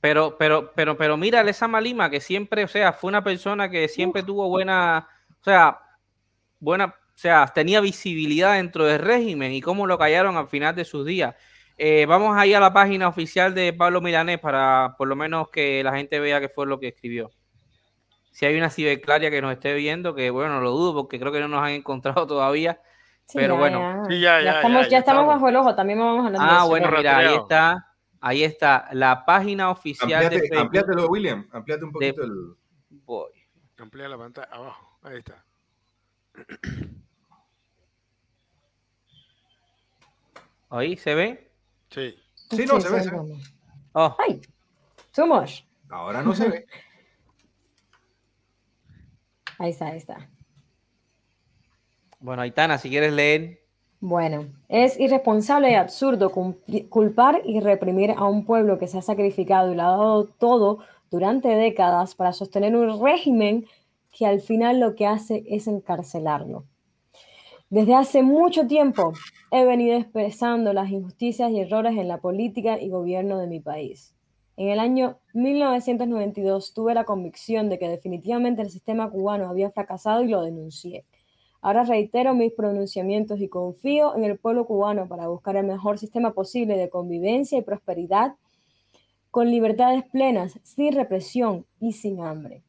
[0.00, 3.88] Pero, pero, pero, pero mira Lezama Lima, que siempre, o sea, fue una persona que
[3.88, 5.08] siempre tuvo buena,
[5.40, 5.80] o sea,
[6.60, 10.84] buena, o sea, tenía visibilidad dentro del régimen y cómo lo callaron al final de
[10.84, 11.34] sus días.
[11.80, 15.82] Eh, vamos ahí a la página oficial de Pablo Milanés para por lo menos que
[15.84, 17.30] la gente vea qué fue lo que escribió.
[18.32, 21.40] Si hay una ciberclaria que nos esté viendo, que bueno, lo dudo porque creo que
[21.40, 22.80] no nos han encontrado todavía.
[23.26, 23.80] Sí, Pero ya, bueno.
[23.80, 24.04] ya.
[24.08, 25.34] Sí, ya, ya, estamos, ya, ya ya estamos estamos.
[25.34, 26.68] bajo el ojo, también vamos hablando de Ah, eso.
[26.68, 27.86] bueno, mira, ahí está,
[28.20, 30.64] ahí está, la página oficial de Ampliate, Facebook.
[30.64, 31.48] ampliátelo, William.
[31.52, 32.54] Ampliate un poquito el.
[33.04, 33.30] Voy.
[33.78, 34.98] Amplía la pantalla abajo.
[35.02, 35.44] Ahí está.
[40.70, 41.47] Ahí se ve.
[41.90, 42.14] Sí.
[42.50, 43.16] Sí, no, se ve, se ve.
[43.16, 43.54] vamos.
[43.92, 44.40] Oh, Ay,
[45.14, 45.62] too much.
[45.88, 46.66] Ahora no se ve.
[49.60, 50.28] Ahí está, ahí está.
[52.20, 53.60] bueno, Aitana, si quieres leer.
[53.98, 56.30] Bueno, es irresponsable y absurdo
[56.88, 60.78] culpar y reprimir a un pueblo que se ha sacrificado y lo ha dado todo
[61.10, 63.66] durante décadas para sostener un régimen
[64.12, 66.64] que al final lo que hace es encarcelarlo.
[67.70, 69.12] Desde hace mucho tiempo
[69.50, 74.14] he venido expresando las injusticias y errores en la política y gobierno de mi país.
[74.56, 80.22] En el año 1992 tuve la convicción de que definitivamente el sistema cubano había fracasado
[80.22, 81.04] y lo denuncié.
[81.60, 86.32] Ahora reitero mis pronunciamientos y confío en el pueblo cubano para buscar el mejor sistema
[86.32, 88.36] posible de convivencia y prosperidad
[89.30, 92.62] con libertades plenas, sin represión y sin hambre.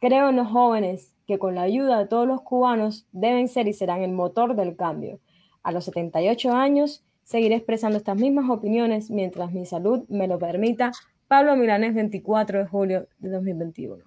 [0.00, 3.72] Creo en los jóvenes que con la ayuda de todos los cubanos deben ser y
[3.72, 5.20] serán el motor del cambio.
[5.62, 10.92] A los 78 años seguiré expresando estas mismas opiniones mientras mi salud me lo permita.
[11.26, 14.04] Pablo Milanés, 24 de julio de 2021.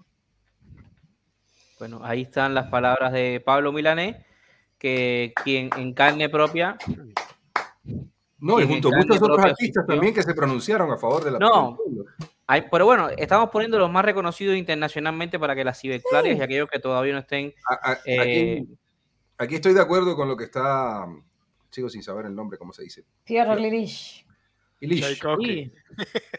[1.80, 4.18] Bueno, ahí están las palabras de Pablo Milanés,
[4.78, 6.78] que quien en carne propia.
[8.39, 11.39] No, y junto a muchos otros artistas también que se pronunciaron a favor de la
[11.39, 11.78] No.
[12.50, 16.70] Hay, pero bueno, estamos poniendo los más reconocidos internacionalmente para que las ciberclarias y aquellos
[16.70, 17.54] que todavía no estén.
[17.70, 18.78] A- a- eh, aquí,
[19.38, 21.06] aquí estoy de acuerdo con lo que está.
[21.70, 23.04] Sigo sin saber el nombre, ¿cómo se dice?
[23.26, 24.26] Pierre Lirish.
[24.80, 25.02] Ilish.
[25.02, 25.45] Tchaikovsky.
[25.66, 25.74] sí,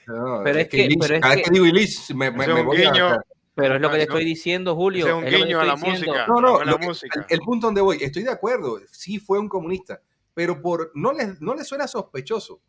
[0.06, 2.62] No, Pero es que- Ilish, pero es cada que- vez que digo Ilish, me, me-
[2.62, 3.18] voy a- guiño.
[3.54, 5.06] pero es lo que te estoy diciendo, Julio.
[5.08, 5.98] Es un es guiño a la diciendo.
[6.06, 6.26] música.
[6.26, 7.26] No, no, a la que- música.
[7.28, 10.00] el punto donde voy, estoy de acuerdo, sí fue un comunista,
[10.32, 12.62] pero por no le, no le suena sospechoso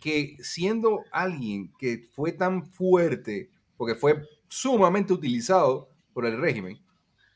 [0.00, 6.78] que siendo alguien que fue tan fuerte, porque fue sumamente utilizado por el régimen,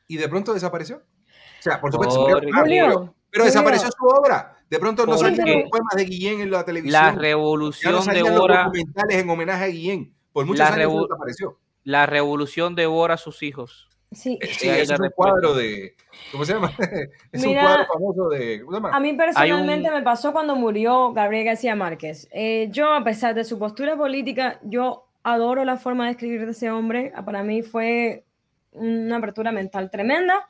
[0.08, 0.96] y de pronto desapareció.
[0.96, 3.44] O sea, por supuesto, Porque- murió, Julio, murió, pero Julio.
[3.44, 4.56] desapareció su obra.
[4.68, 7.02] De pronto no salían los poemas de Guillén en la televisión.
[7.02, 10.14] La no revolución de salían los Bora, documentales en homenaje a Guillén.
[10.32, 11.58] Por muchos La años revo- desapareció.
[11.84, 13.88] la revolución devora a sus hijos.
[14.14, 14.38] Sí.
[14.42, 15.10] Sí, es un respuesta.
[15.14, 15.94] cuadro de.
[16.30, 16.72] ¿Cómo se llama?
[17.32, 18.60] es Mira, un cuadro famoso de.
[18.60, 18.96] ¿Cómo se llama?
[18.96, 22.28] A mí personalmente un- me pasó cuando murió Gabriel García Márquez.
[22.32, 26.50] Eh, yo, a pesar de su postura política, yo adoro la forma de escribir de
[26.52, 27.12] ese hombre.
[27.24, 28.24] Para mí fue
[28.72, 30.46] una apertura mental tremenda.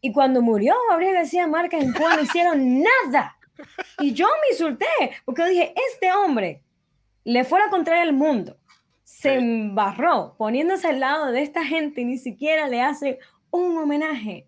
[0.00, 3.36] Y cuando murió Gabriel García Márquez en Cuba no hicieron nada.
[3.98, 4.86] Y yo me insulté,
[5.24, 6.62] porque yo dije, este hombre
[7.24, 8.56] le fuera a contraer el mundo,
[9.10, 9.34] se Sí.
[9.36, 13.18] embarró poniéndose al lado de esta gente y ni siquiera le hace
[13.50, 14.46] un homenaje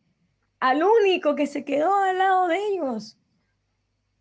[0.61, 3.17] al único que se quedó al lado de ellos.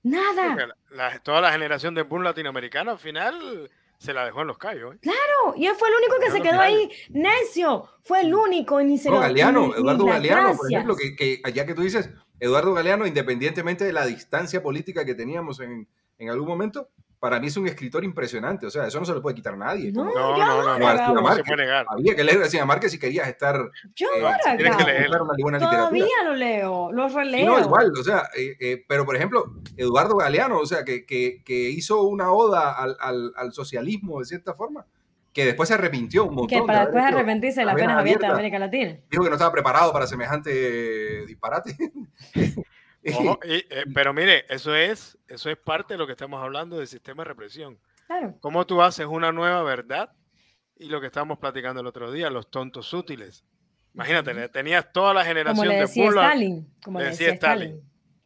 [0.01, 0.47] Nada.
[0.55, 4.47] Porque la- la- toda la generación de boom latinoamericano al final se la dejó en
[4.47, 4.95] los callos.
[4.95, 4.99] ¿eh?
[5.03, 6.61] No, y él fue el único que se quedó claro.
[6.61, 7.89] ahí, necio.
[8.01, 11.15] Fue el único y ni se No, lo Galeano, ni- Eduardo Galeano, por ejemplo, que,
[11.17, 12.09] que ya que tú dices,
[12.39, 15.85] Eduardo Galeano, independientemente de la distancia política que teníamos en,
[16.17, 16.87] en algún momento,
[17.19, 18.65] para mí es un escritor impresionante.
[18.65, 19.91] O sea, eso no se le puede quitar nadie.
[19.91, 21.85] No, No, no, no, García no se puede negar.
[21.89, 23.57] Había que leer García Márquez si querías estar
[23.95, 24.23] Yo eh,
[24.57, 25.09] tienes que leer.
[25.09, 25.77] una buena literatura.
[25.89, 27.45] Todavía lo leo, lo releo.
[27.45, 31.43] no, igual, o sea, eh, eh, pero por ejemplo, Eduardo Galeano, o sea, que, que-
[31.43, 34.85] que hizo una oda al, al- al socialismo de cierta forma,
[35.33, 36.47] que después se arrepintió un montón.
[36.47, 38.33] que de para haber después arrepentirse de las penas abiertas de.
[38.33, 38.97] América Latina.
[39.11, 41.75] Dijo que no estaba preparado para semejante disparate.
[43.17, 46.77] Ojo, y, eh, pero mire, eso es, eso es parte de lo que estamos hablando
[46.77, 47.79] del sistema de represión.
[48.07, 48.35] Claro.
[48.39, 50.11] ¿Cómo tú haces una nueva verdad?
[50.77, 53.43] Y lo que estábamos platicando el otro día, los tontos útiles.
[53.93, 56.73] Imagínate, le tenías toda la Como generación le de decía Bullard, Stalin.
[56.83, 57.67] Como le le decía Stalin.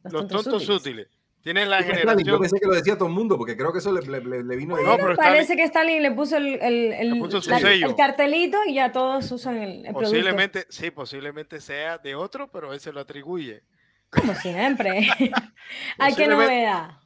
[0.03, 0.13] Stalin.
[0.13, 1.07] los tontos útiles.
[1.41, 2.39] Tienes la Yo generación.
[2.39, 4.55] pensé que lo decía todo el mundo, porque creo que eso le, le- le- le
[4.55, 7.41] vino de No, Bueno, pero parece que Stalin le puso el, el, el- Le puso
[7.41, 7.88] su la- sello.
[7.88, 9.99] el cartelito y ya todos usan el, el producto.
[10.11, 13.61] Posiblemente, sí, posiblemente sea de otro, pero él se lo atribuye.
[14.16, 15.07] Como siempre.
[15.97, 16.97] Ay, qué Posiblemente- novedad.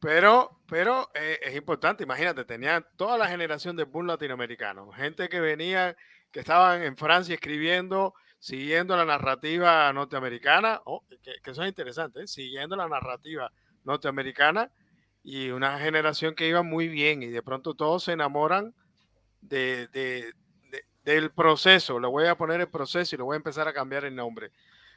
[0.00, 5.40] Pero, pero eh, es importante, imagínate, tenían toda la generación de boom latinoamericano, gente que
[5.40, 5.96] venía,
[6.30, 12.22] que estaban en Francia escribiendo, siguiendo la narrativa norteamericana, oh, que, que eso es interesante,
[12.24, 12.26] ¿eh?
[12.26, 13.50] siguiendo la narrativa
[13.84, 14.70] norteamericana,
[15.22, 18.74] y una generación que iba muy bien, y de pronto todos se enamoran
[19.40, 20.34] de, de-
[20.70, 23.72] de- del proceso, le voy a poner el proceso y le voy a empezar a
[23.72, 24.50] cambiar el nombre,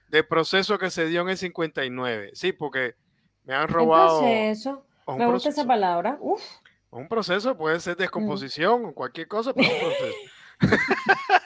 [0.09, 2.95] del proceso que se dio en el 59, sí, porque
[3.43, 4.19] me han robado...
[4.19, 4.85] Proceso.
[5.05, 5.49] un Me gusta proceso.
[5.61, 6.17] esa palabra.
[6.19, 6.41] Uf.
[6.89, 10.15] Un proceso puede ser descomposición o cualquier cosa, pero es un proceso.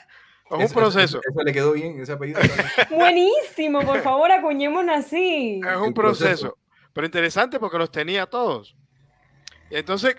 [0.46, 1.18] es un Eso- proceso.
[1.18, 2.40] Eso, eso le quedó bien, ese apellido.
[2.90, 5.60] Buenísimo, por favor, acuñémonos así.
[5.66, 6.24] Es un proceso.
[6.54, 6.58] proceso.
[6.92, 8.76] Pero interesante porque los tenía todos.
[9.70, 10.14] Y entonces,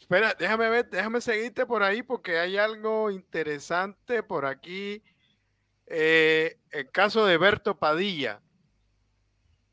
[0.00, 5.02] espera, déjame ver, déjame seguirte por ahí porque hay algo interesante por aquí.
[5.86, 8.40] Eh, el caso de Berto Padilla.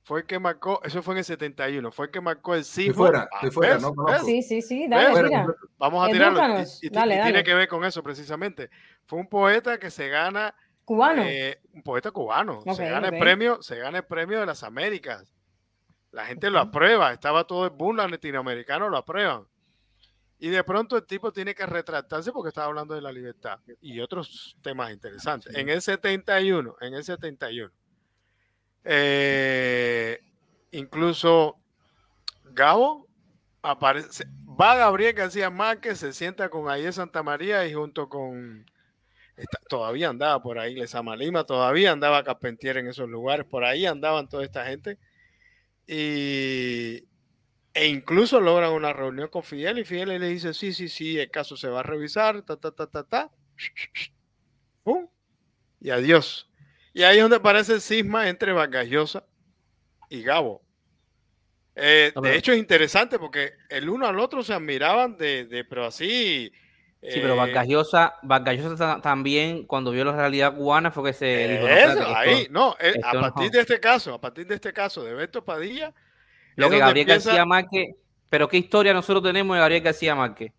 [0.03, 2.86] Fue el que marcó, eso fue en el 71, fue el que marcó el Estoy
[2.86, 3.05] sismo.
[3.05, 3.84] fuera, Ah, fuera, ¿ves?
[3.84, 4.26] no conozco.
[4.26, 4.26] ¿ves?
[4.26, 4.89] Sí, sí, sí, ¿Ves?
[4.89, 5.55] dale, completo.
[5.78, 6.39] Vamos a tirarlo.
[6.39, 6.84] Y, Edúcanos.
[6.84, 7.43] y- y Dale, tiene dale.
[7.43, 8.70] que ver con eso precisamente.
[9.05, 10.53] Fue un poeta que se gana
[10.84, 11.24] Cubano.
[11.24, 12.62] Eh, un poeta cubano.
[12.76, 15.34] se gana el premio, se gana el premio de las Américas.
[16.12, 19.45] La gente lo aprueba, estaba todo el boom latinoamericano lo aprueban.
[20.43, 23.99] Y de pronto el tipo tiene que retractarse porque estaba hablando de la libertad y
[23.99, 25.53] otros temas interesantes.
[25.55, 27.71] En el 71, en el 71,
[28.83, 30.19] eh,
[30.71, 31.57] incluso
[32.45, 33.07] Gabo
[33.61, 34.25] aparece,
[34.59, 38.65] va Gabriel García Márquez, se sienta con Ayer Santa María y junto con
[39.37, 43.85] está- todavía andaba por ahí Lezama Lima, todavía andaba Carpentier en esos lugares, por ahí
[43.85, 44.97] andaban toda esta gente.
[45.87, 47.03] Y,
[47.74, 51.32] e incluso logran una reunión con Fidel y Fidel le dice, sí, sí, sí, el
[51.32, 53.32] caso se va a revisar, ta, ta, ta, ta, ta.
[54.84, 55.07] ¡Pum!
[55.80, 56.49] Y adiós.
[56.93, 59.26] Y ahí es donde aparece el cisma entre Vargas Llosa
[60.09, 60.61] y Gabo.
[61.76, 65.63] Eh, No, de hecho es interesante porque el uno al otro se admiraban de, de
[65.63, 66.51] pero así...
[67.03, 71.05] Sí, pero eh, Vargas Llosa, Vargas Llosa ta- también, cuando vio la realidad cubana, fue
[71.09, 73.22] que se dijo, no, Eso, esto- ahí, no, eh, a esto no.
[73.22, 75.93] partir de este caso, a partir de este caso de Beto Padilla,
[76.62, 77.95] Lo que Gabriel empieza García Márquez,
[78.30, 80.51] pero qué historia nosotros tenemos de Gabriel García Márquez.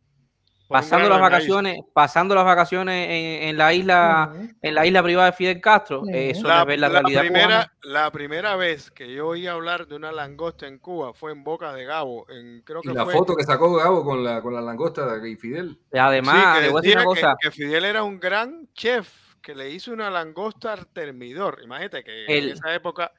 [0.69, 4.33] Pasando las vacaciones, pasando las vacaciones en, en la isla,
[4.63, 6.09] en la isla privada de Fidel Castro, Ujú.
[6.09, 7.73] eh, eso no La, es ver la, la realidad primera, cubana.
[7.83, 11.75] la primera vez que yo oí hablar de una langosta en Cuba fue en Boca
[11.75, 14.55] de Gabo, en, creo que Y la fue, foto que sacó Gabo con la, con
[14.55, 15.79] la langosta de Fidel.
[15.93, 18.19] sí, Además, que le voy a decir decía una que- cosa, que, Fidel era un
[18.19, 21.61] gran chef que le hizo una langosta al termidor.
[21.63, 23.13] Imagínate que El- en esa época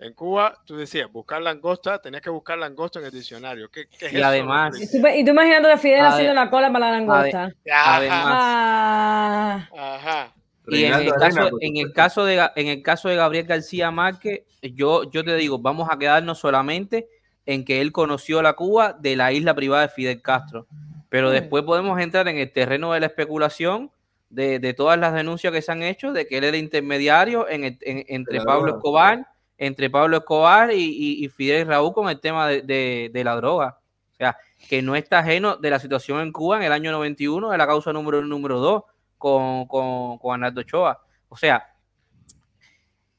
[0.00, 3.68] en Cuba tú decías buscar langosta, tenías que buscar langosta en el diccionario.
[3.70, 4.26] ¿Qué, qué es Y eso?
[4.26, 7.52] además- Y tú, y tú imaginando a Fidel haciendo la cola para la langosta.
[7.70, 10.34] Ajá, además- Ah, ajá.
[10.68, 14.42] Y en el, caso, en, el caso de, en el caso de Gabriel García Márquez,
[14.62, 17.08] yo, yo te digo, vamos a quedarnos solamente
[17.46, 20.66] en que él conoció la Cuba de la isla privada de Fidel Castro.
[21.08, 21.32] Pero Mm.
[21.32, 23.90] después podemos entrar en el terreno de la especulación
[24.28, 27.64] de, de todas las denuncias que se han hecho de que él era intermediario en
[27.64, 28.76] el- en- entre Pablo.
[28.76, 29.26] Escobar,
[29.60, 33.78] entre Pablo Escobar y, Fidel Raúl con el tema de, la droga.
[34.10, 34.36] O sea,
[34.68, 37.66] que no está ajeno de la situación en Cuba en el año 91, de la
[37.66, 38.82] causa número número 2
[39.18, 41.02] con, con, con Arnaldo Ochoa.
[41.28, 41.74] O sea,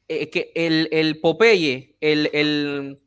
[0.07, 2.99] es que el, el Popeye, el, el,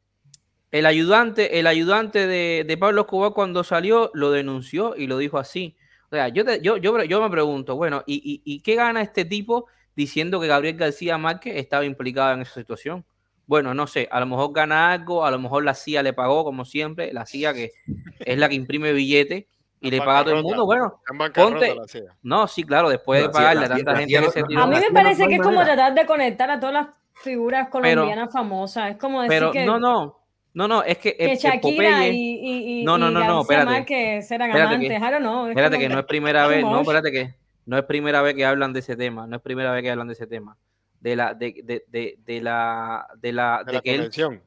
[0.71, 5.77] El ayudante, el ayudante de, Pablo Escobar cuando salió lo denunció y lo dijo así.
[6.07, 9.67] O sea, yo, yo, yo, me pregunto, bueno, ¿y, y, qué gana este tipo
[9.97, 13.05] diciendo que Gabriel García Márquez estaba implicado en esa situación?
[13.47, 16.45] Bueno, no sé, a lo mejor gana algo, a lo mejor la CIA le pagó,
[16.45, 17.73] como siempre, la CIA que
[18.21, 19.49] es la que imprime billete
[19.81, 20.65] y le paga a todo el mundo.
[20.65, 21.01] Bueno,
[21.35, 21.77] ponte.
[22.23, 24.17] No, sí, claro, después de pagarle a tanta gente.
[24.17, 28.33] a mí me parece que es como tratar de conectar a todas las figuras colombianas
[28.33, 28.93] famosas.
[28.93, 30.21] Es como decir pero, No, no.
[30.55, 31.17] No, no, es que.
[31.17, 33.85] Que Shakira y, y, No, no, no, no, espérate.
[33.85, 35.49] que eran amantes, que, no.
[35.49, 37.35] Espérate que no es primera vez, no, espérate que
[37.67, 40.07] no es primera vez que hablan de ese tema, no es primera vez que hablan
[40.07, 40.57] de ese tema.
[41.05, 44.43] De la, de, de, de, de la, de la, de, la conexión.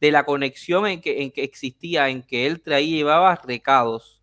[0.00, 4.22] de la conexión en que, en que existía, en que él traía llevaba recados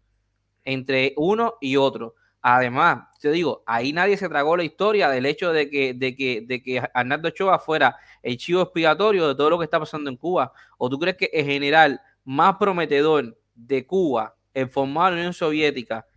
[0.63, 2.15] entre uno y otro.
[2.41, 6.45] Además, te digo, ahí nadie se tragó la historia del hecho de que, de que,
[6.47, 10.15] de que Arnaldo Ochoa fuera el chivo expiatorio de todo lo que está pasando en
[10.15, 10.53] Cuba.
[10.77, 15.33] ¿O tú crees que el general más prometedor de Cuba, en formado en la Unión
[15.33, 16.07] Soviética,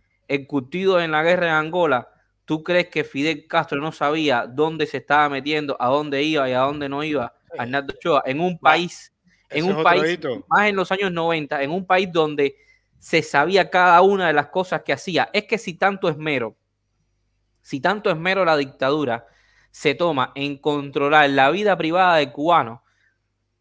[0.47, 2.07] curtido en la guerra en Angola,
[2.47, 6.53] tú crees que Fidel Castro no sabía dónde se estaba metiendo, a dónde iba y
[6.53, 8.23] a dónde no iba Arnaldo Ochoa?
[8.25, 9.13] En un país,
[9.49, 10.17] en un país,
[10.47, 12.55] más en los años 90, en un país donde
[12.99, 15.29] se sabía cada una de las cosas que hacía.
[15.33, 16.55] Es que si tanto esmero,
[17.61, 19.27] si tanto esmero la dictadura
[19.69, 22.81] se toma en controlar la vida privada del cubano,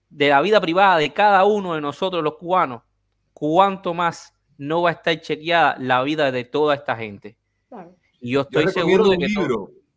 [0.08, 2.82] de la vida privada de cada uno de nosotros los cubanos,
[3.32, 7.36] cuánto más no va a estar chequeada la vida de toda esta gente.
[8.26, 9.28] Y yo estoy seguro de que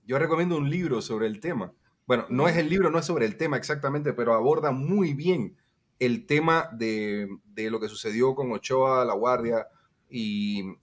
[0.05, 1.73] Yo recomiendo un libro sobre el tema.
[2.05, 5.57] Bueno, no es el libro, no es sobre el tema exactamente, pero aborda muy bien
[5.97, 9.65] el tema de, lo que sucedió con Ochoa, La Guardia
[10.11, 10.75] y,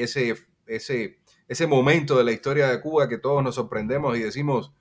[0.00, 0.36] ese,
[0.66, 1.18] ese,
[1.48, 4.72] ese momento de la historia de Cuba que todos nos sorprendemos y decimos,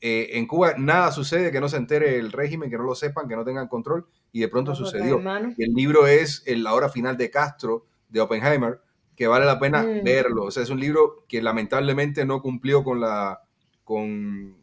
[0.00, 3.28] eh, en Cuba nada sucede que no se entere el régimen, que no lo sepan,
[3.28, 5.20] que no tengan control, y de pronto sucedió.
[5.20, 8.80] el libro es La hora final de Castro, de Oppenheimer,
[9.16, 10.04] que vale la pena mm.
[10.04, 10.44] verlo.
[10.44, 13.40] O sea, es un libro que lamentablemente no cumplió con la,
[13.82, 14.56] con,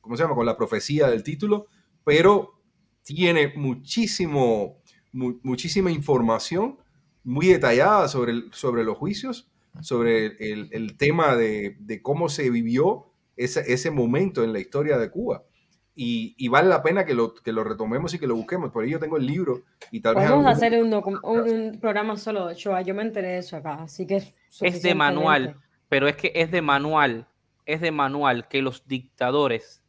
[0.00, 0.34] ¿cómo se llama?
[0.34, 1.66] Con la profecía del título,
[2.04, 2.60] pero
[3.02, 4.78] tiene muchísimo,
[5.12, 6.78] muchísima información
[7.24, 9.50] muy detallada sobre, el, sobre los juicios,
[9.82, 15.44] sobre el, tema de, cómo se vivió ese, ese, momento en la historia de Cuba.
[15.94, 18.70] Y, vale la pena que lo, que lo retomemos y que lo busquemos.
[18.70, 20.30] Por ello tengo el libro y tal vez...
[20.30, 22.80] Vamos a hacer un, un, programa solo de Shoah.
[22.80, 24.16] Yo me enteré de eso acá, así que...
[24.16, 25.56] Es, es de manual,
[25.90, 27.26] pero es que es de manual,
[27.66, 29.80] es de manual que los dictadores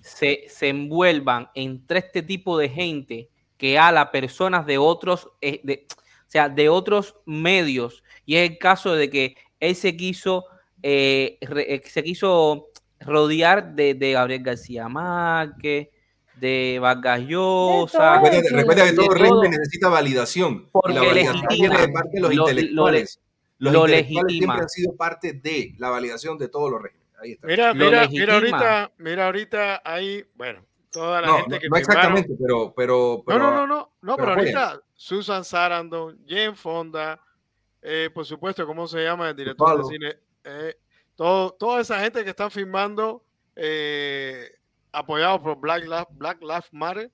[0.00, 5.86] se, envuelvan entre este tipo de gente que a las personas de otros, eh, de,
[5.90, 8.02] o sea, de otros medios.
[8.24, 10.44] Y es el caso de que él se quiso,
[10.82, 12.67] eh, eh, se quiso
[13.00, 15.88] rodear de, Gabriel García Márquez,
[16.36, 18.20] de Vargas Llosa.
[18.50, 20.68] Recuerda, que todo régimen necesita validación.
[20.70, 23.20] Porque la validación viene de parte de los intelectuales.
[23.58, 27.08] los intelectuales siempre han sido parte de la validación de todos los regímenes.
[27.42, 32.72] Mira, mira, mira ahorita, mira ahorita ahí, bueno, toda la gente que no exactamente, pero,
[32.76, 37.20] pero, no, no, no, no, no, pero, ahorita Susan Sarandon, Jen Fonda,
[37.82, 40.16] eh, por supuesto, ¿cómo se llama el director de cine?
[40.44, 40.76] Eh,
[41.18, 43.24] todo, toda esa gente que están firmando
[43.56, 44.52] eh,
[44.92, 47.10] apoyados por Black Lives, Black Lives Matter,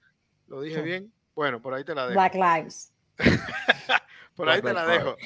[0.47, 1.11] lo dije bien.
[1.35, 2.21] Bueno, por ahí te la dejo.
[2.21, 2.93] Black Lives.
[4.37, 5.17] por ahí te la dejo.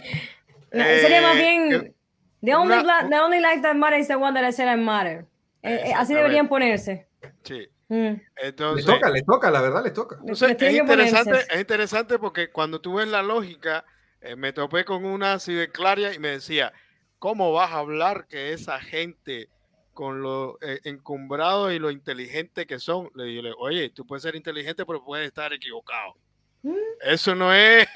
[0.70, 1.93] sería más bien
[2.41, 2.76] The only,
[3.11, 5.26] the only life that matters is the one that I said I matter.
[5.64, 7.09] Eh, eh, así deberían ponerse.
[7.43, 7.68] Sí.
[7.89, 8.14] Mm.
[8.37, 10.20] Entonces, le toca, le toca, la verdad le toca.
[10.24, 13.85] es, interesante, es interesante porque cuando tú ves la lógica,
[14.20, 15.39] eh, me topé con una
[15.72, 16.72] claria y me decía,
[17.19, 19.49] ¿cómo vas a hablar que esa gente
[19.93, 23.11] con lo encumbrado y lo inteligente que son?
[23.14, 26.14] Le digo, oye, tú puedes ser inteligente, pero puedes estar equivocado.
[26.62, 26.75] Mm.
[27.03, 27.87] Eso no es...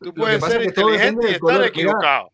[0.00, 2.30] tú puedes ser inteligente y estar equivocado.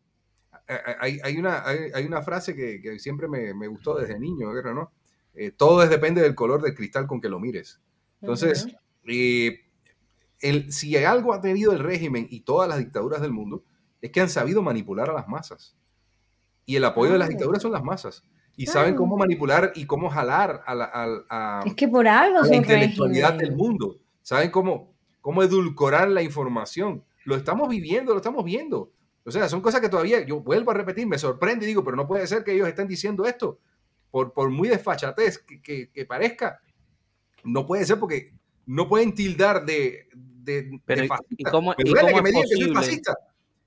[0.66, 4.92] Eh, eh, hay, una, hay, una frase que, siempre me, gustó desde niño, ¿no?
[5.34, 7.80] Eh, todo es, depende del color del cristal con que lo mires.
[8.20, 8.66] Entonces,
[10.40, 13.64] el, si algo ha tenido el régimen y todas las dictaduras del mundo,
[14.00, 15.76] es que han sabido manipular a las masas.
[16.66, 18.24] Y el apoyo de las dictaduras son las masas.
[18.56, 23.34] Y saben cómo manipular y cómo jalar a la, es que por algo la intelectualidad
[23.34, 23.96] del mundo.
[24.22, 27.04] Saben cómo, cómo edulcorar la información.
[27.24, 28.92] Lo estamos viviendo, lo estamos viendo.
[29.24, 31.96] O sea, son cosas que todavía, yo vuelvo a repetir, me sorprende y digo, pero
[31.96, 33.58] no puede ser que ellos estén diciendo esto,
[34.10, 36.60] por, por muy desfachatez que, que, parezca,
[37.42, 38.32] no puede ser porque
[38.66, 43.00] no pueden tildar de, de, pero, ¿Y cómo, ¿y cómo es posible?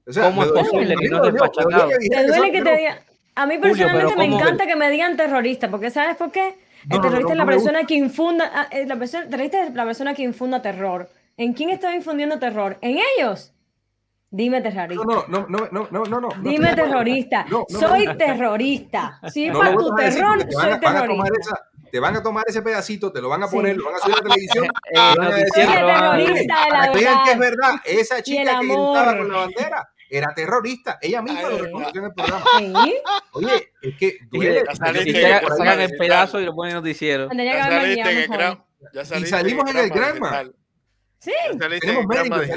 [0.08, 1.89] O sea, ¿Cómo es posible que no desfachatado?
[1.89, 2.99] Te duele que te diga...
[3.36, 4.76] A mí personalmente me encanta que...
[4.76, 6.55] me digan terrorista, porque ¿sabes por qué?
[6.89, 10.14] El terrorista es la persona que infunda, ah, eh, la persona, terrorista es la persona
[10.14, 12.80] que infunda terror ¿En quién estaba infundiendo terror?
[12.82, 13.53] ¿En ellos?
[14.32, 15.05] Dime terrorista.
[15.05, 16.30] No, no, no, no, no, no, no.
[16.41, 17.45] Dime terrorista.
[17.70, 19.22] soy terrorista.
[19.32, 21.70] Sí, para tu terror, soy terrorista.
[21.91, 24.16] Te van a tomar ese pedacito, te lo van a poner, lo van a subir
[24.16, 24.66] a la televisión.
[24.66, 27.24] Eh, van a decir, terrorista de la verdad.
[27.24, 27.72] que es verdad.
[27.86, 30.97] Esa chica que estaba con la bandera era terrorista.
[31.01, 32.45] Ella misma lo reconoció en el programa.
[32.86, 32.95] ¿Sí?
[33.34, 34.64] Oye, es que duele.
[34.74, 37.30] Sacan el pedazo y lo ponen en noticiero.
[38.93, 40.49] Ya y salimos en el Granma.
[41.20, 41.32] Sí,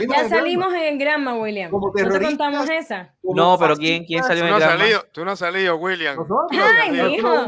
[0.09, 1.71] ya salimos en Granma, William.
[1.73, 3.15] ¿No te contamos esa?
[3.23, 4.85] No, pero ¿quién, quién salió en el Granma?
[5.13, 6.19] tú no has salido, William.
[6.51, 7.47] Ay, hijo.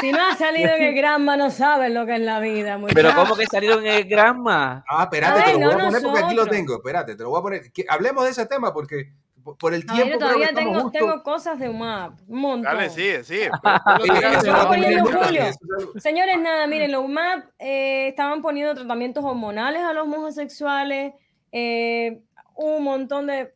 [0.00, 2.78] Si no has salido en el Granma, no sabes lo que es la vida.
[2.92, 4.84] Pero ¿cómo que salieron en el Granma?
[4.88, 6.74] Ah, espérate, te lo voy a poner porque aquí lo tengo.
[6.74, 7.62] Espérate, te lo voy a poner.
[7.88, 9.12] Hablemos de ese tema porque
[9.54, 10.08] por el tiempo.
[10.08, 12.62] Ver, todavía tengo, tengo, cosas de UMAP, un montón.
[12.62, 13.50] Dale, sigue, sigue.
[15.96, 21.14] Señores, nada, miren, los UMAP eh, estaban poniendo tratamientos hormonales a los homosexuales.
[21.52, 22.20] Eh,
[22.56, 23.52] un montón de,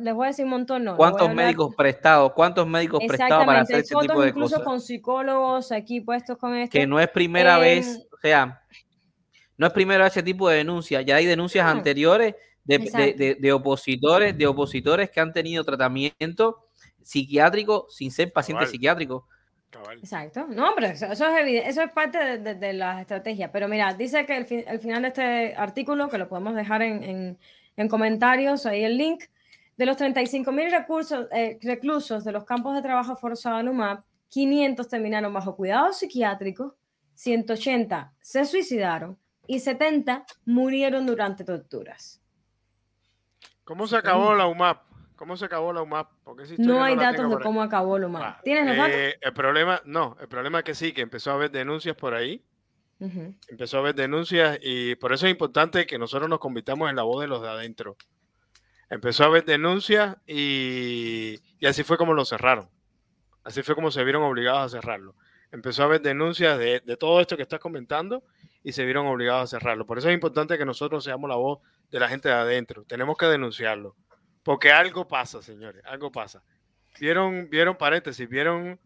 [0.00, 0.96] les voy a decir un montón, no.
[0.96, 2.32] ¿Cuántos médicos prestados?
[2.32, 4.66] ¿Cuántos médicos prestados para hacer ese tipo de incluso cosas?
[4.66, 6.72] con psicólogos aquí puestos con esto.
[6.72, 8.62] Que no es primera eh, vez, o sea,
[9.56, 12.34] no es primera vez ese tipo de denuncia, ya hay denuncias anteriores
[12.78, 16.68] de, opositores, de opositores que han tenido tratamiento
[17.02, 19.26] psiquiátrico sin ser paciente psiquiátrico.
[19.92, 20.46] Exacto.
[20.48, 23.50] No, pero eso, es evidente, eso es parte de, la estrategia.
[23.52, 27.38] Pero mira, dice que el, final de este artículo, que lo podemos dejar en,
[27.88, 29.24] comentarios, ahí el link,
[29.76, 30.68] de los 35 mil
[31.32, 36.76] eh, reclusos de los campos de trabajo forzado en UMAP, 500 terminaron bajo cuidado psiquiátrico,
[37.14, 42.19] 180 se suicidaron y 70 murieron durante torturas.
[43.70, 44.82] ¿Cómo se acabó la UMAP?
[45.14, 46.10] ¿Cómo se acabó la UMAP?
[46.58, 48.22] no hay datos de cómo acabó la UMAP.
[48.24, 48.96] Ah, ¿Tienes los datos?
[48.96, 52.12] Eh, el problema, no, el problema es que sí, que empezó a haber denuncias por
[52.14, 52.44] ahí.
[52.98, 57.04] Empezó a haber denuncias y por eso es importante que nosotros nos convirtamos en la
[57.04, 57.96] voz de los de adentro.
[58.88, 62.68] Empezó a haber denuncias y, y así fue como lo cerraron.
[63.44, 65.14] Así fue como se vieron obligados a cerrarlo.
[65.52, 68.24] Empezó a haber denuncias de, de todo esto que estás comentando
[68.64, 69.86] y se vieron obligados a cerrarlo.
[69.86, 71.60] Por eso es importante que nosotros seamos la voz
[71.90, 72.84] de la gente de adentro.
[72.84, 73.96] Tenemos que denunciarlo.
[74.42, 76.42] Porque algo pasa, señores, algo pasa.
[76.98, 78.80] Vieron, vieron paréntesis, vieron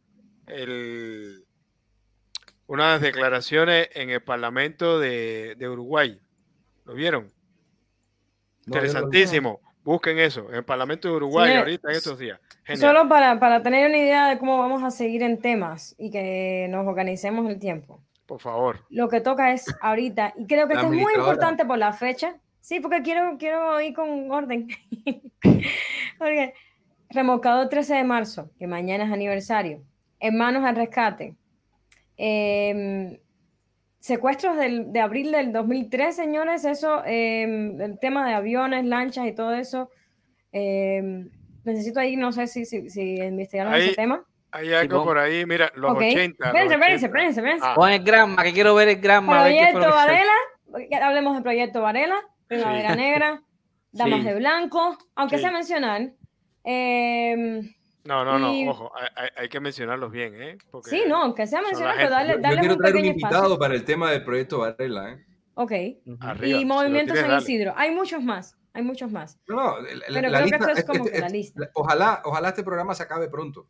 [0.46, 1.44] el,
[2.66, 6.20] unas declaraciones en el Parlamento de, Uruguay.
[6.84, 7.32] ¿Lo vieron?
[8.66, 9.61] Interesantísimo.
[9.84, 12.40] Busquen eso, en el Parlamento de Uruguay ahorita en estos días.
[12.76, 16.66] Solo para, para tener una idea de cómo vamos a seguir en temas y que
[16.70, 18.02] nos organicemos el tiempo.
[18.24, 18.80] Por favor.
[18.88, 22.36] Lo que toca es ahorita, y creo que esto es muy importante por la fecha,
[22.64, 24.68] Sí, porque quiero, quiero ir con orden.
[27.10, 29.82] remolcado 13 de marzo, que mañana es aniversario.
[30.18, 31.34] Hermanos al rescate.
[32.16, 33.18] Em,
[33.98, 39.52] secuestros de abril del 2003, señores, eso, em, el tema de aviones, lanchas y todo
[39.52, 39.90] eso.
[40.50, 41.28] Em,
[41.64, 44.24] necesito ahí, no sé si, si, si investigaron ese tema.
[44.52, 46.46] Hay algo por ahí, mira, los 80.
[46.46, 47.66] Espérense, espérense, espérense.
[47.74, 49.42] Pon el grama, que quiero ver el grama.
[49.42, 50.32] Proyecto Varela,
[51.02, 52.24] hablemos del proyecto Varela.
[52.47, 53.42] Primavera Negra,
[53.92, 56.12] Damas de Blanco, aunque sea mencionar.
[56.64, 57.74] Em,
[58.05, 58.92] no, no, no, ojo,
[59.36, 60.59] hay, que mencionarlos bien, ¿eh?
[60.84, 64.11] sí, no, aunque sea mencionar, pero dale, Yo quiero traer un invitado para el tema
[64.11, 65.24] del proyecto Varela, ¿eh?
[65.55, 65.72] Ok.
[66.42, 67.72] y Movimiento San Isidro.
[67.76, 69.38] Hay muchos más, hay muchos más.
[69.47, 71.70] No, no, la, pero creo que esto es como la lista.
[71.74, 73.68] Ojalá, ojalá este programa se acabe pronto.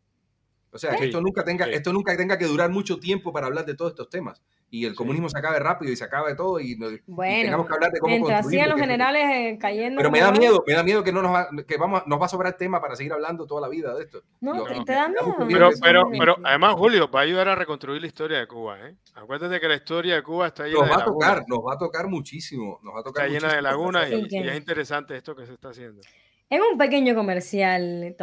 [0.71, 3.65] O sea, que esto nunca, tenga, esto nunca tenga que durar mucho tiempo para hablar
[3.65, 6.75] de todos estos temas y el comunismo se acabe rápido y se acabe todo y,
[6.75, 6.97] bueno,
[7.43, 9.97] tengamos que hablar de cómo mientras sigan los generales eh, cayendo.
[9.97, 12.25] Pero me da miedo, me da miedo que no nos va, que vamos, nos va
[12.25, 14.23] a sobrar tema para seguir hablando toda la vida de esto.
[14.41, 15.35] No, te da miedo.
[15.47, 18.95] Pero, pero, pero además, Julio, va a ayudar a reconstruir la historia de Cuba, ¿eh?
[19.13, 21.77] Acuérdate que la historia de Cuba está llena nos va a tocar, nos va a
[21.77, 25.35] tocar muchísimo, nos va a tocar Está llena de lagunas y, y es interesante esto
[25.35, 26.01] que se está haciendo.
[26.47, 28.13] En un pequeño comercial.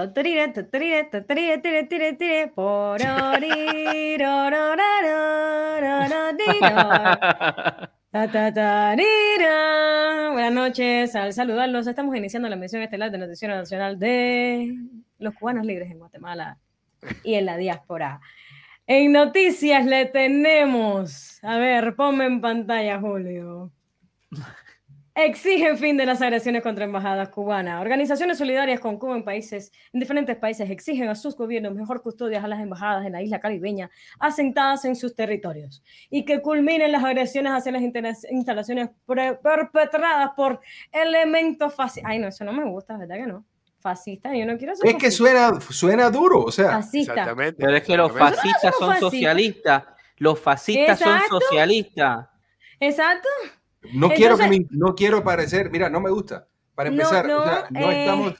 [10.32, 14.72] Buenas noches, al saludarlos estamos iniciando la emisión estelar de Noticiero Nacional de
[15.18, 16.58] los cubanos libres en Guatemala
[17.24, 18.20] y en la diáspora.
[18.86, 23.72] En noticias le tenemos, a ver, ponme en pantalla, Julio.
[25.14, 27.82] Exigen fin de las agresiones contra embajadas cubanas.
[27.82, 32.42] Organizaciones solidarias con Cuba en países, en diferentes países, exigen a sus gobiernos mejor custodias
[32.42, 37.04] a las embajadas en la isla caribeña asentadas en sus territorios y que culminen las
[37.04, 40.60] agresiones hacia las instalaciones perpetradas por
[40.90, 42.10] elementos fascistas.
[42.10, 43.44] Ay, no, eso no me gusta, ¿verdad que no?
[43.80, 46.70] Fascista, yo no quiero ser Es que suena, suena duro, o sea.
[46.70, 47.34] Fascista.
[47.36, 49.84] Pero es que los fascistas son socialistas.
[50.16, 52.28] Los fascistas son socialistas.
[52.80, 53.28] Exacto.
[53.92, 56.46] No quiero que me- no quiero parecer, mira, no me gusta.
[56.74, 58.00] Para empezar, no, o sea, no eh.
[58.04, 58.34] estamos.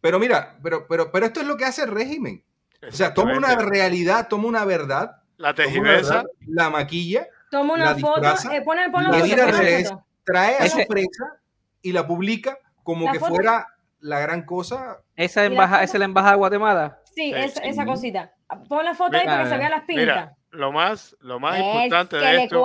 [0.00, 2.42] Pero mira, pero, pero, pero esto es lo que hace el régimen.
[2.86, 7.94] O sea, toma una realidad, toma una verdad, La verdad, la maquilla, Toma una La
[7.98, 11.36] foto, disfraza, eh, pon, pon la foto, trae a su prensa
[11.82, 13.66] y la publica como La que foto- fuera
[14.00, 14.98] la gran cosa.
[15.16, 16.98] Esa, foto- esa es la embajada de Guatemala.
[17.04, 17.68] Sí, Sí, esa, sí.
[17.68, 18.32] esa cosita.
[18.68, 20.04] Pon la foto ahí Mira, para que se vean las pintas.
[20.04, 22.64] mira, lo más, lo más Es importante de esto.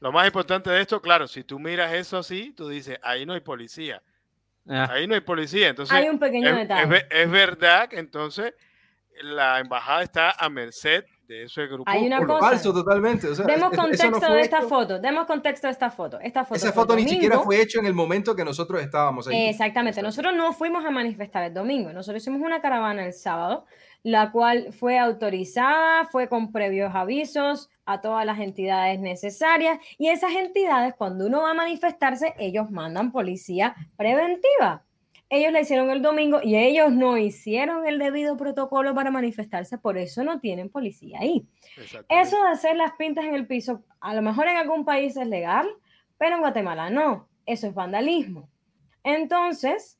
[0.00, 3.32] Lo más importante de esto, claro, si tú miras eso así, tú dices, ahí no
[3.34, 4.02] hay policía,
[4.70, 6.96] Ah, ahí no hay policía, entonces Hay un pequeño es, detalle.
[6.96, 8.52] es es verdad que entonces
[9.22, 11.84] la embajada está a merced de ese grupo.
[11.90, 12.38] Hay una cosa.
[12.50, 13.28] falso totalmente.
[13.28, 14.98] O sea, Demos no contexto fue de esta hecho- foto.
[14.98, 16.18] Demos contexto de esta foto.
[16.20, 17.14] Esta foto, Esa foto ni domingo.
[17.22, 19.48] siquiera fue hecho en el momento que nosotros estábamos ahí.
[19.48, 20.00] Exactamente.
[20.02, 21.92] Nosotros no fuimos a manifestar el domingo.
[21.92, 23.66] Nosotros hicimos una caravana el sábado,
[24.08, 29.78] la cual fue autorizada, fue con previos avisos a todas las entidades necesarias.
[29.98, 34.82] Y esas entidades, cuando uno va a manifestarse, ellos mandan policía preventiva.
[35.28, 39.98] Ellos la hicieron el domingo y ellos no hicieron el debido protocolo para manifestarse, por
[39.98, 41.46] eso no tienen policía ahí.
[42.08, 45.26] Eso de hacer las pintas en el piso, a lo mejor en algún país es
[45.26, 45.68] legal,
[46.16, 47.28] pero en Guatemala no.
[47.44, 48.48] Eso es vandalismo.
[49.04, 49.97] Entonces,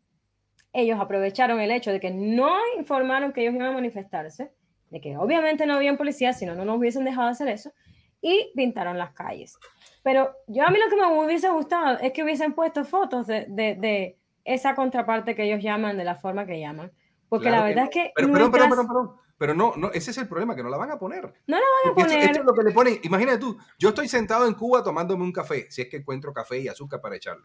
[0.72, 4.52] ellos aprovecharon el hecho de que no informaron que ellos iban a manifestarse,
[4.90, 7.72] de que obviamente no habían policía, si no, no nos hubiesen dejado hacer eso,
[8.20, 9.56] y pintaron las calles.
[10.02, 13.46] Pero yo a mí lo que me hubiese gustado es que hubiesen puesto fotos de,
[13.48, 16.90] de- de esa contraparte que ellos llaman de la forma que llaman.
[17.28, 17.88] Porque Claro la que verdad no.
[17.90, 19.20] es que Pero, perdón, nuestras- perdón, perdón, perdón.
[19.38, 21.22] Pero no, no, ese es el problema, que no la van a poner.
[21.46, 22.24] No la van a Porque esto- poner.
[22.30, 22.98] Esto, es lo que le ponen.
[23.04, 26.58] Imagínate tú, yo estoy sentado en Cuba tomándome un café, si es que encuentro café
[26.58, 27.44] y azúcar para echarle.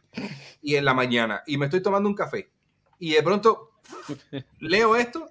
[0.62, 2.50] Y en la mañana, y me estoy tomando un café.
[3.04, 3.72] Y de pronto
[4.60, 5.30] leo esto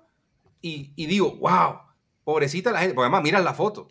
[0.60, 1.78] y, y digo, wow,
[2.22, 2.94] pobrecita la gente.
[2.94, 3.88] Porque además, miran la foto.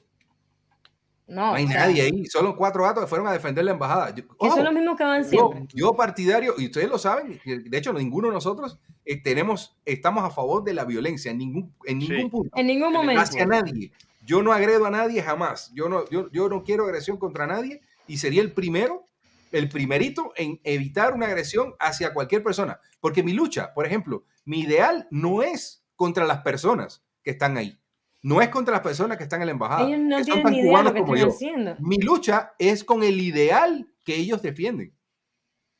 [1.27, 2.25] no, No hay o sea, nadie ahí.
[2.27, 4.09] Solo cuatro gatos que fueron a defender la embajada.
[4.13, 5.67] Yo- Que ojo, son los mismos que van yo, siempre.
[5.73, 10.29] yo partidario, y ustedes lo saben, de hecho ninguno de nosotros eh, tenemos, estamos a
[10.29, 12.07] favor de la violencia en ningún, en Sí.
[12.09, 13.21] ningún punto En ningún momento.
[13.21, 13.91] hacia nadie.
[14.23, 15.71] Yo no agredo a nadie jamás.
[15.73, 19.05] Yo no, yo, yo no quiero agresión contra nadie y sería el primero,
[19.51, 22.79] el primerito en evitar una agresión hacia cualquier persona.
[22.99, 27.77] Porque mi lucha, por ejemplo, mi ideal no es contra las personas que están ahí.
[28.23, 29.87] No es contra las personas que están en la embajada.
[29.87, 31.27] Ellos no que tienen tan ni idea lo que están yo.
[31.27, 31.75] haciendo.
[31.79, 34.95] Mi lucha es con el ideal que ellos defienden.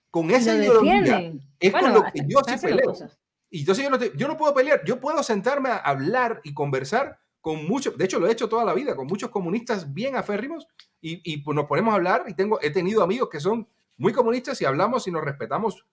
[0.10, 1.42] Con esa Lo ideología defienden.
[1.60, 2.86] es Bueno, con lo que yo sí peleo.
[2.86, 3.18] cosas.
[3.50, 6.54] Y entonces yo no, te- yo no puedo pelear, yo puedo sentarme a hablar y
[6.54, 10.16] conversar con muchos, de hecho lo he hecho toda la vida, con muchos comunistas bien
[10.16, 10.68] aférrimos
[11.02, 14.14] y, y, pues nos ponemos a hablar y tengo, he tenido amigos que son muy
[14.14, 15.86] comunistas y hablamos y nos respetamos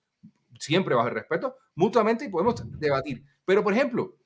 [0.58, 3.24] siempre bajo el respeto mutuamente y podemos debatir.
[3.44, 4.16] Pero por ejemplo,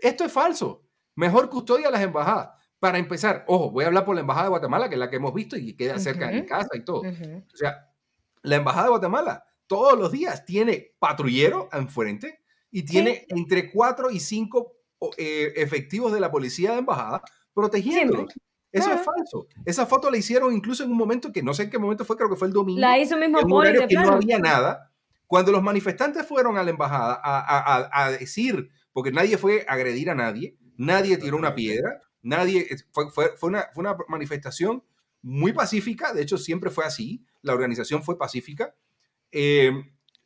[0.00, 0.82] esto es falso.
[1.14, 2.50] Mejor custodia a las embajadas.
[2.78, 5.16] Para empezar, ojo, voy a hablar por la embajada de Guatemala, que es la que
[5.16, 7.00] hemos visto y queda cerca de mi casa y todo.
[7.00, 7.44] Ujú.
[7.52, 7.88] O sea,
[8.42, 12.40] la Embajada de Guatemala todos los días tiene patrullero enfrente
[12.70, 17.22] y tiene entre cuatro y cinco o, eh, efectivos de la policía de embajada
[17.54, 18.34] protegiéndolos.
[18.72, 19.04] Eso es Claro.
[19.04, 19.46] falso.
[19.64, 22.16] Esa foto la hicieron incluso en un momento que no sé en qué momento fue,
[22.16, 22.80] creo que fue el domingo.
[22.80, 24.90] La hizo mismo en un horario de que no había nada.
[25.26, 29.64] Cuando los manifestantes fueron a la embajada a, a- a- a decir, porque nadie fue
[29.68, 33.96] a agredir a nadie, nadie tiró una piedra, nadie, fue, fue- fue una, fue una
[34.08, 34.82] manifestación
[35.22, 38.74] muy pacífica, de hecho siempre fue así, la organización fue pacífica.
[39.30, 39.70] Eh,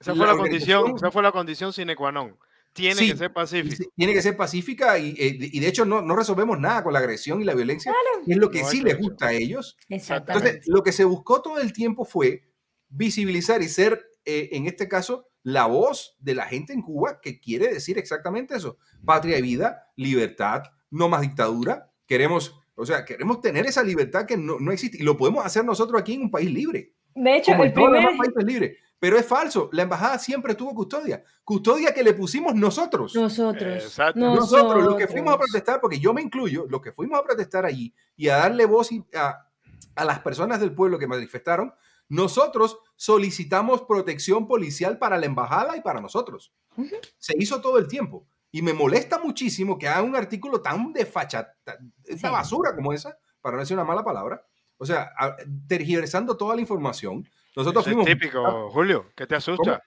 [0.01, 2.37] Esa fue la, condición, esa fue la condición sine qua non.
[2.77, 3.75] Tiene Sí, que ser pacífico.
[3.75, 6.93] Sí, Tiene que ser pacífica y, eh, y de hecho no, no resolvemos nada con
[6.93, 7.91] la agresión y la violencia,
[8.27, 9.79] es lo que No sí les gusta a ellos.
[9.89, 10.49] Exactamente.
[10.49, 12.53] Entonces, lo que se buscó todo el tiempo fue
[12.89, 17.41] visibilizar y ser, eh, en este caso, la voz de la gente en Cuba que
[17.41, 18.77] quiere decir exactamente eso.
[19.05, 21.93] Patria y vida, libertad, no más dictadura.
[22.07, 25.65] Queremos, o sea, queremos tener esa libertad que no, no existe y lo podemos hacer
[25.65, 28.79] nosotros aquí en un país libre, de hecho, como el los primer, demás países libres.
[28.99, 33.15] Pero es falso, la embajada siempre tuvo custodia, custodia que le pusimos nosotros.
[33.15, 34.19] nosotros, Exacto.
[34.21, 35.51] Nosotros, los que fuimos a nosotros.
[35.51, 38.89] protestar, porque yo me incluyo, los que fuimos a protestar allí y a darle voz
[39.15, 39.49] a,
[39.97, 41.75] a las personas del pueblo que manifestaron,
[42.09, 46.53] nosotros solicitamos protección policial para la embajada y para nosotros.
[46.77, 46.95] Ujú.
[47.19, 48.27] Se hizo todo el tiempo.
[48.51, 52.17] Y me molesta muchísimo que haga un artículo tan de facha, tan- Sí.
[52.23, 54.43] basura como esa, para no decir una mala palabra.
[54.79, 55.37] O sea, a-
[55.69, 57.29] tergiversando toda la información.
[57.55, 58.07] Nosotros Eso es fuimos.
[58.07, 59.07] típico, Julio.
[59.17, 59.83] ¿Qué te asusta?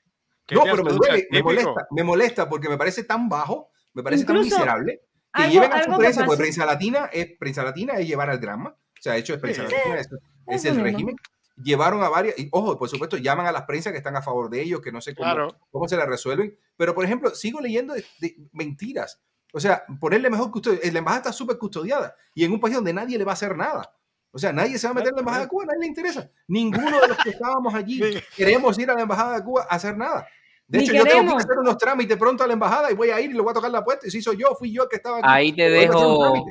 [0.46, 1.08] ¿Qué No, te pero me asusta?
[1.12, 5.02] duele, me molesta, me molesta porque me parece tan bajo, me parece tan Incluso miserable
[5.34, 8.30] que algo- lleven a su que prensa, porque prensa latina es prensa latina es llevar
[8.32, 9.76] al drama, o sea, de hecho es prensa Sí.
[9.76, 10.10] latina, es,
[10.48, 11.16] es el régimen.
[11.62, 14.50] Llevaron a varias, y ojo, por supuesto, llaman a las prensas que están a favor
[14.50, 15.56] de ellos, que no sé cómo, Claro.
[15.70, 19.22] cómo se la resuelven, pero por ejemplo, sigo leyendo de, de mentiras.
[19.54, 22.94] O sea, ponerle mejor custodia, la embajada está súper custodiada y en un país donde
[22.94, 23.94] nadie le va a hacer nada.
[24.32, 26.30] O sea, nadie se va a meter en la embajada de Cuba, nadie le interesa.
[26.48, 28.00] Ninguno de los que estábamos allí
[28.36, 30.28] queremos ir a la embajada de Cuba a hacer nada.
[30.68, 33.20] De hecho, yo tengo que hacer unos trámites pronto a la embajada y voy a
[33.20, 34.08] ir y le voy a tocar la puerta.
[34.08, 35.28] Y si soy yo, fui yo el que estaba aquí.
[35.28, 36.46] Ahí te dejo,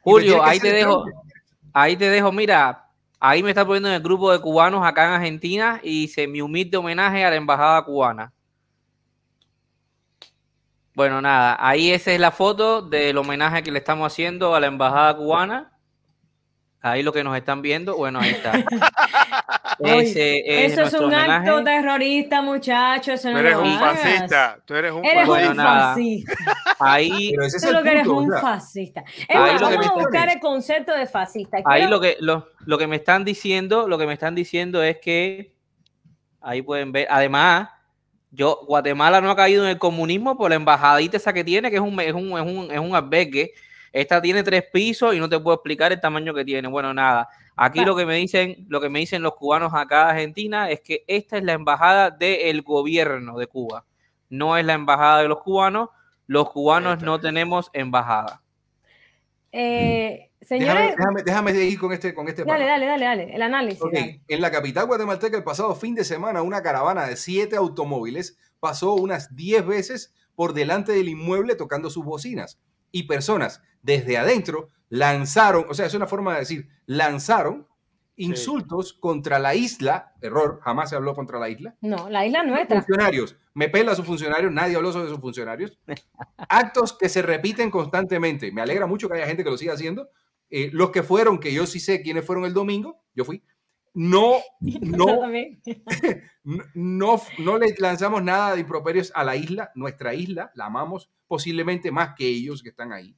[0.00, 1.04] Julio, ahí te dejo,
[1.72, 5.12] ahí te dejo, mira, ahí me está poniendo en el grupo de cubanos acá en
[5.12, 8.32] Argentina y dice mi humilde homenaje a la embajada cubana.
[10.94, 14.66] Bueno, nada, ahí esa es la foto del homenaje que le estamos haciendo a la
[14.66, 15.73] embajada cubana.
[16.84, 18.52] Ahí lo que nos están viendo, bueno, ahí está.
[19.78, 23.22] Ese es eso es un acto terrorista, muchachos.
[23.22, 24.58] Tú eres un fascista.
[24.66, 25.50] Tú eres un eres fascista.
[25.50, 26.34] Un fascista.
[26.78, 27.30] Ahí.
[27.30, 29.02] Pero ese es Tú lo que eres un fascista.
[29.30, 31.56] ahí vamos a buscar el concepto de fascista.
[31.64, 34.98] Ahí lo que, lo, lo que me están diciendo, lo que me están diciendo es
[34.98, 35.54] que
[36.42, 37.70] ahí pueden ver, además,
[38.30, 41.76] yo, Guatemala no ha caído en el comunismo por la embajadita esa que tiene, que
[41.76, 43.54] es un, es un, es un, es un albergue.
[43.94, 46.66] Esta tiene tres pisos y no te puedo explicar el tamaño que tiene.
[46.66, 47.28] Bueno, nada.
[47.54, 50.80] Aquí lo que me dicen, lo que me dicen los cubanos acá en Argentina es
[50.80, 53.84] que esta es la embajada del gobierno de Cuba.
[54.28, 55.90] No es la embajada de los cubanos.
[56.26, 58.42] Los cubanos no tenemos embajada.
[59.52, 63.80] Eh, Señores, déjame, déjame, seguir con este, con este Dale, dale, dale, dale, el análisis.
[64.26, 68.94] En la capital guatemalteca el pasado fin de semana una caravana de siete automóviles pasó
[68.94, 72.58] unas diez veces por delante del inmueble tocando sus bocinas
[72.94, 77.66] y personas desde adentro lanzaron, o sea, es una forma de decir, lanzaron
[78.14, 81.74] insultos contra la isla, error, jamás se habló contra la isla.
[81.80, 82.80] No, la isla nuestra.
[82.80, 85.76] Funcionarios, me pela a sus funcionarios, nadie habló sobre sus funcionarios.
[86.48, 88.52] Actos que se repiten constantemente.
[88.52, 90.08] Me alegra mucho que haya gente que lo siga haciendo,
[90.48, 93.42] eh, los que fueron, que yo sí sé quiénes fueron el domingo, yo fui,
[93.94, 95.30] no, no,
[96.74, 101.90] no, no le lanzamos nada de improperios a la isla, nuestra isla, la amamos posiblemente
[101.90, 103.16] más que ellos que están ahí.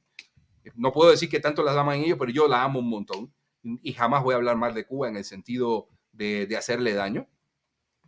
[0.75, 3.33] No puedo decir que tanto la aman ellos, pero yo la amo un montón
[3.63, 7.27] y jamás voy a hablar más de Cuba en el sentido de, hacerle daño.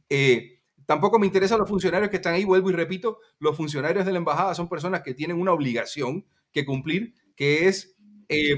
[0.10, 4.12] Eh, tampoco me interesan los funcionarios que están ahí, vuelvo y repito, los funcionarios de
[4.12, 7.96] la embajada son personas que tienen una obligación que cumplir, que es
[8.32, 8.56] eh,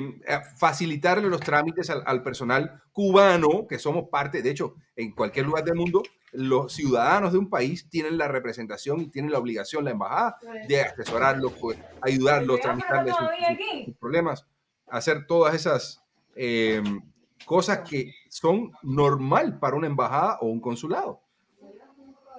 [0.57, 5.76] facilitarle los trámites al, personal cubano, que somos parte, de hecho, en cualquier lugar del
[5.76, 6.03] mundo,
[6.34, 10.38] los ciudadanos de un país tienen la representación y tienen la obligación, la embajada,
[10.68, 14.45] de asesorarlos, pues, ayudarlos, tramitarles sus, problemas,
[14.88, 16.03] hacer todas esas
[16.35, 17.02] em,
[17.45, 21.22] cosas que son normal para una embajada o un consulado.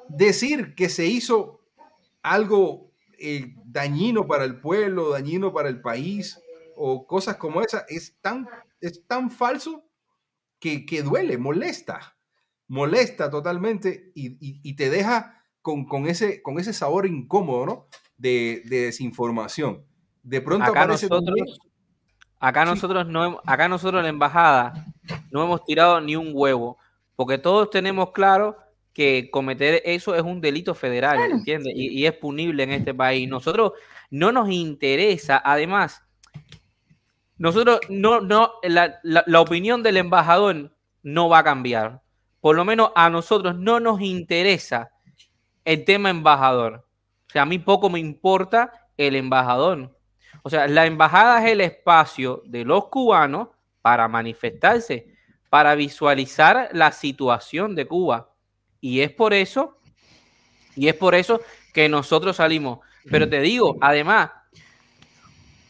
[0.07, 1.61] Decir que se hizo
[2.23, 6.42] algo eh, dañino para el pueblo, dañino para el país,
[6.77, 8.49] o cosas como esa es tan,
[8.81, 9.85] es tan falso
[10.59, 12.17] que, que duele, molesta,
[12.69, 17.87] molesta totalmente y, te deja con, con, ese, con ese sabor incómodo, ¿no?
[18.17, 19.85] De, de desinformación.
[20.23, 21.61] De pronto acá nosotros,
[22.39, 24.87] acá nosotros no, acá nosotros en la embajada
[25.31, 26.79] no hemos tirado ni un huevo,
[27.17, 28.57] porque todos tenemos claro
[28.93, 31.73] que cometer eso es un delito federal, ¿entiendes?
[31.75, 33.29] Y, y, es punible en este país.
[33.29, 33.73] Nosotros
[34.11, 36.03] no nos interesa, además,
[37.43, 42.01] nosotros no, no, la, la, opinión del embajador no va a cambiar.
[42.41, 44.93] Por lo menos a nosotros no nos interesa
[45.65, 46.87] el tema embajador.
[47.27, 49.99] O sea, a mí poco me importa el embajador.
[50.45, 53.49] O sea, la embajada es el espacio de los cubanos
[53.81, 55.09] para manifestarse,
[55.51, 58.31] para visualizar la situación de Cuba.
[58.81, 59.79] Y es por eso,
[60.77, 61.41] y es por eso
[61.75, 62.79] que nosotros salimos.
[63.11, 64.31] Pero te digo, además,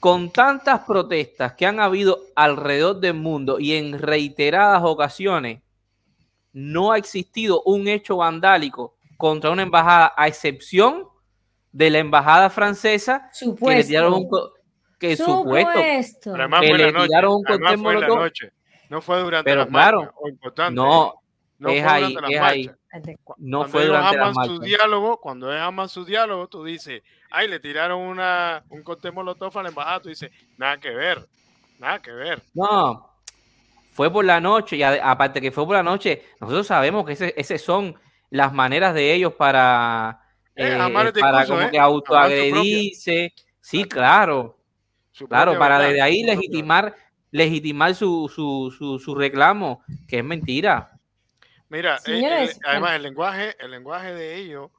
[0.02, 5.60] con tantas protestas que han habido alrededor del mundo y en reiteradas ocasiones,
[6.52, 11.04] no ha existido un hecho vandálico contra una embajada, a excepción
[11.70, 14.28] de la embajada francesa que le tiraron un
[14.98, 18.52] que supuesto, que le tiraron un cóctel noche.
[18.88, 20.12] No fue durante Pero claro,
[20.72, 21.21] no,
[21.62, 22.70] no, es ahí, es ahí.
[23.38, 27.46] No cuando fue durante la su diálogo, cuando ellos aman su diálogo, tú dices, ay,
[27.46, 31.24] le tiraron una, un cóctel molotov a la embajada, tú dices, nada que ver,
[31.78, 32.42] nada que ver.
[32.52, 33.14] No,
[33.92, 37.32] fue por la noche, y aparte que fue por la noche, nosotros sabemos que ese,
[37.36, 37.94] ese son
[38.30, 40.20] las maneras de ellos para,
[40.56, 41.70] eh, eh, para como ¿eh?
[41.70, 43.32] que autoagredirse.
[43.60, 44.58] Sí, claro.
[45.28, 46.96] claro, para desde ahí legitimar,
[47.30, 50.98] legitimar su, su, su, su reclamo, que es mentira.
[51.72, 54.70] Mira, eh, además el lenguaje, el lenguaje de ellos,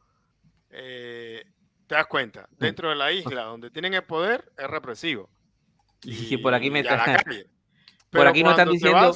[0.70, 1.44] eh,
[1.88, 5.28] te das cuenta, dentro de la isla donde tienen el poder es represivo.
[6.04, 7.18] Y, por aquí me están,
[8.12, 9.12] por aquí no están diciendo,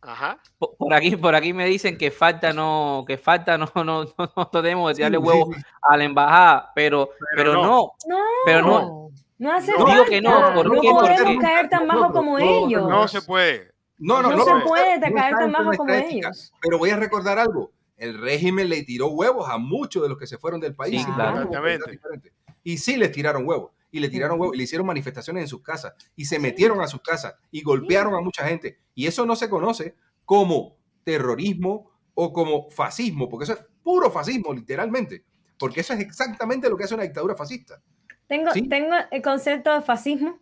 [0.00, 0.40] Ajá.
[0.58, 4.04] Por, aquí, por aquí me dicen que falta no, que falta no, no,
[4.36, 7.92] no, tenemos que darle huevo a la embajada, pero, pero, no.
[8.08, 9.10] no, pero no.
[9.38, 12.88] No hace no, digo que no, ¿por no podemos caer tan bajo como ellos.
[12.88, 13.73] No se puede.
[13.98, 14.44] No, no, No no.
[14.44, 16.28] se no, puede está tan bajo como ética.
[16.28, 16.52] ellos.
[16.60, 17.72] Pero voy a recordar algo.
[17.96, 21.02] El régimen le tiró huevos a muchos de los que se fueron del país.
[21.02, 21.44] Sí, y claro.
[21.46, 22.32] diferentes.
[22.64, 23.70] Y sí les tiraron huevos.
[23.92, 25.92] Y le tiraron huevos y le hicieron manifestaciones en sus casas.
[26.16, 28.80] Y se metieron a sus casas y golpearon a mucha gente.
[28.96, 29.94] Y eso no se conoce
[30.24, 35.24] como terrorismo o como fascismo, porque eso es puro fascismo, literalmente.
[35.58, 37.80] Porque eso es exactamente lo que hace una dictadura fascista.
[38.26, 38.68] Tengo, Sí.
[38.68, 40.40] tengo el concepto de fascismo.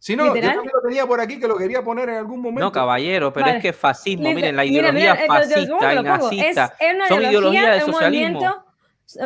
[0.00, 0.56] Si no, yo ¿Literal?
[0.56, 2.60] también lo tenía por aquí que lo quería poner en algún momento.
[2.60, 3.58] No, caballero, pero Vale.
[3.58, 6.02] es que fascismo, Liter- miren, la mira, ideología mira, eh, lo- lo- fascista ¿cómo y
[6.04, 8.28] nazista Es, es una son ideologías de un socialismo.
[8.40, 8.64] movimiento.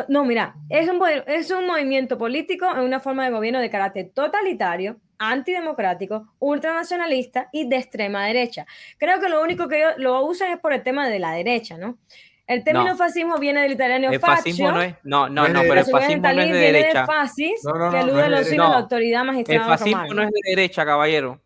[0.07, 4.11] No, mira, es un, es un movimiento político en una forma de gobierno de carácter
[4.15, 8.65] totalitario, antidemocrático, ultranacionalista y de extrema derecha.
[8.97, 11.77] Creo que lo único que ellos lo usan es por el tema de la derecha,
[11.77, 11.97] ¿no?
[12.45, 12.97] El término No.
[12.97, 16.41] fascismo viene del italiano El fascio, fascismo no es, no, No pero el fascismo no
[16.41, 17.01] es de derecha.
[17.01, 18.49] de fascis, No, no, no, que no alude es a de los derecha.
[18.49, 18.69] signos de No.
[18.73, 21.41] la autoridad El fascismo no es de derecha, caballero.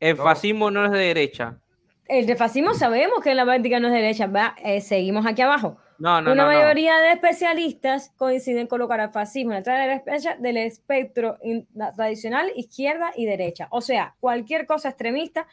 [0.00, 0.22] El No.
[0.24, 1.58] fascismo no es de derecha.
[2.08, 4.26] El de fascismo sabemos que en la práctica no es de derecha.
[4.26, 5.78] Va, eh, seguimos aquí abajo.
[5.98, 6.58] No, no, Una no, no.
[6.58, 11.66] mayoría de especialistas coinciden en colocar al fascismo en la del espe- del espectro in-
[11.74, 13.68] la- tradicional izquierda y derecha.
[13.70, 15.46] O sea, cualquier cosa extremista,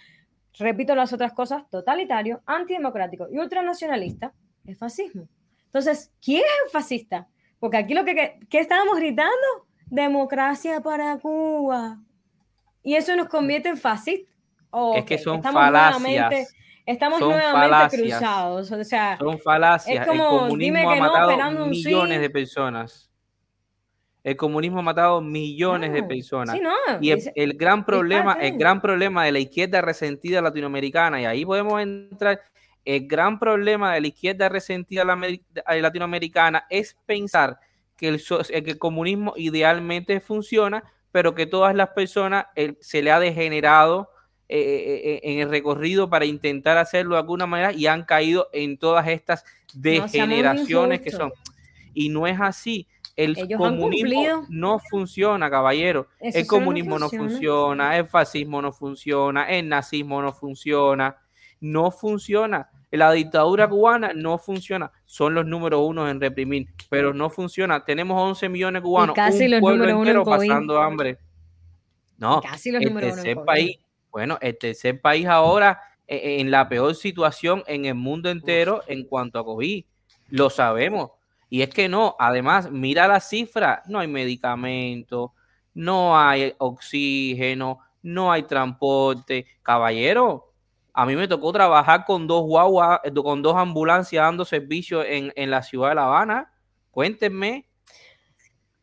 [0.59, 4.33] repito las otras cosas, totalitario, antidemocrático y ultranacionalista,
[4.65, 5.27] es fascismo.
[5.65, 7.27] Entonces, ¿quién es el fascista?
[7.60, 9.31] Porque aquí lo que, que, ¿qué estábamos gritando,
[9.85, 11.99] democracia para Cuba.
[12.84, 14.34] Y eso nos convierte en fascistas.
[14.95, 16.02] Es que son estamos falacias.
[16.02, 16.48] nuevamente-
[16.85, 18.02] Estamos Son nuevamente falacias.
[18.02, 18.72] cruzados.
[18.72, 20.02] O sea, Son falacias.
[20.02, 22.22] Es como, el comunismo dime ha que no, matado un millones sí.
[22.22, 23.10] de personas.
[24.23, 26.56] El comunismo ha matado millones de no, personas.
[26.56, 26.72] sí, no,
[27.02, 31.81] Y el, gran problema, el gran problema de la izquierda resentida latinoamericana, y ahí podemos
[31.81, 32.41] entrar,
[32.85, 37.60] el gran problema de la izquierda resentida latinoamericana es pensar
[37.95, 43.11] que el, que el comunismo idealmente funciona, pero que todas las personas eh, se le
[43.11, 44.10] ha degenerado
[44.49, 48.49] eh, eh, eh, en el recorrido para intentar hacerlo de alguna manera y han caído
[48.53, 49.43] en todas estas
[49.73, 51.31] degeneraciones que son.
[51.93, 52.88] Y no es así.
[53.15, 56.07] El Ellos comunismo no funciona, caballero.
[56.19, 57.30] Eso El no comunismo no funciona.
[57.30, 61.18] funciona, el fascismo no funciona, el nazismo no funciona,
[61.60, 62.69] no funciona.
[62.97, 64.91] La dictadura cubana no funciona.
[65.05, 67.83] Son los números uno en reprimir, pero no funciona.
[67.83, 71.17] Tenemos 11 millones de cubanos, casi un los pueblo número uno en entero pasando hambre.
[72.19, 73.45] No, Casi los el uno tercer COVID.
[73.45, 73.77] país,
[74.11, 79.05] bueno, el tercer país ahora eh, en la peor situación en el mundo entero en
[79.05, 79.83] cuanto a COVID.
[80.29, 81.11] Lo sabemos.
[81.49, 85.31] Y es que no, además, mira las cifras, no hay medicamentos,
[85.73, 89.47] no hay oxígeno, no hay transporte.
[89.63, 90.52] Caballero,
[90.93, 95.33] a mí me tocó trabajar con dos guaguas, eh, con dos ambulancias dando servicio en,
[95.35, 96.53] en la ciudad de La Habana.
[96.91, 97.67] Cuéntenme.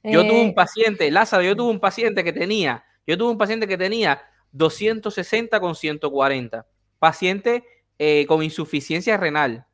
[0.03, 3.39] Yo tuve Eh, un paciente, Lázaro, yo tuve un paciente que tenía, yo tuve un
[3.39, 4.21] paciente que tenía
[4.53, 6.67] 260 con 140.
[6.99, 7.65] Paciente
[7.99, 9.67] eh, con insuficiencia renal.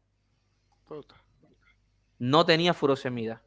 [2.18, 3.42] No tenía furosemida.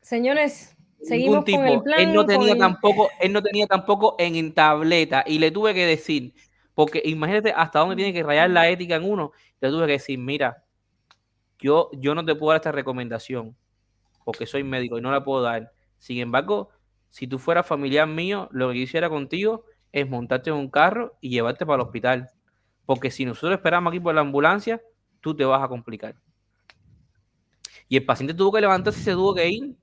[0.00, 1.58] Señores, Ningún seguimos tipo.
[1.58, 2.00] con el plan.
[2.00, 5.24] él no tenía con- tampoco, él no tenía tampoco en tableta.
[5.26, 6.34] Y le tuve que decir,
[6.78, 9.32] porque imagínate hasta dónde tiene que rayar la ética en uno.
[9.60, 10.62] Le tuve que decir, mira,
[11.58, 13.56] yo, yo no te puedo dar esta recomendación,
[14.24, 15.72] porque soy médico y no la puedo dar.
[15.98, 16.70] Sin embargo,
[17.10, 21.30] si tú fueras familiar mío, lo que quisiera contigo es montarte en un carro y
[21.30, 22.30] llevarte para el hospital.
[22.86, 24.80] Porque si nosotros esperamos aquí por la ambulancia,
[25.20, 26.14] tú te vas a complicar.
[27.88, 29.74] Y el paciente tuvo que levantarse y se tuvo que ir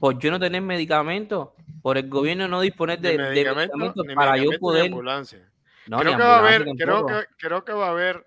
[0.00, 1.50] por yo no tener medicamentos,
[1.82, 4.86] por el gobierno no disponer de, de medicamento, medicamentos ni para yo medicamento, poder.
[4.86, 5.51] ambulancia.
[5.86, 8.26] No, creo que va a haber, creo que, creo que va a haber,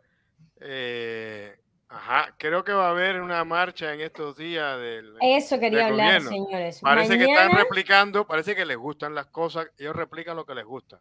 [0.61, 1.55] eh,
[1.89, 5.87] ajá, creo que va a haber una marcha en estos días del, Eso quería del
[5.91, 6.29] hablar, gobierno.
[6.29, 6.79] señores.
[6.81, 10.65] Parece que están replicando, parece que les gustan las cosas, ellos replican lo que les
[10.65, 10.99] gusta.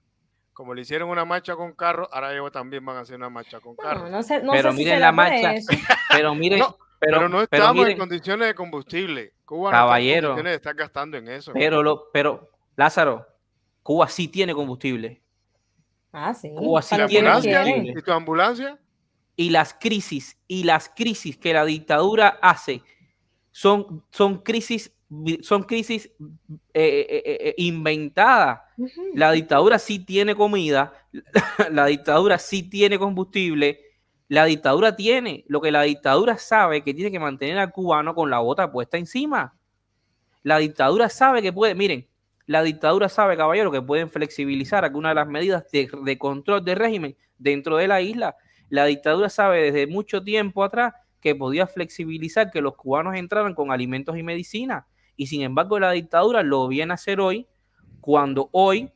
[0.52, 3.58] Como le hicieron una marcha con carros, ahora ellos también van a hacer una marcha
[3.58, 4.10] con Bueno, carros.
[4.10, 5.54] no sé, no Pero sé si miren la marcha.
[6.12, 9.32] Pero miren, No, pero, Pero, no pero estamos miren, en condiciones de combustible.
[9.44, 10.28] Cuba Caballero.
[10.28, 11.52] no está en condiciones de estar gastando en eso.
[11.52, 13.26] pero, lo, pero, Lázaro,
[13.82, 15.22] Cuba sí tiene combustible.
[16.14, 16.50] Ah, sí.
[16.56, 17.76] Cuba sí ¿Y la ambulancia?
[17.76, 18.78] ¿Y tu ambulancia?
[19.36, 22.82] y las crisis y las crisis que la dictadura hace
[23.50, 24.92] son, son crisis
[25.42, 26.10] son crisis
[26.72, 28.62] eh, eh, eh, inventadas.
[29.14, 30.92] La dictadura sí tiene comida,
[31.70, 33.78] la dictadura sí tiene combustible,
[34.26, 38.28] la dictadura tiene lo que la dictadura sabe que tiene que mantener al cubano con
[38.28, 39.56] la bota puesta encima.
[40.42, 42.08] La dictadura sabe que puede, miren,
[42.46, 46.74] la dictadura sabe, caballero, que pueden flexibilizar algunas de las medidas de, de control de
[46.74, 48.36] régimen dentro de la isla.
[48.68, 53.70] La dictadura sabe desde mucho tiempo atrás que podía flexibilizar que los cubanos entraran con
[53.72, 54.86] alimentos y medicina.
[55.16, 57.46] Y sin embargo, la dictadura lo viene a hacer hoy,
[58.00, 58.90] cuando hoy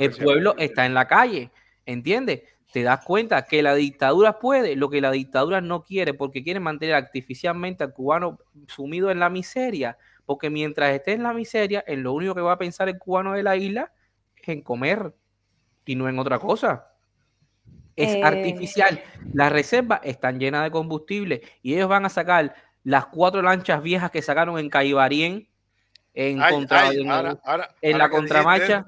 [0.00, 1.50] el pueblo está en la calle.
[1.84, 2.42] ¿Entiendes?
[2.72, 6.58] Te das cuenta que la dictadura puede lo que la dictadura no quiere, porque quiere
[6.58, 9.96] mantener artificialmente al cubano sumido en la miseria.
[10.26, 13.32] Porque mientras esté en la miseria, en lo único que va a pensar el cubano
[13.32, 13.92] de la isla
[14.36, 15.14] es en comer
[15.84, 16.88] y no en otra cosa.
[17.94, 19.02] Es Eh, artificial.
[19.32, 22.54] Las reservas están llenas de combustible y ellos van a sacar
[22.84, 25.48] las cuatro lanchas viejas que sacaron en Caibarien
[26.12, 28.86] en, Ay, contra, ay, en, ahora- ahora- en ahora la que contramarcha.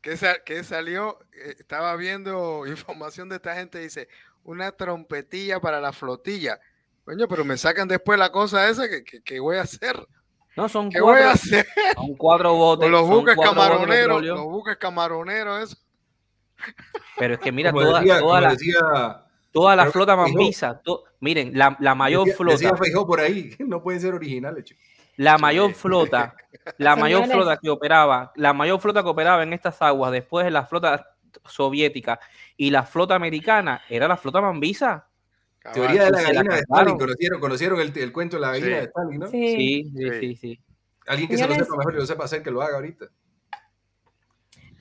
[0.00, 4.08] que, sa- que salió, eh, estaba viendo información de esta gente, dice,
[4.44, 6.58] una trompetilla para la flotilla.
[7.04, 9.96] Coño, pero me sacan después la cosa esa que, que- que voy a hacer.
[10.56, 12.84] No, son ¿Qué voy cuatro, a hacer son cuatro botes.
[12.84, 14.22] con los son buques camaroneros?
[14.22, 15.76] Los buques camaroneros, eso.
[17.18, 19.98] Pero es que mira, como toda, decía, toda como la, decía, toda la creo que
[19.98, 24.14] flota mambisa, to- miren, la, la mayor decía, flota, decía por ahí, no pueden ser
[24.14, 24.82] originales, chicos.
[25.16, 26.34] la mayor flota,
[26.78, 27.44] la mayor Señores.
[27.44, 31.08] flota que operaba, la mayor flota que operaba en estas aguas después de la flota
[31.46, 32.20] soviética
[32.56, 35.06] y la flota americana era la flota mambisa.
[35.72, 36.60] Teoría de la gallina de.
[36.60, 36.98] Stalin.
[36.98, 38.74] ¿Conocieron, conocieron el, el cuento de la gallina Sí.
[38.74, 39.26] de Stalin, no?
[39.28, 39.56] Sí.
[39.56, 40.60] Sí, sí, Sí.
[41.06, 43.06] Alguien que se lo sepa mejor y lo sepa hacer que lo haga ahorita.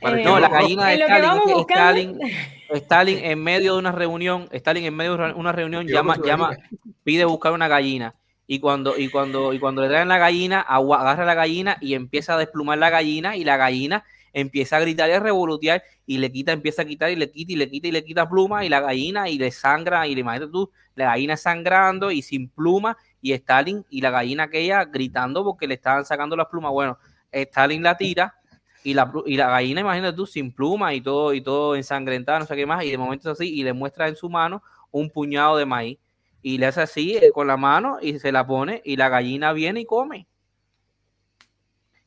[0.01, 2.19] Eh, No, la gallina de Stalin, Stalin,
[2.73, 6.57] Stalin en medio de una reunión, Stalin en medio de una reunión llama, llama,
[7.03, 8.13] pide buscar una gallina.
[8.45, 12.35] Y cuando, y cuando, y cuando le traen la gallina, agarra la gallina y empieza
[12.35, 14.03] a desplumar la gallina, y la gallina
[14.33, 17.53] empieza a gritar y a revolotear, y le quita, empieza a quitar, y le quita,
[17.53, 20.21] y le quita, y le quita pluma, y la gallina, y le sangra, y le
[20.21, 25.43] imagínate tú, la gallina sangrando y sin pluma, y Stalin y la gallina aquella gritando
[25.43, 26.71] porque le estaban sacando las plumas.
[26.71, 26.97] Bueno,
[27.31, 28.35] Stalin la tira,
[28.83, 32.45] y la, y la gallina, imagínate tú, sin pluma y todo, y todo ensangrentada, no
[32.45, 34.61] sé qué más, y de momento es así, y le muestra en su mano
[34.91, 35.99] un puñado de maíz,
[36.41, 39.53] y le hace así eh, con la mano, y se la pone, y la gallina
[39.53, 40.27] viene y come.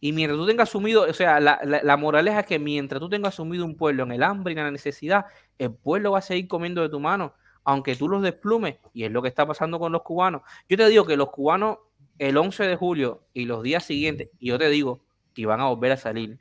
[0.01, 3.09] Y mientras tú tengas sumido, o sea, la, la, la moraleja es que mientras tú
[3.09, 5.27] tengas sumido un pueblo en el hambre y en la necesidad,
[5.59, 7.33] el pueblo va a seguir comiendo de tu mano,
[7.65, 10.43] aunque tú los desplumes, y es lo que está pasando con los cubanos.
[10.69, 11.79] Yo te digo que los cubanos,
[12.19, 15.01] el 11 de julio y los días siguientes, y yo te digo
[15.35, 16.39] que van a volver a salir.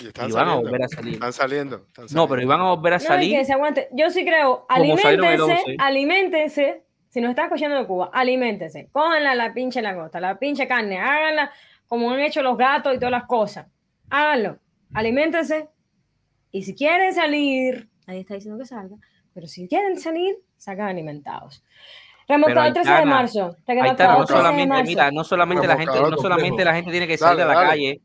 [0.00, 0.62] Y están Y van a saliendo.
[0.70, 1.14] volver a salir.
[1.14, 1.76] Están saliendo.
[1.88, 3.36] están No, pero iban a volver a No, salir.
[3.36, 3.88] que se aguante.
[3.92, 5.76] Yo sí creo, 11.
[5.78, 6.84] aliméntense.
[7.08, 8.90] Si nos está escuchando de Cuba, aliméntense.
[8.92, 11.50] Cójanla la pinche langosta, la pinche carne, háganla
[11.88, 13.66] como han hecho los gatos y todas las cosas.
[14.10, 14.58] Háganlo,
[14.94, 15.68] aliméntense.
[16.52, 18.96] Y si quieren salir, nadie está diciendo que salga,
[19.34, 21.64] pero si quieren salir, salgan alimentados.
[22.28, 23.56] Remolcador Ahí 13 de marzo.
[23.66, 24.84] Está, no 13 de solamente, marzo.
[24.84, 27.60] mira, no solamente la gente, no solamente la gente tiene que salir Dale, a la
[27.60, 27.68] dale.
[27.70, 28.02] calle.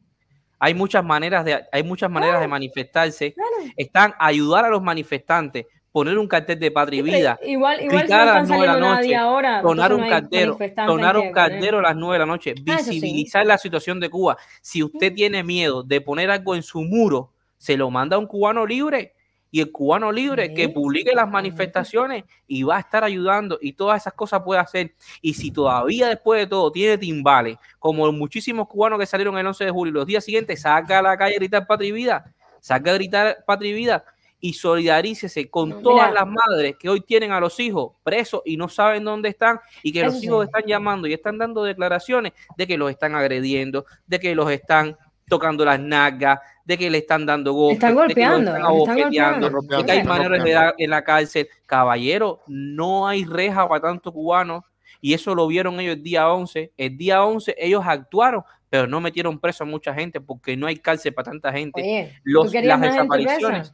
[0.59, 3.33] Hay muchas maneras de, hay muchas maneras de manifestarse.
[3.33, 3.51] Claro.
[3.75, 8.11] Están ayudar a los manifestantes, poner un cartel de patria y vida, Igual, igual si
[8.11, 9.61] no gritar a están las nueve de la noche, ahora.
[9.61, 12.89] donar un no donar caldero a las nueve de la noche, Ah, sí.
[12.95, 14.35] visibilizar la situación de Cuba.
[14.59, 18.25] Si usted tiene miedo de poner algo en su muro, se lo manda a un
[18.25, 19.13] cubano libre
[19.51, 24.01] y el cubano libre que publique las manifestaciones y va a estar ayudando y todas
[24.01, 24.95] esas cosas puede hacer.
[25.21, 29.65] Y si todavía después de todo tiene timbales, como muchísimos cubanos que salieron el 11
[29.65, 32.93] de julio, los días siguientes salga a la calle a gritar patria y vida, salga
[32.93, 34.03] a gritar patria y vida
[34.45, 36.19] y solidarícese con No, todas mira.
[36.25, 39.93] las madres que hoy tienen a los hijos presos y no saben dónde están y
[39.93, 40.51] que los Eso hijos sí.
[40.53, 44.97] están llamando y están dando declaraciones de que los están agrediendo, de que los están
[45.29, 48.61] tocando las nalgas, de que le están dando golpes, Están de que los golpeando, están
[48.61, 49.49] están golpeando.
[49.77, 50.65] de que hay Están maneras de golpeando.
[50.65, 51.47] dar en la cárcel.
[51.65, 54.65] Caballero, no hay reja para tanto cubano
[54.99, 56.73] y eso lo vieron ellos el día 11.
[56.75, 60.75] El día 11 ellos actuaron, pero no metieron preso a mucha gente porque no hay
[60.75, 61.81] cárcel para tanta gente.
[61.81, 63.73] Oye, Los- ¿tú querías las desapariciones.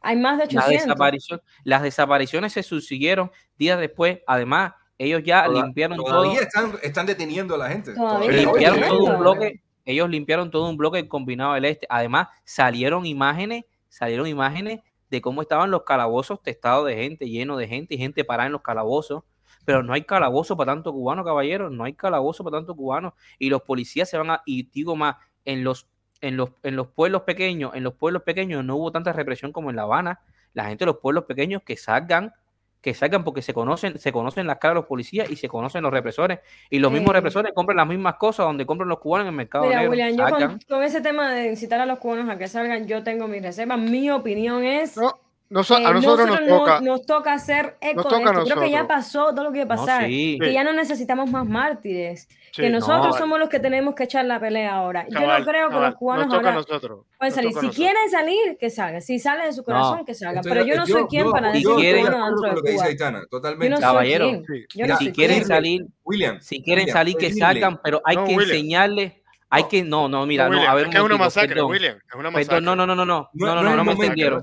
[0.00, 0.86] Hay más de Las, 800.
[0.96, 4.18] desaparición- las desapariciones se subsiguieron días después.
[4.26, 6.06] Además, ellos ya Toda- limpiaron todo.
[6.06, 7.94] Todavía están, están deteniendo a la gente.
[7.94, 11.86] Todavía limpiaron todo un bloque, ellos limpiaron todo un bloque combinado del este.
[11.90, 17.66] Además, salieron imágenes, salieron imágenes de cómo estaban los calabozos testados de gente, llenos de
[17.66, 19.24] gente y gente parada en los calabozos.
[19.64, 23.14] Pero no hay calabozo para tanto cubano, caballero, no hay calabozo para tanto cubano.
[23.38, 25.86] Y los policías se van a, y digo más, en los,
[26.20, 29.70] en los, en los pueblos pequeños, en los pueblos pequeños no hubo tanta represión como
[29.70, 30.20] en La Habana.
[30.52, 32.32] La gente de los pueblos pequeños que salgan,
[32.80, 35.82] que salgan porque se conocen, se conocen las caras de los policías y se conocen
[35.82, 36.40] los represores.
[36.70, 37.14] Y los mismos Eh.
[37.14, 39.90] represores compran las mismas cosas donde compran los cubanos en el mercado Mira, negro.
[39.90, 43.28] William, yo con, ese tema de incitar a los cubanos a que salgan, yo tengo
[43.28, 43.78] mis reservas.
[43.78, 45.12] Mi opinión es No,
[45.50, 46.80] noso- que a nosotros nos no- toca.
[46.80, 48.44] nos toca hacer eco Nos de toca a esto.
[48.44, 48.96] Creo que ya nosotros.
[48.98, 50.06] pasó todo lo que iba a No, pasar.
[50.06, 50.38] sí.
[50.40, 52.28] Que ya no necesitamos más mártires.
[52.52, 55.06] Sí, que nosotros no, somos los que tenemos que echar la pelea ahora.
[55.08, 57.06] yo no creo que los cubanos nos toca a ahora nosotros.
[57.16, 57.50] pueden nos salir.
[57.50, 57.76] toca Si nosotros.
[57.76, 59.02] quieren salir, que salgan.
[59.02, 60.42] Si sale de su corazón, que salgan.
[60.42, 62.84] Pero yo no soy quien yo- para decir quieren- de de lo que dice.
[62.84, 63.80] Aitana, totalmente.
[63.80, 64.42] Caballero.
[64.46, 64.64] Sí.
[64.98, 69.12] Si quieren salir, William, si quieren salir, que salgan, pero hay que enseñarles,
[69.52, 71.70] Hay que, no, no, mira, William, no, a ver, es que es una masacre, perdón.
[71.72, 71.96] William.
[71.96, 72.60] Es una Perdón, masacre.
[72.60, 74.42] no, no, no, no, no, No, no, no, no, no me entendieron.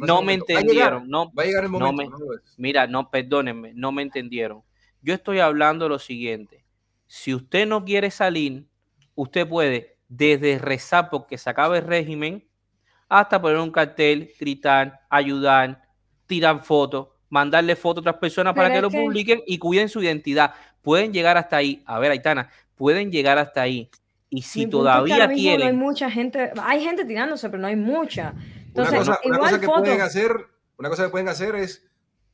[0.00, 2.16] No me entendieron, no, Va a llegar el no momento.
[2.56, 4.62] Mira, no, perdónenme, no me entendieron.
[5.02, 6.64] Yo estoy hablando lo siguiente.
[7.06, 8.66] Si usted no quiere salir,
[9.14, 12.42] usted puede desde rezar porque se acabe el régimen
[13.08, 15.82] hasta poner un cartel, gritar, ayudar,
[16.26, 19.88] tirar fotos, mandarle fotos a otras personas para que es lo que- publiquen y cuiden
[19.90, 20.54] su identidad.
[20.80, 21.82] Pueden llegar hasta ahí.
[21.86, 23.90] A ver, Aitana, pueden llegar hasta ahí.
[24.36, 27.60] Y si Mi que todavía mismo No hay quieren, mucha gente, hay gente tirándose, pero
[27.62, 28.32] no hay mucha.
[28.32, 29.82] Una Entonces, cosa, una igual cosa que fotos.
[29.82, 30.46] pueden hacer,
[30.78, 31.86] una cosa que pueden hacer es,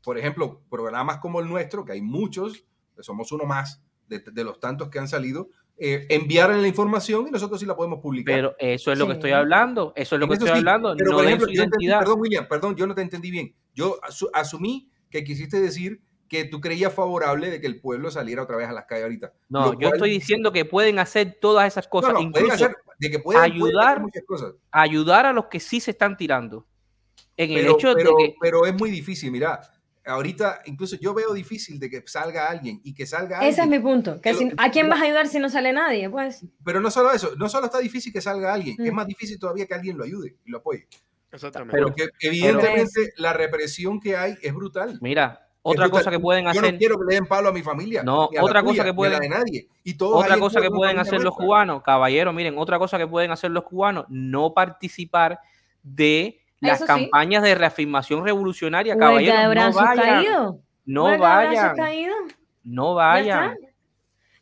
[0.03, 2.65] por ejemplo, programas como el nuestro, que hay muchos,
[2.97, 5.49] que somos uno más de, de los tantos que han salido,
[5.79, 8.35] eh, enviarle la información y nosotros sí la podemos publicar.
[8.35, 9.19] pero eso es lo que Sí.
[9.19, 9.93] estoy hablando.
[9.97, 10.95] Eso es lo que estoy sí, hablando.
[10.99, 11.99] Pero, no por ejemplo, su yo entendí- identidad.
[12.01, 13.55] perdón, William, perdón, yo no te entendí bien.
[13.75, 16.01] Yo asu- asumí que quisiste decir
[16.33, 19.33] que tú creías favorable de que el pueblo saliera otra vez a las calles ahorita.
[19.51, 22.77] No, yo estoy diciendo que pueden hacer todas esas No, cosas, no, pueden incluso hacer,
[22.99, 24.53] de que pueden, pueden ayudar hacer muchas cosas.
[24.71, 26.67] ayudar a los que sí se están tirando.
[27.37, 29.61] En el Pero, hecho pero, de que pero es muy difícil, mira.
[30.07, 33.83] Ahorita, incluso yo veo difícil de que salga alguien y que salga Ese es alguien.
[33.83, 34.15] mi punto.
[34.21, 36.09] Que que si- lo- ¿A quién vas a ayudar si no sale nadie?
[36.11, 38.97] Pues Pero no solo eso, no solo está difícil que salga alguien, es Mm.
[38.97, 40.89] más difícil todavía que alguien lo ayude y lo apoye.
[41.31, 41.73] Exactamente.
[41.75, 44.99] Pero- Porque evidentemente la represión que hay es brutal.
[45.03, 47.53] mira, Es otra cosa que pueden Yo hacer, no quiero que le den palo a
[47.53, 48.03] mi familia.
[48.03, 49.69] No, ni a la otra cosa tuya, que pueden- la de nadie.
[49.85, 53.07] Y todos otra cosa que en pueden hacer los cubanos, caballeros, miren, otra cosa que
[53.07, 55.39] pueden hacer los cubanos, no participar
[55.83, 57.03] de las Eso sí.
[57.03, 59.55] campañas de reafirmación revolucionaria, de no vayan,
[60.85, 62.17] no de vayan, caídos.
[62.65, 63.59] no Ya vayan.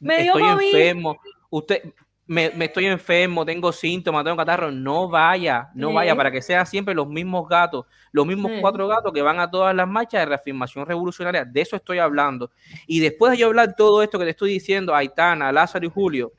[0.00, 0.66] Me dio estoy COVID.
[0.74, 1.16] enfermo.
[1.50, 1.82] Usted,
[2.30, 4.70] me, me estoy enfermo, tengo síntomas, tengo catarro.
[4.70, 5.94] No vaya, no Sí.
[5.94, 8.58] vaya, para que sean siempre los mismos gatos, los mismos Sí.
[8.60, 11.44] cuatro gatos que van a todas las marchas de reafirmación revolucionaria.
[11.44, 12.52] De eso estoy hablando.
[12.86, 16.32] Y después de yo hablar todo esto que te estoy diciendo, Aitana, Lázaro y Julio,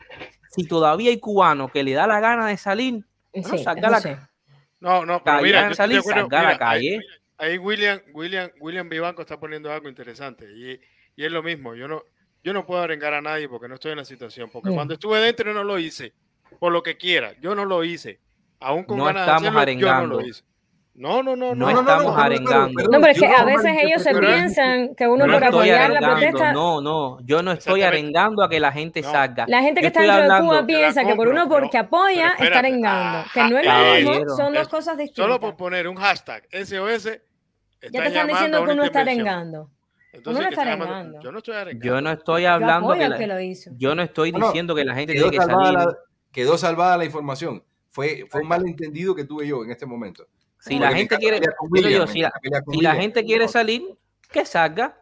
[0.50, 3.04] si todavía hay cubanos que le da la gana de salir,
[3.34, 4.10] Sí, salga eso la- sí.
[4.80, 7.06] No, no, pero Calle, mira, yo salir, acuerdo, salga a la mira, ahí- calle.
[7.38, 10.80] Ahí William, William, William Vivanco está poniendo algo interesante y,
[11.18, 11.76] y es lo mismo.
[11.76, 12.04] Yo no,
[12.44, 14.50] yo no puedo arengar a nadie porque no estoy en la situación.
[14.52, 14.76] Porque Mm.
[14.76, 16.14] cuando estuve dentro no lo hice.
[16.60, 18.20] Por lo que quiera, yo no lo hice.
[18.60, 20.20] Aún con No ganas de estamos hacerlo, yo no arengando.
[20.22, 20.44] lo hice.
[20.94, 21.80] No, no, no, No no.
[21.80, 22.74] estamos arengando.
[22.76, 25.98] perdón, No, pero es que a veces ellos se piensan que uno por apoyar la
[25.98, 26.52] arengando, protesta.
[26.54, 29.10] no, no, yo no estoy arengando a que la gente No.
[29.12, 29.46] salga.
[29.48, 33.24] La gente que está dentro de Cuba piensa que por uno porque apoya está arengando.
[33.34, 33.66] Que Ah, no es
[34.06, 35.24] lo mismo, son dos cosas distintas.
[35.24, 37.06] Solo por poner un hashtag SOS.
[37.06, 39.70] Ya te están diciendo que uno está arengando.
[40.14, 41.22] Yo no estoy arengando.
[41.22, 43.72] Yo no estoy Yo hablando apoyo que al la- que lo hizo.
[43.78, 45.80] yo no estoy diciendo que la gente Quedó tiene que salvada, salir.
[45.88, 45.98] la,
[46.32, 47.64] quedó salvada la información.
[47.90, 50.26] Fue, fue un malentendido que tuve yo en este momento.
[50.60, 51.40] Si Porque la gente quiere,
[51.92, 52.32] yo si la,
[52.72, 53.84] si gente quiere salir,
[54.32, 54.98] que salga.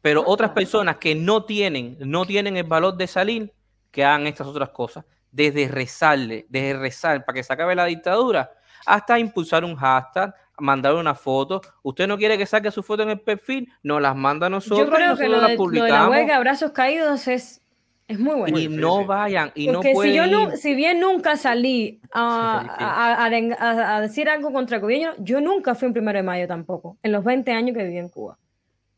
[0.00, 3.52] Pero otras personas que no tienen, no tienen el valor de salir,
[3.90, 5.04] que hagan estas otras cosas.
[5.30, 8.50] Desde rezarle, desde rezar para que se acabe la dictadura,
[8.86, 11.60] hasta impulsar un hashtag, mandar una foto.
[11.82, 14.78] Usted no quiere que saque su foto en el perfil, nos las manda a nosotros
[14.78, 16.08] Yo y creo nosotros que lo las de, lo de la publicamos.
[16.10, 17.60] huelga, brazos caídos, es,
[18.06, 18.58] es muy bueno.
[18.58, 20.56] y Muy no vayan, y Porque no pueden si yo no, ir.
[20.58, 25.14] si bien nunca salí a, a- a- arenga- a- a decir algo contra el gobierno,
[25.18, 28.08] yo nunca fui un primero de mayo tampoco, en los 20 años que viví en
[28.08, 28.38] Cuba.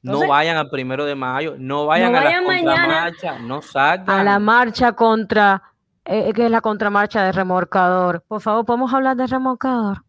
[0.03, 4.21] No Entonces- vayan al primero de mayo, no vayan a vayan mañana contramarchas, no salgan.
[4.21, 5.63] a la marcha contra,
[6.05, 8.23] eh, que es la contramarcha de remorcador.
[8.29, 10.05] Por favor, ¿podemos hablar de remorcador?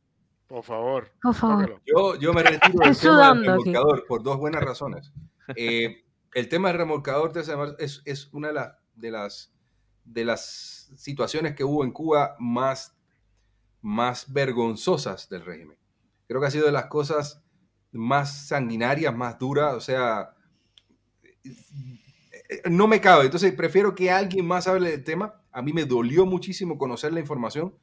[0.48, 1.11] Por favor.
[1.22, 1.82] Por favor.
[1.86, 3.64] Yo, yo me retiro del tema del sudando aquí.
[3.65, 5.11] remolcador por dos buenas razones.
[5.56, 6.03] Eh,
[6.34, 7.32] el tema del remolcador
[7.80, 9.53] es, es una de, las de, las,
[10.06, 12.98] de las situaciones que hubo en Cuba más,
[13.82, 15.78] más vergonzosas del régimen.
[16.28, 17.44] Creo que ha sido de las cosas
[17.91, 20.34] más sanguinarias, más duras, o sea,
[22.69, 23.26] no me cabe.
[23.26, 25.41] Entonces prefiero que alguien más hable del tema.
[25.52, 27.74] A mí me dolió muchísimo conocer la información.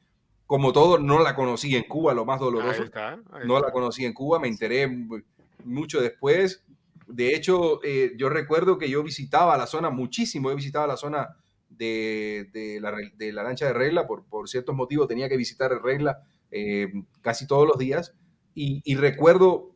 [0.47, 2.83] Como todo, no la conocí en Cuba, lo más Ahí doloroso.
[2.83, 3.13] está.
[3.31, 5.21] ahí No la conocí en Cuba, me enteré mu-
[5.63, 6.63] mucho después.
[7.07, 11.29] De hecho, eh, yo recuerdo que yo visitaba la zona muchísimo, yo visitaba la zona
[11.69, 15.71] de, de la, de la lancha de regla, por, por ciertos motivos tenía que visitar
[15.83, 16.19] regla
[16.51, 16.91] eh,
[17.21, 18.13] casi todos los días.
[18.53, 19.71] Y, y recuerdo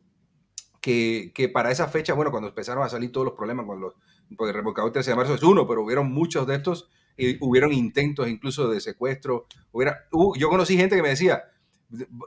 [0.80, 3.94] que, que para esa fecha, bueno, cuando empezaron a salir todos los problemas, con los,
[4.36, 6.90] porque el remolcador 13 de marzo es uno, pero hubieron muchos de estos,
[7.20, 9.46] y hubieron intentos incluso de secuestro.
[9.72, 10.06] Hubiera,
[10.36, 11.44] yo conocí gente que me decía,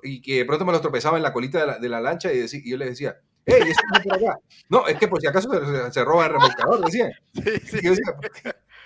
[0.04, 2.32] y que de pronto me los tropezaba en la colita de la, de la lancha
[2.34, 4.40] y, decí- y yo les decía, ¡Ey, eso no es por acá!
[4.70, 7.12] No, es que por si acaso se, se roba el remolcador, decían.
[7.34, 7.78] Sí, sí.
[7.82, 8.16] Y yo decía,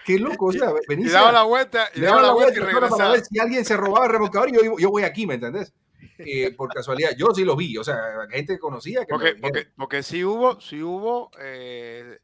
[0.06, 2.54] qué, loco, o sea, Y venís daba a- la vuelta, y daba daba la vuelta
[2.60, 3.12] y para regresaba.
[3.12, 5.74] ver si alguien se robaba el remolcador y yo, yo voy aquí, ¿me entendés?
[6.20, 7.96] Eh, por casualidad, yo sí lo vi, o sea,
[8.32, 12.18] gente que conocía que Porque, porque, porque sí hubo, sí hubo, eh,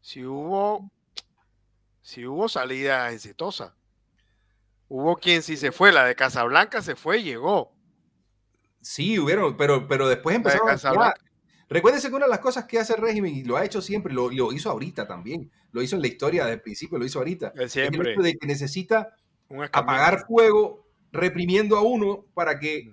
[0.00, 0.90] sí hubo,
[2.10, 3.74] sí hubo salida exitosa.
[4.88, 7.72] Hubo quien sí se fue, la de Casablanca se fue y llegó.
[8.80, 10.68] Sí, hubieron, pero, pero después empezaron
[11.02, 11.14] a...
[11.68, 14.12] Recuérdense que una de las cosas que hace el régimen, y lo ha hecho siempre,
[14.12, 17.20] lo, lo hizo ahorita también, lo hizo en la historia desde el principio, lo hizo
[17.20, 18.12] ahorita, De es el siempre.
[18.12, 19.14] hecho de que necesita
[19.70, 22.92] apagar fuego reprimiendo a uno para que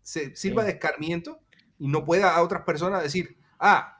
[0.00, 0.66] se sirva Sí.
[0.68, 1.38] de escarmiento
[1.78, 3.93] y no pueda a otras personas decir, ah,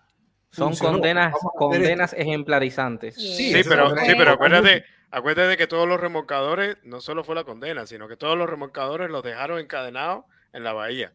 [0.55, 3.15] Son funcionó, condenas, condenas ejemplarizantes.
[3.17, 7.87] Sí, pero, sí, pero acuérdate, acuérdate que todos los remolcadores, no solo fue la condena,
[7.87, 11.13] sino que todos los remolcadores los dejaron encadenados en la bahía.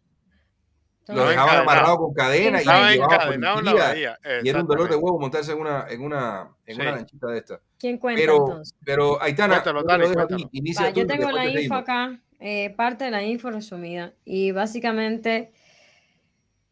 [1.07, 4.20] Lo dejaban amarrado con cadena y Estaba encadenado en la bahía.
[4.44, 6.82] y era un dolor de huevo montarse en una, en una, en Sí.
[6.82, 7.60] una lanchita de esta.
[7.80, 8.76] ¿Quién cuenta Pero, entonces?
[8.86, 13.06] pero Aitana, Cuéntalo, yo lo inicia Va, tú tengo la te info acá, eh, parte
[13.06, 14.14] de la info resumida.
[14.24, 15.52] Y básicamente,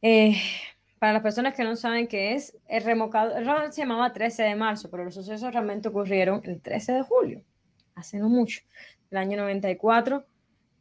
[0.04, 0.36] eh,
[1.00, 4.90] para las personas que no saben qué es, el remolcador se llamaba 13 de marzo,
[4.90, 7.44] pero los sucesos realmente ocurrieron el 13 de julio,
[7.96, 8.62] hace no mucho,
[9.12, 10.26] el año 94.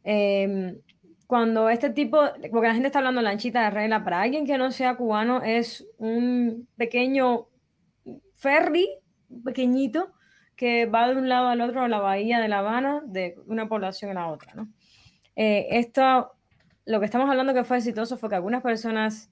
[0.03, 0.79] eh,
[1.27, 2.21] cuando este tipo,
[2.51, 5.85] porque la gente está hablando lanchita de regla, para alguien que no sea cubano es
[5.97, 7.47] un pequeño
[8.35, 8.87] ferry,
[9.43, 10.13] pequeñito,
[10.55, 13.67] que va de un lado al otro de la bahía de La Habana, de una
[13.67, 14.69] población a la otra, ¿no?
[15.35, 16.31] Eh, esto,
[16.85, 19.29] lo que estamos hablando que fue exitoso fue que algunas personas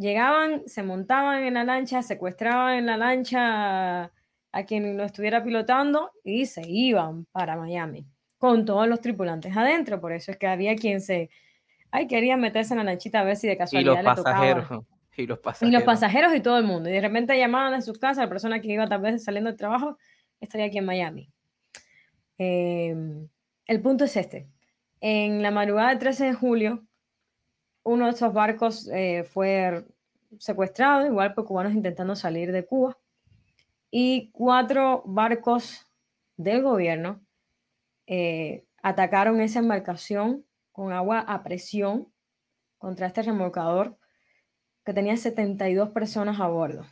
[0.00, 4.12] llegaban, se montaban en la lancha, secuestraban en la lancha a,
[4.52, 8.06] a quien lo estuviera pilotando y se iban para Miami
[8.38, 10.00] con todos los tripulantes adentro.
[10.00, 11.28] Por eso es que había quien se,
[11.90, 14.56] ay, quería meterse en la lanchita a ver si de Y casualidad los le tocaba.
[14.56, 14.84] pasajeros.
[15.16, 15.72] Y los Y pasajeros.
[15.74, 16.88] los pasajeros y todo el mundo.
[16.88, 19.58] Y de repente llamaban a sus casas, la persona que iba tal vez saliendo del
[19.58, 19.98] trabajo
[20.40, 21.28] estaría aquí en Miami.
[22.38, 22.94] Eh,
[23.66, 24.48] el punto es este.
[25.00, 26.84] En la madrugada del 13 de julio,
[27.82, 29.84] uno de estos barcos eh, fue
[30.38, 32.96] secuestrado, igual por cubanos intentando salir de Cuba.
[33.90, 35.86] Y cuatro barcos
[36.36, 37.20] del gobierno
[38.06, 42.12] eh, atacaron esa embarcación con agua a presión
[42.78, 43.98] contra este remolcador
[44.84, 46.86] que tenía 72 personas a bordo.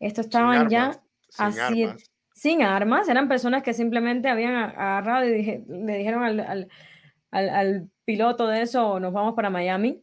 [0.00, 1.00] Estos estaban ya armas,
[1.30, 1.44] sin
[1.88, 2.10] armas.
[2.34, 6.68] sin armas, eran personas que simplemente habían agarrado y dije- le dijeron al, al-
[7.30, 10.02] al- al piloto de eso, nos vamos para Miami.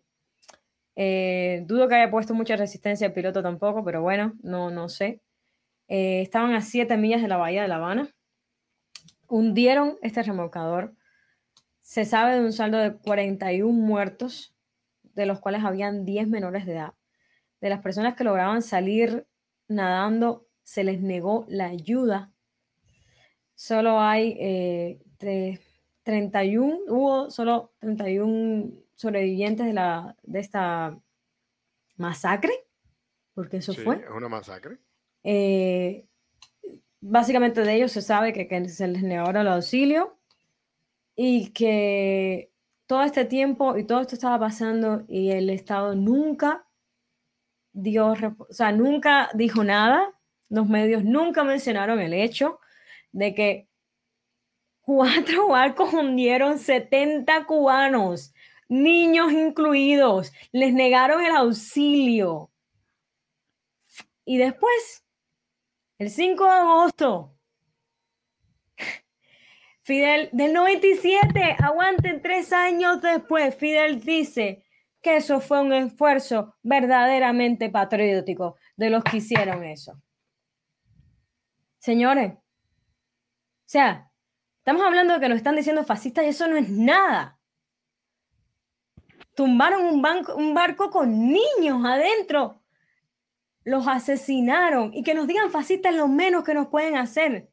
[0.96, 5.22] Eh, dudo que haya puesto mucha resistencia el piloto tampoco, pero bueno, no, no sé.
[5.88, 8.14] Eh, estaban a 7 millas de la bahía de La Habana.
[9.28, 10.94] Hundieron este remolcador.
[11.82, 14.56] Se sabe de un saldo de 41 muertos,
[15.16, 16.94] de los cuales habían 10 menores de edad.
[17.62, 19.26] De las personas que lograban salir
[19.68, 22.32] nadando, se les negó la ayuda.
[23.56, 25.60] Solo hay eh, tre-
[26.04, 30.98] 31, hubo solo 31 sobrevivientes de, la, de esta
[31.98, 32.54] masacre,
[33.34, 33.96] porque eso Sí, fue.
[33.98, 34.78] es una masacre.
[35.24, 36.06] Eh,
[37.02, 40.18] básicamente de ellos se sabe que, que se les negó el auxilio
[41.16, 42.52] y que
[42.88, 46.66] todo este tiempo y todo esto estaba pasando y el Estado nunca
[47.72, 50.14] dio, o sea, nunca dijo nada,
[50.50, 52.60] los medios nunca mencionaron el hecho
[53.12, 53.68] de que
[54.84, 58.34] cuatro barcos hundieron 70 cubanos,
[58.70, 62.52] niños incluidos, les negaron el auxilio.
[64.26, 65.04] Y después,
[65.98, 67.36] el 5 de agosto,
[69.82, 74.64] Fidel, del 97, aguanten tres años después, Fidel dice
[75.02, 80.02] que eso fue un esfuerzo verdaderamente patriótico de los que hicieron eso.
[81.80, 82.40] Señores, o
[83.66, 84.13] sea,
[84.64, 87.38] estamos hablando de que nos están diciendo fascistas y eso no es nada.
[89.36, 90.02] Tumbaron un,
[90.38, 92.64] un barco con niños adentro
[93.66, 97.50] los asesinaron y que nos digan fascistas lo menos que nos pueden hacer.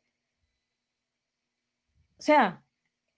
[2.19, 2.63] O sea,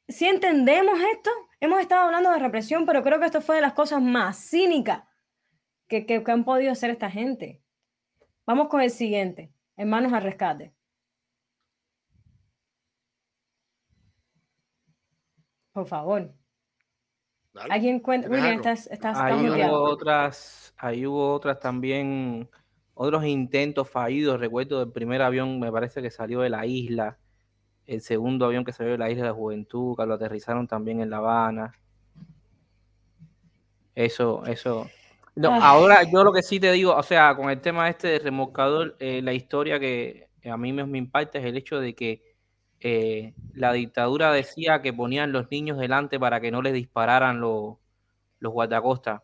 [0.08, 3.72] si entendemos esto, hemos estado hablando de represión, pero creo que esto fue de las
[3.72, 5.04] cosas más cínicas
[5.88, 7.62] que, que, que han podido hacer esta gente.
[8.46, 10.74] Vamos con el siguiente, hermanos al rescate.
[15.72, 16.32] Por favor.
[17.52, 17.74] Dale.
[17.74, 18.28] Alguien cuenta.
[18.52, 22.48] Estás, estás, Ahí hubo otras, ahí hubo otras también,
[22.94, 24.40] otros intentos fallidos.
[24.40, 27.18] Recuerdo el primer avión, me parece que salió de la isla.
[27.86, 31.00] El segundo avión que salió de la isla de la Juventud, que lo aterrizaron también
[31.00, 31.74] en La Habana.
[33.94, 34.88] Eso, eso.
[35.34, 35.60] No, Ay.
[35.62, 38.96] ahora yo lo que sí te digo, o sea, con el tema este de remolcador,
[38.98, 42.31] eh, la historia que a mí me, me impacta es el hecho de que
[42.84, 47.76] eh, la dictadura decía que ponían los niños delante para que no les dispararan los,
[48.40, 49.22] los guardacostas,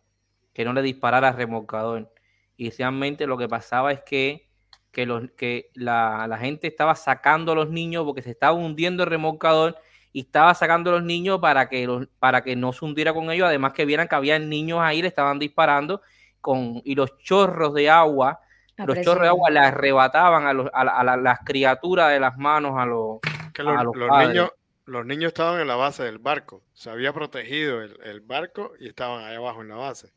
[0.53, 2.13] que no les disparara el remolcador.
[2.57, 4.49] Y realmente lo que pasaba es que,
[4.93, 9.03] que, los, que la, la gente estaba sacando a los niños porque se estaba hundiendo
[9.03, 9.77] el remolcador
[10.13, 13.29] y estaba sacando a los niños para que, los, para que no se hundiera con
[13.33, 16.01] ellos, además que vieran que había niños ahí, le estaban disparando
[16.41, 18.41] con, y los chorros de agua,
[18.77, 22.87] los chorros de agua le arrebataban a, los, a, las criaturas de las manos a
[22.87, 23.19] los,
[23.59, 24.51] que los, niños
[24.85, 28.89] los niños estaban en la base del barco, se había protegido el, el barco y
[28.89, 30.13] estaban ahí abajo en la base.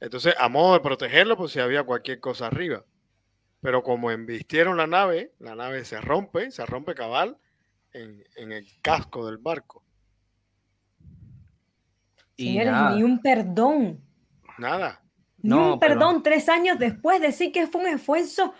[0.00, 2.84] Entonces, a modo de protegerlo, pues si había cualquier cosa arriba.
[3.60, 7.38] Pero como embistieron la nave, la nave se rompe, se rompe cabal
[7.92, 9.84] en, el casco del barco.
[12.36, 14.00] Y ni un perdón.
[14.58, 15.02] Nada.
[15.42, 18.52] Ni un perdón tres años después, decir que fue un esfuerzo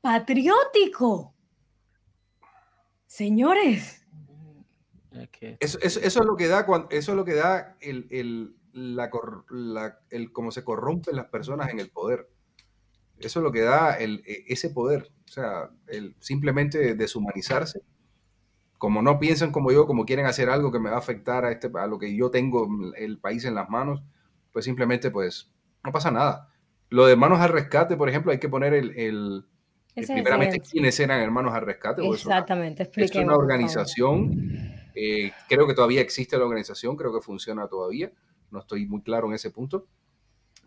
[0.00, 1.35] patriótico.
[3.16, 4.06] Señores.
[5.58, 10.50] Eso, es lo que da, eso es lo que da el, el, la, el cómo
[10.50, 12.28] se corrompen las personas en el poder.
[13.18, 15.10] Eso es lo que da el, e, ese poder.
[15.24, 17.80] O sea, el simplemente deshumanizarse.
[18.76, 21.52] Como no piensan como yo, como quieren hacer algo que me va a afectar a,
[21.52, 24.02] este, a lo que yo tengo el país en las manos,
[24.52, 25.50] pues simplemente pues
[25.82, 26.52] no pasa nada.
[26.90, 29.46] Lo de Hermanos al Rescate, por ejemplo, hay que poner el,
[29.96, 32.06] el, primeramente quiénes eran Hermanos al Rescate.
[32.06, 34.30] Exactamente, Es una organización,
[34.94, 38.12] eh, creo que todavía existe la organización, creo que funciona todavía,
[38.50, 39.86] no estoy muy claro en ese punto,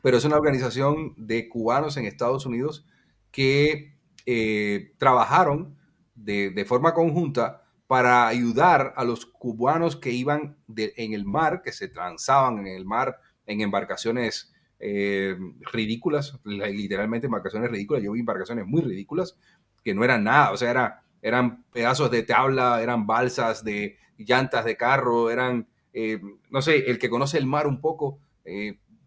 [0.02, 2.86] pero es una organización de cubanos en Estados Unidos
[3.32, 3.96] que
[4.26, 5.78] eh, trabajaron
[6.16, 11.88] de, forma conjunta para ayudar a los cubanos que iban en el mar, que se
[11.88, 15.38] transaban en el mar en embarcaciones eh,
[15.72, 18.04] ridículas, literalmente embarcaciones ridículas.
[18.04, 19.38] Yo vi embarcaciones muy ridículas
[19.84, 24.66] que no eran nada, o sea, era, eran pedazos de tabla, eran balsas de llantas
[24.66, 28.20] de carro, eran, eh, no sé, el que conoce el mar un poco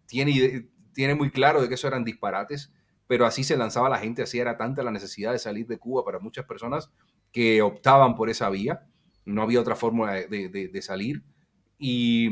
[0.05, 2.71] tiene, tiene muy claro de que eso eran disparates,
[3.07, 6.05] pero así se lanzaba la gente, así era tanta la necesidad de salir de Cuba
[6.05, 6.89] para muchas personas
[7.31, 8.85] que optaban por esa vía,
[9.25, 11.23] no había otra fórmula de, salir.
[11.77, 12.29] Y,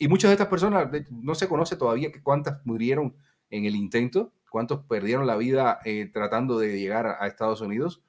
[0.00, 3.16] muchas de estas personas, no se conoce todavía cuántas murieron
[3.50, 8.02] en el intento, cuántos perdieron la vida eh, tratando de llegar a, Estados Unidos,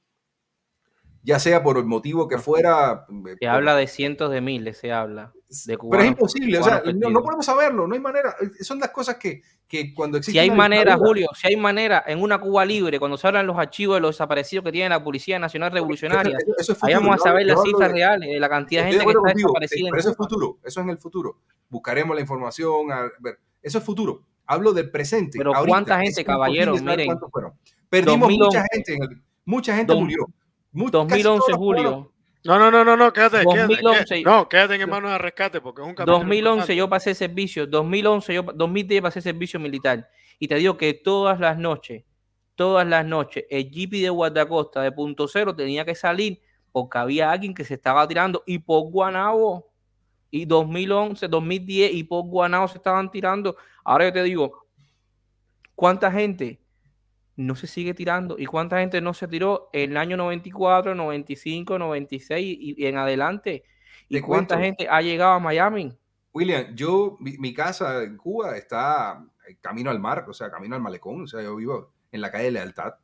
[1.23, 3.05] ya sea por el motivo que fuera.
[3.27, 5.33] Eh, se habla de cientos de miles, se habla.
[5.47, 8.35] De pero es imposible, o sea, no, podemos saberlo, no hay manera.
[8.61, 10.33] Son las cosas que, que cuando existe.
[10.33, 13.57] Si hay manera, Julio, si hay manera, en una Cuba libre, cuando se hablan los
[13.57, 16.37] archivos de los desaparecidos que tiene la Policía Nacional Revolucionaria,
[16.91, 19.89] vamos a saber las cifras reales de la cantidad de gente que está desaparecida.
[19.91, 21.37] Pero eso es futuro, eso es en el futuro.
[21.69, 24.23] Buscaremos la información, a ver, eso es futuro.
[24.47, 25.37] Hablo del presente.
[25.37, 27.19] Pero cuánta gente, caballero, miren.
[27.87, 28.97] Perdimos mucha gente,
[29.45, 30.25] mucha gente murió.
[30.73, 32.11] 2011, Julio.
[32.45, 35.81] No, no, no, no, no, quédate, 2011, quédate, no, quédate en manos de rescate porque
[35.81, 40.07] es un 2011 yo pasé servicio, 2011 yo 2010 pasé servicio militar.
[40.37, 42.03] Y te digo que todas las noches,
[42.53, 46.39] todas las noches el GP de Guardacosta de punto cero tenía que salir
[46.71, 49.71] porque había alguien que se estaba tirando y por Guanabo
[50.29, 53.55] y 2011, 2010 y por Guanabo se estaban tirando.
[53.83, 54.67] Ahora yo te digo,
[55.73, 56.59] ¿cuánta gente
[57.35, 58.37] no se sigue tirando.
[58.37, 63.63] ¿Y cuánta gente no se tiró en el año 94, 95, 96 y, en adelante?
[64.07, 65.97] ¿Y cuánta gente ha llegado a Miami?
[66.33, 69.25] William, yo, mi, casa en Cuba está
[69.61, 72.45] camino al mar, o sea, camino al malecón, o sea, yo vivo en la calle
[72.45, 72.95] de Lealtad.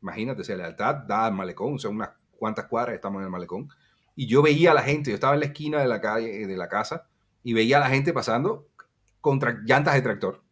[0.00, 3.30] Imagínate, o sea, Lealtad da al malecón, o sea, unas cuantas cuadras estamos en el
[3.30, 3.68] malecón.
[4.14, 6.56] Y yo veía a la gente, yo estaba en la esquina de la calle, de
[6.56, 7.06] la casa,
[7.42, 8.66] y veía a la gente pasando
[9.20, 10.42] contra llantas de tractor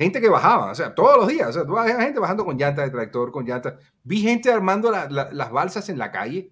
[0.00, 2.56] gente que bajaba, o sea, todos los días, o sea, tú ves gente bajando con
[2.56, 3.74] llantas de tractor, con llantas.
[4.02, 6.50] Vi gente armando las balsas en la calle,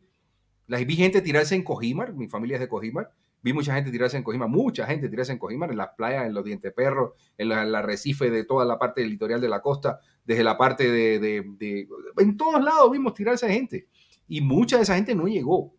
[0.66, 3.10] las, vi gente tirarse en Cojimar, mi familia es de Cojimar,
[3.40, 6.34] vi mucha gente tirarse en Cojimar, mucha gente tirarse en Cojimar, en las playas, en
[6.34, 9.98] los dientes perros, en el arrecife de toda la parte del litoral de la costa,
[10.26, 11.88] desde la parte de, de,
[12.18, 13.88] En todos lados vimos tirarse gente.
[14.26, 15.74] Y mucha de esa gente no llegó.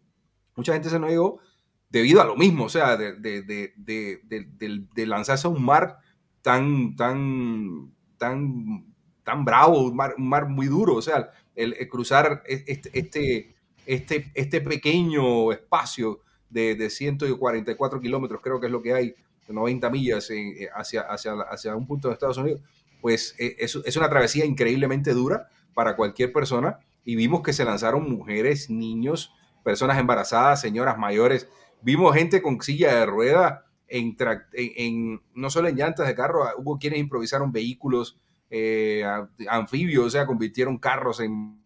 [0.56, 1.40] Mucha gente se no llegó
[1.88, 6.00] debido a lo mismo, o sea, de, de lanzarse a un mar
[6.42, 8.86] tan, tan, tan,
[9.24, 13.56] tan bravo, un mar, un mar muy duro, o sea, el, cruzar e, este, este,
[13.86, 19.16] este, este pequeño espacio de, de 144 kilómetros, creo que es lo que hay,
[19.54, 22.62] 90 millas eh, hacia, hacia, hacia un punto de Estados Unidos,
[23.02, 26.80] pues eh, es, es una travesía increíblemente dura para cualquier persona.
[27.04, 29.34] Y vimos que se lanzaron mujeres, niños,
[29.64, 31.50] personas embarazadas, señoras mayores,
[31.82, 36.78] vimos gente con silla de rueda, en, no solo en llantas de carro, ah, hubo
[36.78, 39.04] quienes improvisaron vehículos eh,
[39.48, 41.62] anfibios, o sea, convirtieron carros en...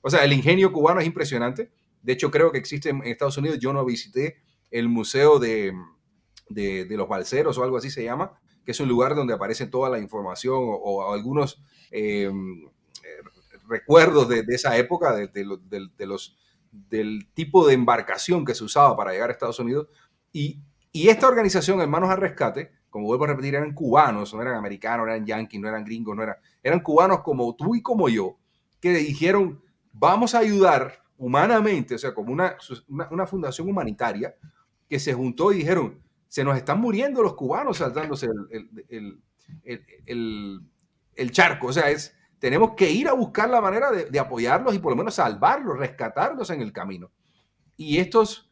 [0.00, 1.70] o sea, el ingenio cubano es impresionante.
[2.02, 5.72] De hecho, creo que existe en Estados Unidos, yo no visité el Museo de,
[6.48, 8.32] de, los Balseros o algo así se llama,
[8.64, 12.30] que es un lugar donde aparece toda la información o, algunos eh,
[13.68, 15.44] recuerdos de, esa época, de,
[16.06, 16.36] los
[16.70, 19.88] del tipo de embarcación que se usaba para llegar a Estados Unidos.
[20.32, 20.60] Y,
[20.92, 25.06] y esta organización, Hermanos al Rescate, como vuelvo a repetir, eran cubanos, no eran americanos,
[25.06, 28.36] no eran yanquis, no eran gringos, no eran, eran cubanos como tú y como yo,
[28.78, 29.62] que dijeron,
[29.92, 32.56] vamos a ayudar humanamente, o sea, como una,
[32.88, 34.34] una, fundación humanitaria,
[34.88, 39.22] que se juntó y dijeron, se nos están muriendo los cubanos saltándose el, el,
[40.04, 40.60] el,
[41.14, 44.74] el charco, o sea, es, tenemos que ir a buscar la manera de, de, apoyarlos
[44.74, 47.10] y por lo menos salvarlos, rescatarlos en el camino.
[47.76, 48.51] Y estos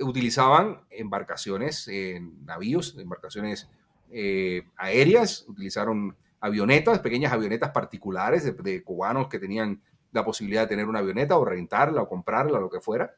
[0.00, 3.68] utilizaban embarcaciones, en navíos, embarcaciones
[4.10, 9.80] eh, aéreas, utilizaron avionetas, pequeñas avionetas particulares de, cubanos que tenían
[10.12, 13.12] la posibilidad de tener una avioneta o rentarla o comprarla, lo que fuera,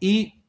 [0.00, 0.42] y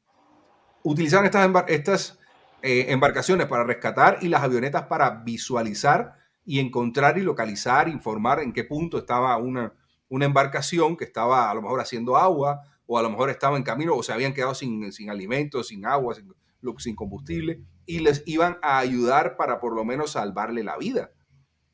[0.84, 2.20] utilizaban estas, estas
[2.62, 8.52] eh, embarcaciones para rescatar y las avionetas para visualizar y encontrar y localizar, informar en
[8.52, 9.74] qué punto estaba una,
[10.10, 13.64] una embarcación que estaba a lo mejor haciendo agua o a lo mejor estaba en
[13.64, 16.34] camino o se habían quedado sin, sin alimentos, sin agua, sin,
[16.80, 21.12] sin combustible y les iban a ayudar para por lo menos salvarle la vida.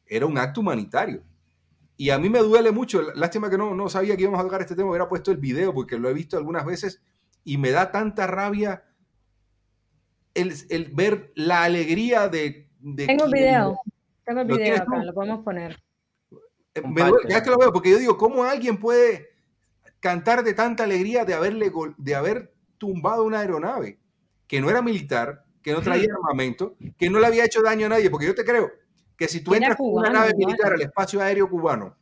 [0.06, 1.24] Era un acto humanitario.
[1.96, 4.62] Y a mí me duele mucho, lástima que no, no sabía que íbamos a tocar
[4.62, 7.02] este tema, hubiera puesto el video porque lo he visto algunas veces
[7.44, 8.84] y me da tanta rabia
[10.34, 12.70] el, el ver la alegría de...
[12.96, 13.80] tengo el video,
[14.26, 15.80] tengo el video acá, lo podemos poner.
[16.76, 16.82] Eh,
[17.30, 19.33] ya que lo veo, porque yo digo, ¿cómo alguien puede
[20.04, 24.02] cantar de tanta alegría de, haberle, de haber tumbado una aeronave
[24.48, 27.90] que no era militar, que no traía armamento, que no le había hecho daño a
[27.90, 28.70] nadie, porque yo te creo
[29.16, 31.96] que si tú entras con una nave militar al espacio aéreo cubano,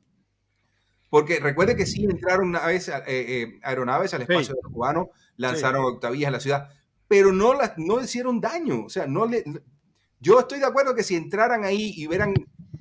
[1.11, 6.33] porque recuerde que sí entraron naves, eh, eh, aeronaves al espacio cubano, lanzaron octavillas en
[6.33, 6.69] la ciudad,
[7.07, 8.85] pero no, las, no hicieron daño.
[8.85, 9.43] O sea, no le,
[10.19, 12.33] yo estoy de acuerdo que si entraran ahí y hubieran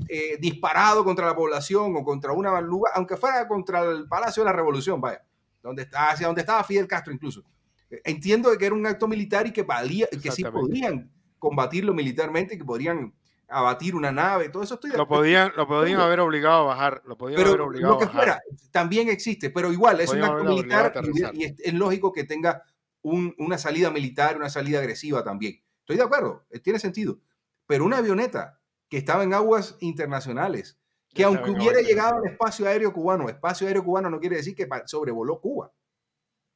[0.09, 4.51] eh, disparado contra la población o contra una lugar, aunque fuera contra el Palacio de
[4.51, 5.23] la Revolución, vaya,
[5.63, 7.45] donde está, hacia donde estaba Fidel Castro incluso,
[8.05, 12.65] entiendo que era un acto militar y que, valía, que sí podrían combatirlo militarmente, que
[12.65, 13.13] podrían
[13.49, 17.19] abatir una nave, todo eso estoy Lo podían, lo podían haber obligado a bajar, lo
[17.19, 18.41] podían haber obligado lo que fuera,
[18.71, 20.93] también existe, pero igual es un acto militar
[21.35, 22.63] y, es, lógico que tenga
[23.03, 25.61] una salida militar, una salida agresiva también.
[25.81, 27.19] Estoy de acuerdo, eh, tiene sentido.
[27.67, 28.60] Pero una avioneta
[28.91, 30.79] que estaba en aguas internacionales,
[31.15, 34.69] que aunque hubiera llegado al espacio aéreo cubano, espacio aéreo cubano no quiere decir que
[34.85, 35.73] sobrevoló Cuba.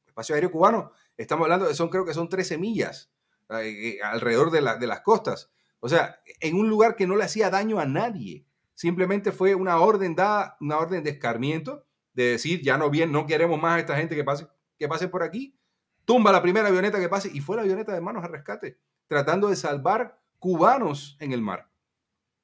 [0.05, 3.11] espacio aéreo cubano Estamos hablando de, son, creo que son 13 millas
[3.49, 5.49] eh, alrededor de, de las costas.
[5.79, 8.45] O sea, en un lugar que no le hacía daño a nadie.
[8.73, 13.25] Simplemente fue una orden dada, una orden de escarmiento, de decir, ya no bien, no
[13.25, 14.47] queremos más a esta gente que pase,
[14.77, 15.57] que pase por aquí.
[16.03, 19.47] Tumba la primera avioneta que pase y fue la avioneta de manos a rescate, tratando
[19.47, 21.69] de salvar cubanos en el mar.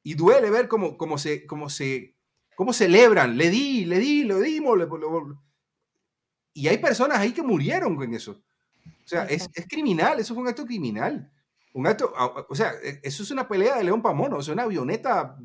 [0.04, 2.16] Y duele ver cómo, cómo se, cómo se,
[2.56, 4.80] cómo celebran, le di, le di, lo dimos.
[6.54, 8.42] y hay personas ahí que murieron con eso.
[9.04, 11.32] O sea, es, es, criminal, eso fue un acto criminal.
[11.74, 12.14] Un acto,
[12.50, 15.38] o sea, e, eso es una pelea de león para mono, o sea, una avioneta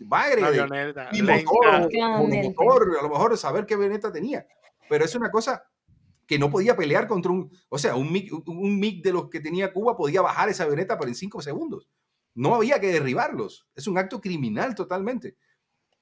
[0.00, 0.42] bagre.
[0.42, 4.46] avioneta, y motor, a lo mejor saber qué avioneta tenía.
[4.88, 5.64] Pero es una cosa
[6.26, 9.40] que no podía pelear contra un, o sea, un MiG, un MiG de los que
[9.40, 11.88] tenía Cuba podía bajar esa avioneta por en cinco segundos.
[12.34, 13.66] No había que derribarlos.
[13.74, 15.36] Es un acto criminal totalmente.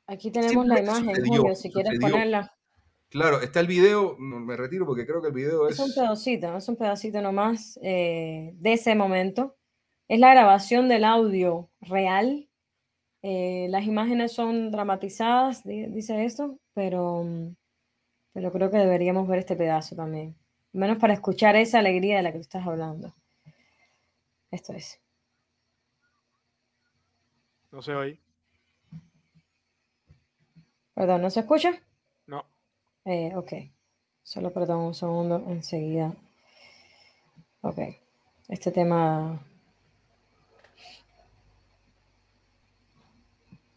[0.06, 2.52] Aquí tenemos la imagen, Julio, si quieres ponerla.
[3.10, 5.78] Claro, está el video, me retiro porque creo que el video es...
[5.78, 9.56] Es un pedacito, es un pedacito nomás eh, de ese momento.
[10.08, 12.48] Es la grabación del audio real.
[13.22, 17.24] Eh, las imágenes son dramatizadas, dice esto, pero,
[18.32, 20.36] pero creo que deberíamos ver este pedazo también.
[20.72, 23.14] Menos para escuchar esa alegría de la que tú estás hablando.
[24.50, 25.00] Esto es.
[27.70, 28.20] No se oye.
[30.94, 31.80] Perdón, ¿no se escucha?
[32.26, 32.44] No.
[33.04, 33.52] Eh, ok.
[34.22, 36.14] Solo perdón un segundo enseguida.
[37.60, 37.78] Ok.
[38.48, 39.40] Este tema.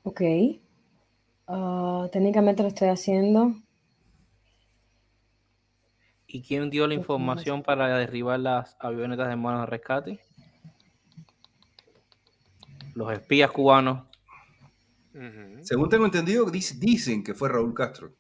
[0.04, 0.22] Ok.
[1.48, 3.54] Uh, técnicamente lo estoy haciendo.
[6.28, 10.20] ¿Y quién dio la información para derribar las avionetas de manos de rescate?
[12.96, 14.04] Los espías cubanos.
[15.62, 18.12] Según tengo entendido, dicen que fue Raúl Castro.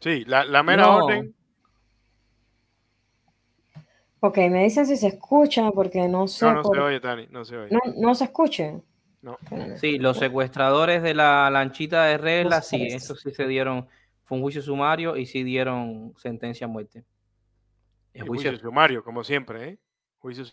[0.00, 1.34] Sí, la, la mera orden.
[4.20, 6.46] Ok, me dicen si se escucha, porque no sé.
[6.46, 7.70] No, no se oye, Tani, no se oye.
[7.70, 8.80] No, no se escuche.
[9.22, 9.38] No.
[9.76, 13.88] Sí, los secuestradores de la lanchita de regla, sí, eso sí se dieron,
[14.22, 17.04] fue un juicio sumario y sí dieron sentencia a muerte.
[18.12, 18.50] El juicio...
[18.50, 19.78] juicio sumario, como siempre, ¿eh?
[20.18, 20.44] Juicio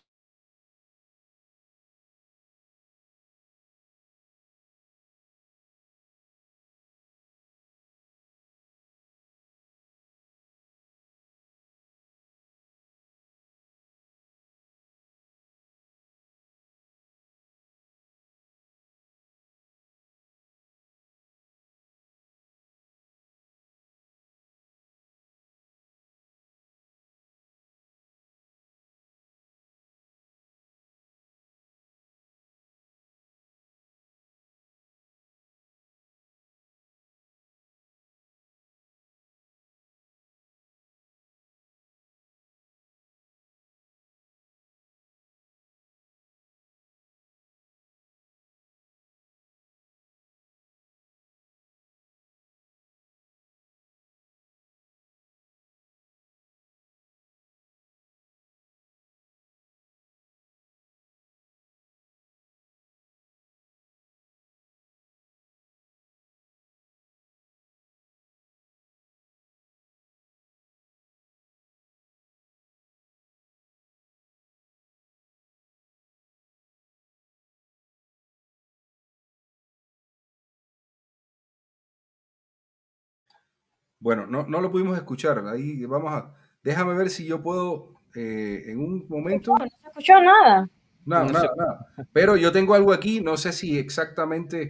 [84.01, 85.41] Bueno, no, no lo pudimos escuchar.
[85.47, 86.33] Ahí vamos a.
[86.63, 89.53] Déjame ver si yo puedo eh, en un momento.
[89.57, 90.69] No, no se escuchó nada.
[91.05, 91.47] No, No nada, sé.
[91.57, 91.87] nada.
[92.11, 94.69] Pero yo tengo algo aquí, no sé si exactamente.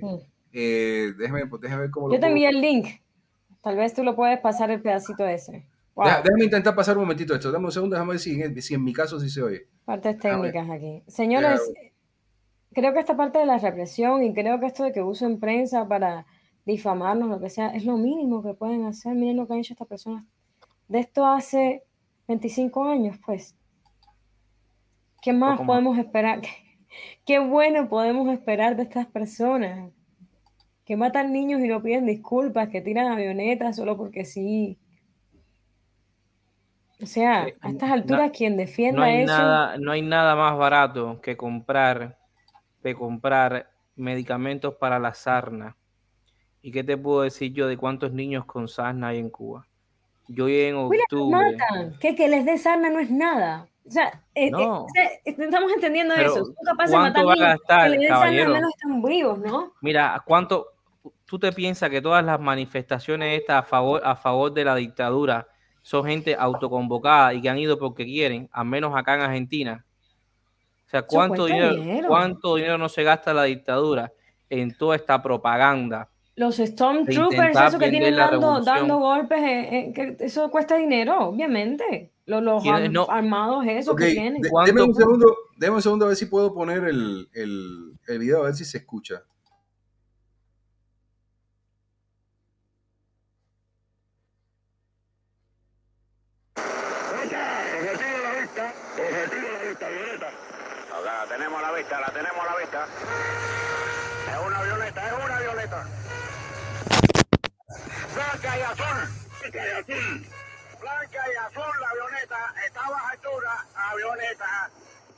[0.53, 2.87] Eh, déjame, déjame ver cómo lo Yo te envié el link.
[3.63, 5.65] Tal vez tú lo puedes pasar el pedacito ese.
[5.95, 7.51] Wow, Deja- déjame intentar pasar un momentito esto.
[7.51, 9.67] Dame un segundo, déjame ver si en, si en mi caso sí se oye.
[9.85, 11.03] partes técnicas aquí.
[11.07, 11.61] Señores,
[12.73, 15.87] creo que esta parte de la represión y creo que esto de que usen prensa
[15.87, 16.25] para
[16.65, 19.15] difamarnos, lo que sea, es lo mínimo que pueden hacer.
[19.15, 20.25] Miren lo que han hecho estas personas.
[20.87, 21.83] De esto hace
[22.27, 23.55] 25 años, pues.
[25.21, 26.41] ¿Qué más podemos esperar?
[27.25, 29.91] Qué bueno podemos esperar de estas personas
[30.85, 34.77] que matan niños y no piden disculpas, que tiran avionetas solo porque sí.
[37.01, 40.57] O sea, a estas alturas quien defienda No hay, eso, nada, no hay nada más
[40.57, 42.19] barato que comprar,
[42.83, 45.77] que comprar medicamentos para la sarna.
[46.61, 49.67] ¿Y qué te puedo decir yo de cuántos niños con sarna hay en Cuba?
[50.27, 53.67] Yo en Uy, los octubre, matan, que que les dé sarna no es nada.
[53.85, 56.45] O sea, eh, eh, estamos entendiendo Pero, eso.
[56.45, 59.39] Son capaces de ¿cuánto matar va a niños, gastar, que le den sarna, están vivos,
[59.39, 59.73] ¿no?
[59.81, 60.67] mira, ¿cuánto
[61.25, 65.47] tú te piensas que todas las manifestaciones estas a favor, a favor de la dictadura
[65.81, 69.85] son gente autoconvocada y que han ido porque quieren, al menos acá en Argentina?
[70.85, 72.07] O sea, ¿cuánto dinero.
[72.07, 74.11] cuánto dinero no se gasta la dictadura
[74.49, 76.09] en toda esta propaganda?
[76.41, 82.11] Los Stormtroopers, eso que tienen dando, dando golpes, eh, eh, que eso cuesta dinero, obviamente.
[82.25, 83.05] Los, los Tiene- arm- no.
[83.09, 84.41] armados, eso que tienen.
[84.41, 87.93] de- ¿Cuánto deme un segundo, deme un segundo a ver si puedo poner el, el,
[88.07, 89.21] el video, a ver si se escucha.
[110.79, 111.81] Blanca y azul.
[111.81, 114.69] La avioneta está baja altura, avioneta.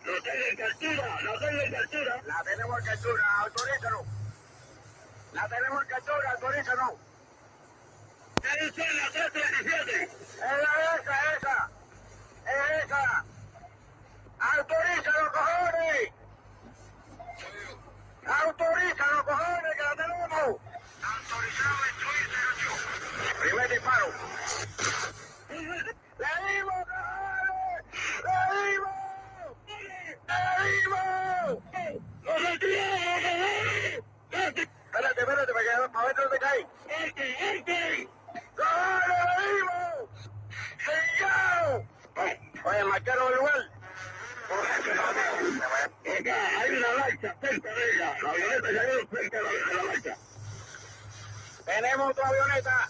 [0.05, 2.21] No tengo en captura, no tengo en captura.
[2.25, 4.05] La tenemos en captura, autorízanos.
[5.31, 6.93] La tenemos en captura, autorízanos.
[8.41, 10.03] ¿Qué dice la 337?
[10.03, 11.69] Es la esa, esa.
[12.45, 13.25] Es esa.
[14.39, 16.11] Autorízalo, cojones.
[18.25, 20.72] Autorízalo, cojones, que la tenemos.
[21.03, 22.39] Autorizado, instruirse,
[23.41, 24.07] Primer disparo.
[25.49, 25.57] ¡Le
[26.53, 26.83] dimos!
[28.23, 28.91] ¡Le dimos!
[30.27, 30.39] ¡Le
[30.71, 31.05] dimos!
[32.23, 33.99] ¡Lo retiramos, cojones!
[34.31, 36.61] Espérate, espérate, quedo para ver dónde cae.
[37.03, 38.09] ¡Arte, arte!
[38.55, 40.07] ¡Cojones, le dimos!
[40.85, 41.73] ¡Sellado!
[42.65, 43.61] Oye, marcaron el lugar.
[46.59, 48.07] Hay una lancha cerca de ella.
[48.21, 50.17] La avioneta cayó cerca la, de la lancha.
[51.65, 52.89] Tenemos otra avioneta.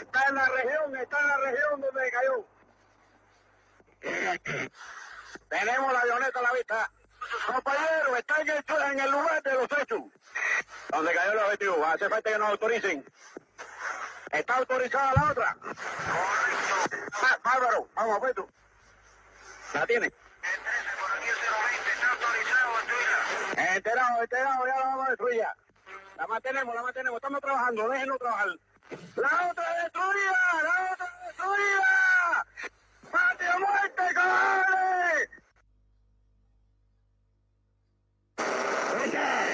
[0.00, 2.46] Está en la región, está en la región donde cayó.
[5.48, 6.90] Tenemos la avioneta a la vista.
[7.46, 10.02] Compañeros, está en el, en el lugar de los hechos.
[10.88, 11.84] Donde cayó el objetivo.
[11.86, 13.04] Hace falta que nos autoricen.
[14.32, 15.56] ¿Está autorizada la otra?
[17.12, 18.48] Ah, bárbaro, vamos a ver tú.
[19.74, 20.12] ¿La tiene?
[23.56, 25.54] Enterado, enterado, ya la vamos a destruir ya.
[26.16, 28.48] La mantenemos, la mantenemos, estamos trabajando, déjenlo trabajar.
[29.16, 30.62] ¡La otra destruida!
[30.62, 32.46] ¡La otra destruida!
[33.12, 35.28] ¡Mate o muerte, cabrones!
[38.94, 39.47] Objetivo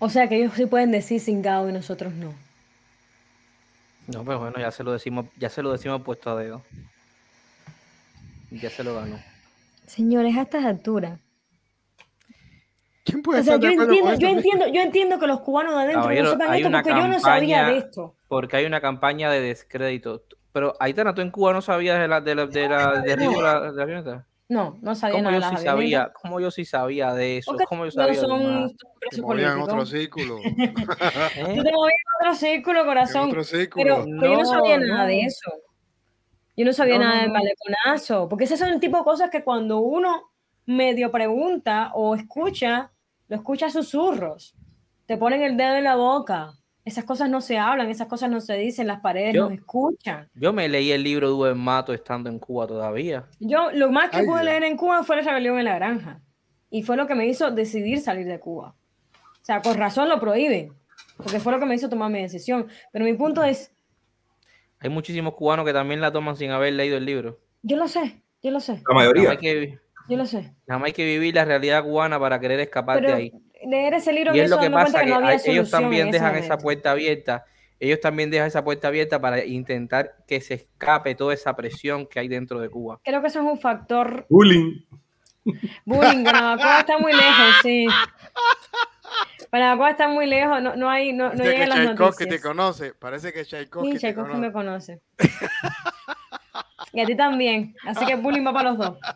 [0.00, 2.34] O sea que ellos sí pueden decir cingado y nosotros no.
[4.08, 6.62] No, pero bueno, ya se lo decimos, ya se lo decimos puesto a dedo.
[8.50, 9.20] Ya se lo ganó.
[9.86, 11.20] Señores, a estas alturas.
[13.04, 15.80] ¿Quién puede O sea, yo de entiendo, yo entiendo, yo entiendo que los cubanos de
[15.82, 18.14] adentro Caballero, no sepan hay esto una porque yo no sabía campaña- de esto.
[18.28, 20.24] Porque hay una campaña de descrédito.
[20.52, 23.60] Pero Aitana, ¿tú en Cuba no sabías de la, de la, de la de la,
[23.70, 24.26] de la avioneta?
[24.50, 26.12] No, no sabía ¿Cómo nada yo de sí las sabía?
[26.12, 27.52] ¿Cómo yo sí sabía de eso?
[27.52, 28.40] Porque ¿Cómo yo no sabía de son
[28.98, 30.38] presos Se movía en otro círculo.
[30.44, 31.54] ¿Eh?
[31.54, 33.28] Yo te moví en otro círculo, En corazón.
[33.28, 33.84] otro círculo.
[33.84, 35.06] Pero, pero yo no sabía No, nada no.
[35.08, 35.50] de eso.
[36.56, 37.38] Yo no sabía No, nada no, del no.
[37.38, 38.28] maleconazo.
[38.28, 40.32] Porque esas son el tipo de cosas que cuando uno
[40.66, 42.90] medio pregunta o escucha,
[43.28, 44.56] lo escucha a susurros.
[45.06, 46.54] Te ponen el dedo en la boca.
[46.84, 50.28] Esas cosas no se hablan, esas cosas no se dicen, las paredes Yo- no escuchan.
[50.34, 53.26] Yo me leí el libro de Duen Mato estando en Cuba todavía.
[53.38, 54.44] Yo lo más que Ay, pude Dios.
[54.46, 56.20] leer en Cuba fue la rebelión en la granja.
[56.70, 58.74] Y fue lo que me hizo decidir salir de Cuba.
[59.14, 60.72] O sea, con razón lo prohíben.
[61.16, 62.66] porque fue lo que me hizo tomar mi decisión.
[62.92, 63.72] Pero mi punto es,
[64.78, 67.38] Hay muchísimos cubanos que también la toman sin haber leído el libro.
[67.62, 69.30] yo lo sé, yo lo sé, La Nada más mayoría.
[69.32, 69.78] hay que,
[70.08, 70.54] yo lo sé.
[70.66, 73.32] nada más hay que vivir la realidad cubana para querer escapar de ahí.
[73.66, 76.10] Leer ese libro Y me es lo que pasa que no había ellos solución también
[76.10, 77.44] dejan esa puerta abierta.
[77.78, 82.20] Ellos también dejan esa puerta abierta para intentar que se escape toda esa presión que
[82.20, 83.00] hay dentro de Cuba.
[83.02, 84.82] Creo que eso es un factor Bullying.
[85.86, 86.22] bullying.
[86.22, 87.86] Guanabacoa está muy lejos, sí.
[89.50, 92.42] Guanabacoa está muy lejos, no, no hay, no, no las Tchaikovsky te noticias.
[92.42, 92.94] conoce.
[92.94, 94.46] Parece que Tchaikovsky Sí, te Tchaikovsky conoce.
[94.46, 95.00] me conoce.
[96.92, 97.74] Y a ti también.
[97.86, 98.98] Así que bullying va para los dos.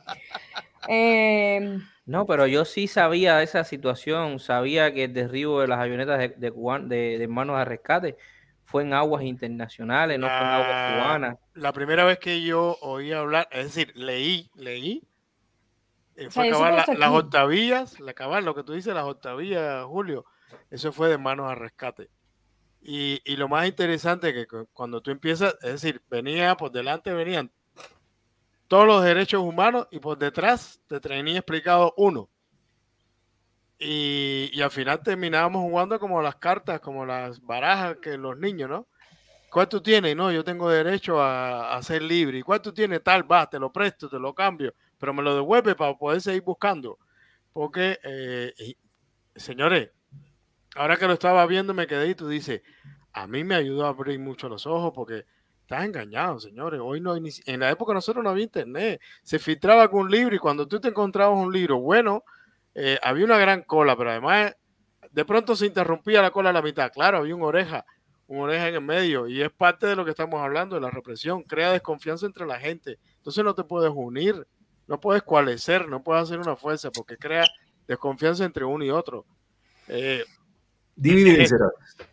[0.86, 5.78] Eh, No, pero yo sí sabía de esa situación, sabía que el derribo de las
[5.80, 8.16] avionetas de, de, cuban- de, de hermanos a rescate
[8.64, 11.36] fue en aguas internacionales, no fue en aguas cubanas.
[11.54, 15.02] La primera vez que yo oí hablar, es decir, leí, leí,
[16.16, 19.04] eh, O fue sea, acabar la- las octavillas, la acabar lo que tú dices, las
[19.04, 20.24] octavillas, Julio,
[20.70, 22.10] eso fue de manos a rescate.
[22.82, 27.12] Y, y lo más interesante que cu- cuando tú empiezas, es decir, venía por delante,
[27.14, 27.50] venían
[28.74, 32.28] todos los derechos humanos y por detrás te tenía explicado uno.
[33.78, 38.68] Y, y al final terminábamos jugando como las cartas, como las barajas que los niños,
[38.68, 38.88] ¿no?
[39.48, 40.16] ¿Cuál tú tienes?
[40.16, 42.38] No, yo tengo derecho a, a ser libre.
[42.38, 43.00] ¿Y cuál tú tienes?
[43.04, 46.42] Tal, va, te lo presto, te lo cambio, pero me lo devuelve para poder seguir
[46.42, 46.98] buscando.
[47.52, 48.74] Porque, eh,
[49.36, 49.90] señores,
[50.74, 52.60] ahora que lo estaba viendo me quedé y tú dices,
[53.12, 55.26] a mí me ayudó a abrir mucho los ojos porque
[55.64, 56.80] estás engañado, señores.
[56.82, 59.00] Hoy no hay ni en la época nosotros no había internet.
[59.22, 62.22] Se filtraba algún libro y cuando tú te encontrabas un libro bueno,
[62.74, 64.54] eh, había una gran cola, pero además
[65.10, 66.92] de pronto se interrumpía la cola a la mitad.
[66.92, 67.86] Claro, había una oreja,
[68.26, 70.90] una oreja en el medio y es parte de lo que estamos hablando, de la
[70.90, 71.42] represión.
[71.44, 72.98] Crea desconfianza entre la gente.
[73.16, 74.46] Entonces no te puedes unir,
[74.86, 77.44] no puedes coalescer, no puedes hacer una fuerza porque crea
[77.86, 79.24] desconfianza entre uno y otro.
[79.88, 80.24] Eh,
[80.96, 81.46] Divide y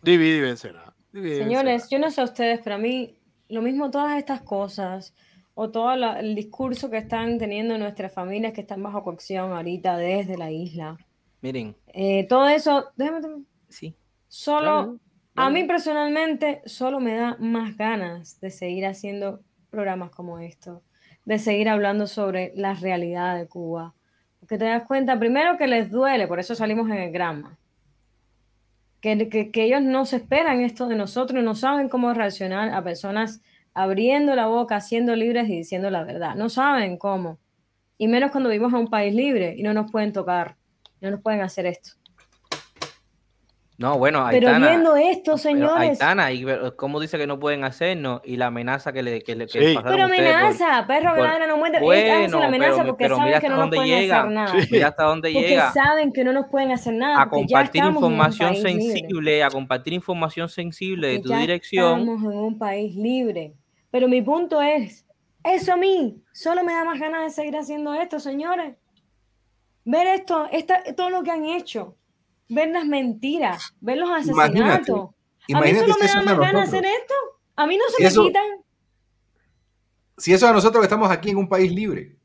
[0.02, 0.94] divide y vencerá.
[1.12, 1.90] divide Señores, vencerá.
[1.92, 3.21] yo no sé ustedes, pero a mí
[3.52, 5.14] lo mismo todas estas cosas
[5.54, 9.98] o todo la- el discurso que están teniendo nuestras familias que están bajo coacción ahorita
[9.98, 10.98] desde la isla,
[11.42, 13.96] Miren, eh, todo eso, déjame sí.
[14.28, 15.00] solo,
[15.36, 20.82] a mí personalmente, solo me da más ganas de seguir haciendo programas como estos,
[21.26, 23.94] de seguir hablando sobre la realidad de Cuba.
[24.40, 27.58] Porque te das cuenta, primero que les duele, por eso salimos en el grama.
[29.02, 33.42] Que, ellos no se esperan esto de nosotros y no saben cómo reaccionar a personas
[33.74, 36.36] abriendo la boca, siendo libres y diciendo la verdad.
[36.36, 37.40] No saben cómo.
[37.98, 40.56] Y menos cuando vivimos en un país libre y no nos pueden tocar,
[41.02, 42.01] no nos pueden hacer esto.
[43.82, 45.90] No, bueno, Pero Aitana, viendo esto, pero señores.
[45.92, 48.22] Aitana, y pero ¿cómo dice que no pueden hacernos?
[48.24, 49.60] Y la amenaza que le, que le que Sí.
[49.60, 51.80] Pero ustedes por- amenaza, perro que por- no muerde.
[51.82, 54.20] Bueno, la amenaza pero- porque pero saben mira que hasta no nos pueden llega.
[54.20, 54.62] hacer nada.
[54.62, 54.68] Sí.
[54.72, 55.72] Mira hasta dónde Porque llega.
[55.74, 57.22] saben que no nos pueden hacer nada.
[57.24, 58.72] a compartir información libre.
[58.72, 62.00] sensible, a compartir información sensible de tu ya dirección.
[62.02, 63.54] Estamos en un país libre.
[63.90, 65.06] Pero mi punto es,
[65.44, 68.76] eso a mí solo me da más ganas de seguir haciendo esto, señores.
[69.84, 71.96] Ver esto, esta, todo lo que han hecho,
[72.54, 75.00] ver las mentiras, ver los Imagínate, asesinatos.
[75.00, 75.14] a mí
[75.48, 77.14] Imagínate solo si me eso da ganas de hacer esto.
[77.56, 78.46] A mí no se Si me eso- quitan.
[80.18, 82.16] Si eso a nosotros que estamos aquí en un país libre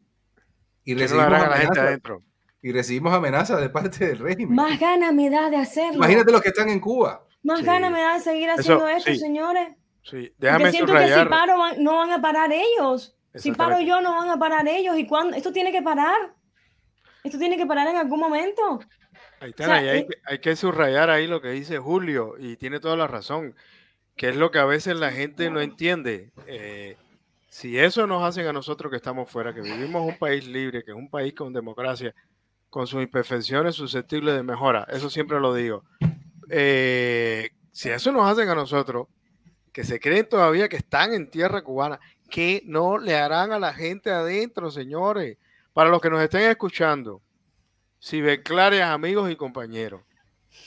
[0.85, 2.23] y no recibimos, harán a la gente amenazas, adentro.
[2.63, 4.55] y recibimos amenazas de parte del régimen.
[4.55, 5.95] Más ganas me da de hacerlo.
[5.95, 7.25] Imagínate los que están en Cuba.
[7.43, 7.65] Más Sí.
[7.65, 9.19] ganas me da de seguir Eso, haciendo esto, sí.
[9.19, 9.69] señores.
[10.03, 13.17] Sí, Porque déjame siento que si paro van- no van a parar ellos.
[13.35, 14.97] Si paro yo no van a parar ellos.
[14.99, 15.37] ¿Y cuándo?
[15.37, 16.35] Esto tiene que parar.
[17.25, 18.81] Esto tiene que parar en algún momento.
[19.41, 22.35] Aitana, O sea, y hay, eh, que- hay que subrayar ahí lo que dice Julio,
[22.39, 23.55] y tiene toda la razón,
[24.17, 26.31] que es lo que a veces la gente no entiende.
[26.47, 26.97] Eh,
[27.49, 30.91] si eso nos hacen a nosotros que estamos fuera, que vivimos un país libre, que
[30.93, 32.15] es un país con democracia,
[32.71, 35.85] con sus imperfecciones susceptibles de mejora, eso siempre lo digo.
[36.51, 39.09] Eh, si eso nos hacen a nosotros,
[39.73, 42.01] que se creen todavía que están en tierra cubana,
[42.31, 45.37] que no le harán a la gente adentro, señores?
[45.73, 47.21] Para los que nos estén escuchando,
[48.01, 50.03] ciberclarias, amigos y compañeros,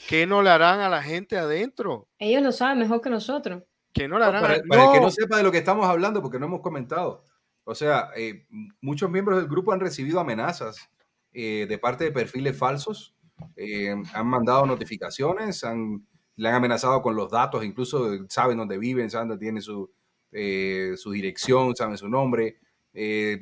[0.08, 2.08] ¿qué no le harán a la gente adentro?
[2.18, 3.62] Ellos lo saben mejor que nosotros.
[3.92, 4.42] ¿Qué no le harán?
[4.42, 4.62] Para, a...
[4.68, 7.24] para el que No, no sepa de lo que estamos hablando, porque no hemos comentado.
[7.64, 8.46] O sea, eh,
[8.80, 10.90] muchos miembros del grupo han recibido amenazas
[11.32, 13.14] eh, de parte de perfiles falsos,
[13.56, 19.10] eh, han mandado notificaciones, han, le han amenazado con los datos, incluso saben dónde viven,
[19.10, 19.90] saben dónde tiene su,
[20.32, 22.58] eh, su dirección, saben su nombre,
[22.92, 23.40] eh,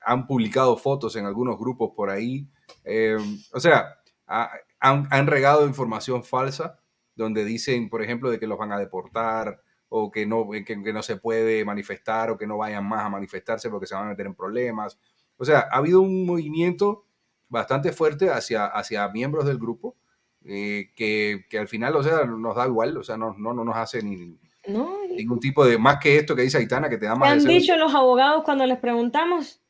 [0.00, 2.48] han publicado fotos en algunos grupos por ahí.
[2.84, 3.16] Eh,
[3.52, 3.96] o sea,
[4.26, 4.50] ha-
[4.80, 6.78] han, han regado información falsa
[7.14, 10.92] donde dicen, por ejemplo, de que los van a deportar o que no, que, que
[10.92, 14.10] no se puede manifestar o que no vayan más a manifestarse porque se van a
[14.10, 14.98] meter en problemas.
[15.36, 17.04] O sea, ha habido un movimiento
[17.48, 19.96] bastante fuerte hacia, hacia miembros del grupo
[20.44, 23.64] eh, que, que al final, o sea, nos da igual, o sea, no, no, no
[23.64, 24.38] nos hace ni,
[24.68, 27.30] No, ningún tipo de, más que esto que dice Aitana, que te da ¿Qué más
[27.32, 27.52] han deseo.
[27.52, 29.60] dicho los abogados cuando les preguntamos?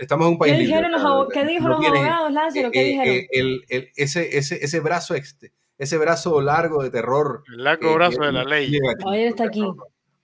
[0.00, 2.32] Estamos en un país ¿Qué libre, dijeron los abo- qué dijo no los tiene- abogados,
[2.32, 2.70] Lázaro?
[2.72, 3.14] ¿Qué eh, dijeron?
[3.14, 5.36] eh, el- el- ese, ese, ese brazo ex-
[5.78, 7.44] ese brazo largo de terror.
[7.54, 8.76] El largo eh, brazo de la ley.
[9.06, 9.64] Oye, está aquí.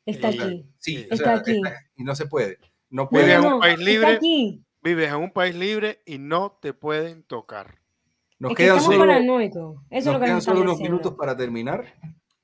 [0.07, 0.67] Está Y- aquí.
[0.79, 1.53] Sí, o Está sea, aquí.
[1.57, 2.59] está- y no se puede.
[2.91, 3.25] No puede.
[3.27, 4.19] Vive no, en un país libre.
[4.83, 7.79] Vives en un país libre y no te pueden tocar.
[8.39, 9.77] Nos es que quedan solo, paranoicos.
[9.89, 10.97] Eso es nos lo que quedan nos solo unos diciendo.
[10.99, 11.95] minutos para terminar.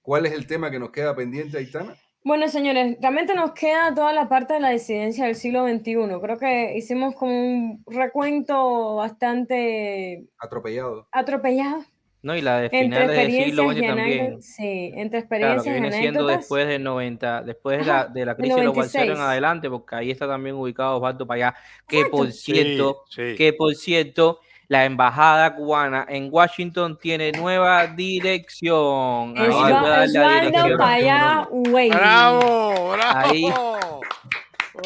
[0.01, 1.97] ¿Cuál es el tema que nos queda pendiente, Aitana?
[2.23, 6.21] Bueno, señores, realmente nos queda toda la parte de la disidencia del siglo XXI.
[6.21, 11.09] Creo que hicimos como un recuento bastante Atropellado.
[11.13, 11.83] atropellado
[12.23, 14.43] No, y la de finales del siglo XX también.
[14.43, 18.27] Sí, entre Claro, experiencias que y viene siendo después del 90, después de la, de
[18.27, 19.21] la crisis de los balseros en 96.
[19.21, 21.55] adelante, porque ahí está también ubicado Osvaldo Payá,
[21.87, 23.35] que por Sí, cierto, sí.
[23.37, 24.41] que por cierto,
[24.71, 29.35] la embajada cubana en Washington tiene nueva dirección.
[29.37, 30.79] Ahí la Osvaldo.
[30.79, 31.49] Payá.
[31.91, 32.93] ¡Bravo!
[32.93, 33.19] ¡Bravo!
[33.19, 33.53] Ahí.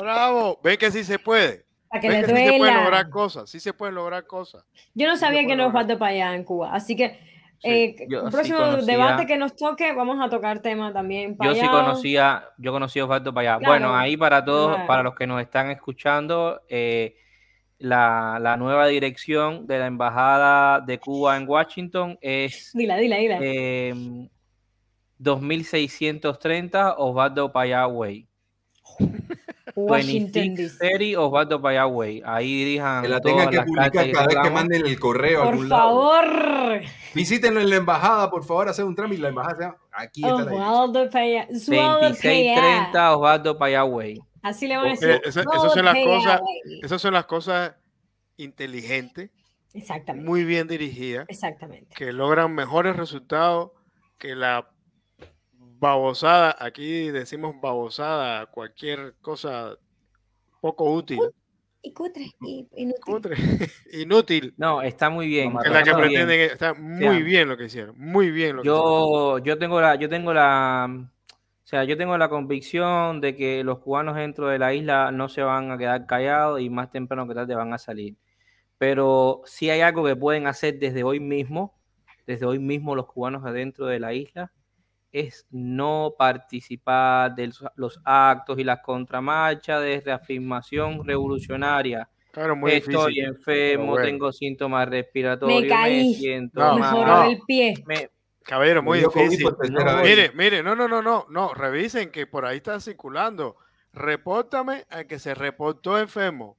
[0.01, 0.59] ¡Bravo!
[0.63, 1.67] Ven que sí se puede.
[1.91, 2.81] Para que Ven les que sí se pueden duela.
[2.81, 3.51] lograr cosas.
[3.51, 4.65] Sí se pueden lograr cosas.
[4.95, 5.69] Yo no sabía se que no es.
[5.69, 6.71] Osvaldo Payá en Cuba.
[6.75, 7.19] Así que
[7.59, 11.37] Sí, eh, sí próximo conocía- debate que nos toque, vamos a tocar tema también.
[11.43, 13.59] Yo sí conocía, yo conocí a Osvaldo Payá.
[13.59, 13.71] Claro.
[13.71, 14.87] Bueno, ahí para todos, Claro.
[14.87, 17.17] para los que nos están escuchando, eh,
[17.85, 23.39] la, la nueva dirección de la embajada de Cuba en Washington es Dila, dila, dila.
[23.43, 24.29] eh,
[25.19, 28.27] 2630 Osvaldo Payá Way.
[29.77, 30.79] Washington, D.C.
[30.79, 32.23] 2630 Osvaldo Payá Way.
[32.25, 35.41] Ahí dirijan Que la tengan todas que las publicar cada vez que manden el correo
[35.41, 35.83] a Por algún lado.
[35.83, 36.81] favor.
[37.15, 39.23] Visítenlo en la embajada, por favor, hacer un trámite.
[39.23, 40.35] La embajada se llama- Aquí está.
[40.37, 40.55] Osvaldo.
[40.57, 41.47] Osvaldo Payá.
[41.51, 44.21] 2630 Osvaldo Payá Way.
[44.45, 45.09] Así le van a decir.
[45.25, 46.41] esa- esas son las cosas-.
[46.83, 47.75] Esas son las cosas
[48.37, 49.31] inteligentes,
[49.73, 50.29] Exactamente.
[50.29, 51.95] muy bien dirigidas, Exactamente.
[51.97, 53.73] que logran mejores resultados
[54.19, 54.69] que la
[55.59, 56.57] babosada.
[56.61, 59.77] Aquí decimos babosada, cualquier cosa
[60.61, 61.21] poco útil,
[61.83, 63.01] Y cutre, y inútil.
[63.05, 63.37] cutre,
[63.93, 64.55] inútil.
[64.57, 65.55] No, está muy bien.
[65.65, 66.27] Es la está que muy bien.
[66.27, 66.51] pretenden.
[66.51, 67.95] Está muy bien lo que hicieron.
[67.99, 68.83] Muy bien lo que hicieron.
[68.83, 71.11] Yo, yo tengo la, yo tengo la,
[71.65, 75.29] o sea, yo tengo la convicción de que los cubanos dentro de la isla no
[75.31, 78.17] se van a quedar callados y más temprano que tarde van a salir.
[78.77, 81.75] Pero sí hay algo que pueden hacer desde hoy mismo,
[82.27, 84.53] desde hoy mismo los cubanos adentro de la isla,
[85.11, 92.09] es no participar de los- actos y las contramarchas de reafirmación revolucionaria.
[92.33, 93.25] Claro, muy Estoy difícil.
[93.25, 94.05] enfermo, bueno.
[94.05, 96.15] tengo síntomas respiratorios, me, caí.
[96.15, 97.31] siento No, Me mal, joró no.
[97.31, 97.75] el pie.
[97.87, 98.11] me-
[98.45, 99.47] Caballero, muy difícil.
[99.71, 100.03] No.
[100.03, 103.57] Mire, mire, no, no, no, no, no, revisen que por ahí está circulando.
[103.93, 106.57] Repórtame al que se reportó enfermo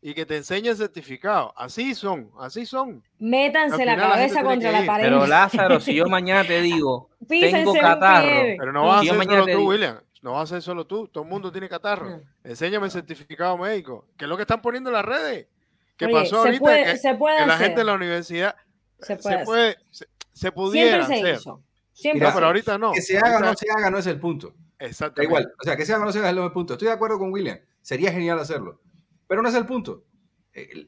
[0.00, 1.52] y que te enseñe el certificado.
[1.56, 3.02] Así son, así son.
[3.18, 5.04] Métanse la final la gente cabeza contra la pared.
[5.04, 8.28] Pero Lázaro, si yo mañana te digo, tengo catarro.
[8.58, 10.00] Pero no vas a Si yo hacer mañana solo tú, digo- William.
[10.22, 11.08] No vas a hacer solo tú.
[11.08, 12.08] Todo el mundo tiene catarro.
[12.08, 12.20] No.
[12.44, 14.06] Enséñame el certificado médico.
[14.16, 15.48] ¿Qué es lo que están poniendo en las redes?
[15.96, 16.60] ¿Qué Oye, pasó se ahorita?
[16.60, 18.56] puede- que, se puede que la gente en la universidad
[19.00, 19.82] Se se puede puede, hacer.
[19.90, 21.40] se, se pudiera Siempre se hacer.
[21.40, 21.62] hizo.
[21.92, 22.92] Siempre No, pero ahorita no.
[22.92, 24.48] Que se haga o no se haga no es el punto.
[24.78, 25.24] Da Exactamente.
[25.30, 25.52] igual.
[25.60, 26.74] O sea, que se haga o no se haga es el punto.
[26.74, 27.58] Estoy de acuerdo con William.
[27.80, 28.80] Sería genial hacerlo.
[29.26, 30.04] Pero no es el punto.
[30.52, 30.86] Eh,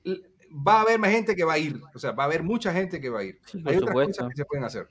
[0.66, 1.81] Va a haber más gente que va a ir.
[1.94, 3.40] O sea, va a haber mucha gente que va a ir.
[3.47, 4.12] Sí, Hay otras supuesto.
[4.18, 4.89] cosas que se pueden hacer.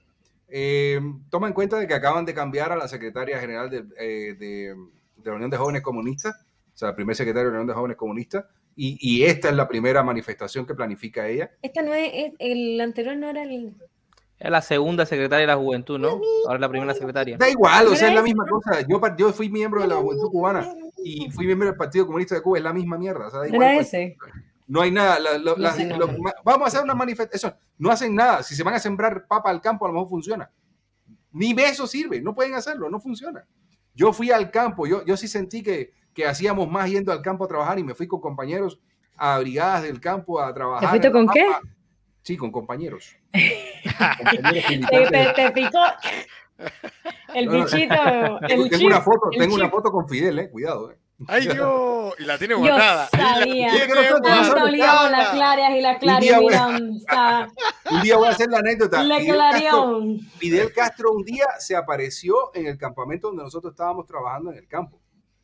[0.48, 0.99] Eh,
[1.30, 4.76] toma en cuenta de que acaban de cambiar a la secretaria general de, eh, de-
[5.18, 6.36] de la Unión de Jóvenes Comunistas,
[6.73, 8.45] o sea, el primer secretario de la Unión de Jóvenes Comunistas,
[8.76, 11.49] y, y esta es la primera manifestación que planifica ella.
[11.61, 13.73] Esta no es, es- el anterior no era el.
[14.38, 16.20] Es la segunda secretaria de la juventud, ¿no?
[16.45, 17.38] Ahora es la primera secretaria.
[17.38, 18.82] Da igual, o sea, es la misma cosa.
[19.18, 20.68] Yo, fui miembro de la Juventud Cubana
[21.03, 23.28] y fui miembro del Partido Comunista de Cuba, es la misma mierda.
[23.28, 23.88] O sea, da igual, Era pues.
[23.88, 24.18] ese.
[24.68, 25.20] No hay nada.
[25.20, 25.98] la- la- no.
[25.98, 26.10] lo-
[26.44, 27.56] vamos a hacer una manifestación.
[27.78, 28.41] No hacen nada.
[28.44, 30.49] Si se van a sembrar papa al campo, a lo mejor funciona.
[31.32, 32.22] Ni eso sirve.
[32.22, 32.90] No pueden hacerlo.
[32.90, 33.45] No funciona.
[33.94, 34.88] Yo fui al campo.
[34.88, 37.94] Yo, yo sí sentí que, que hacíamos más yendo al campo a trabajar y me
[37.94, 38.80] fui con compañeros
[39.18, 40.82] a brigadas del campo a trabajar.
[40.82, 41.45] ¿Te fuiste con qué?
[42.26, 43.16] Sí, con compañeros.
[43.38, 45.12] Compañeros Te, militantes.
[45.12, 45.80] te- te picó
[47.36, 47.66] el No, no.
[47.66, 47.96] bichito.
[47.96, 50.50] Tengo, El tengo chip, una foto, el tengo una foto con Fidel, eh.
[50.50, 50.98] Cuidado, eh.
[51.28, 52.14] ¡Ay, Dios!
[52.20, 53.08] Y la tiene Yo guardada.
[53.14, 53.68] Y la sabía.
[53.88, 56.40] no no con las clarias y las clarias
[57.92, 59.04] Un día voy a hacer la anécdota.
[59.04, 60.20] Le Fidel Castro, clarión.
[60.38, 64.68] Fidel Castro un día se apareció en el campamento donde nosotros estábamos trabajando en el
[64.68, 65.00] campo.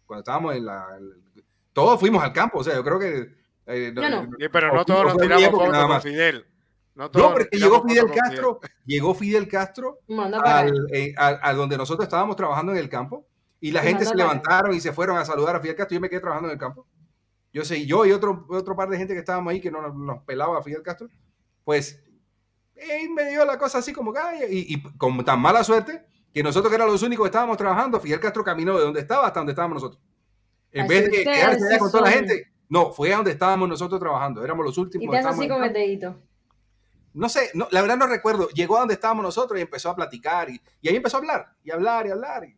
[0.06, 0.86] Cuando estábamos en la...
[0.98, 1.44] el-
[1.74, 3.34] todos fuimos al campo, o sea, yo creo que...
[3.68, 4.24] eh, No, no.
[4.38, 6.02] Sí, pero no todos nos tiramos fotos con.
[6.02, 6.46] Fidel.
[6.94, 10.66] No, todos No, porque llegó Fidel Castro, llegó Fidel Castro al, acá.
[10.94, 13.26] eh, al- al donde nosotros estábamos trabajando en el campo
[13.60, 15.96] y la Y gente se levantaron y se fueron a saludar a Fidel Castro.
[15.96, 16.86] Yo me quedé trabajando en el campo.
[17.54, 20.24] Yo sé, yo y otro, otro par de gente que estábamos ahí que no nos,
[20.24, 21.10] pelaba a Fidel Castro,
[21.64, 22.02] pues
[22.76, 24.20] Y me dio la cosa así como que,
[24.50, 26.04] y, y con tan mala suerte
[26.34, 29.28] que nosotros que éramos los únicos que estábamos trabajando, Fidel Castro caminó de donde estaba
[29.28, 30.02] hasta donde estábamos nosotros.
[30.72, 34.00] En Así vez de quedarse con toda la gente, no, fue a donde estábamos nosotros
[34.00, 34.44] trabajando.
[34.44, 35.04] Éramos los últimos.
[35.04, 36.16] Y que te así con el dedito.
[37.14, 38.48] No sé, no, la verdad no recuerdo.
[38.50, 40.50] Llegó a donde estábamos nosotros y empezó a platicar.
[40.50, 42.44] Y, y ahí empezó a hablar, y hablar, y hablar.
[42.46, 42.58] Y,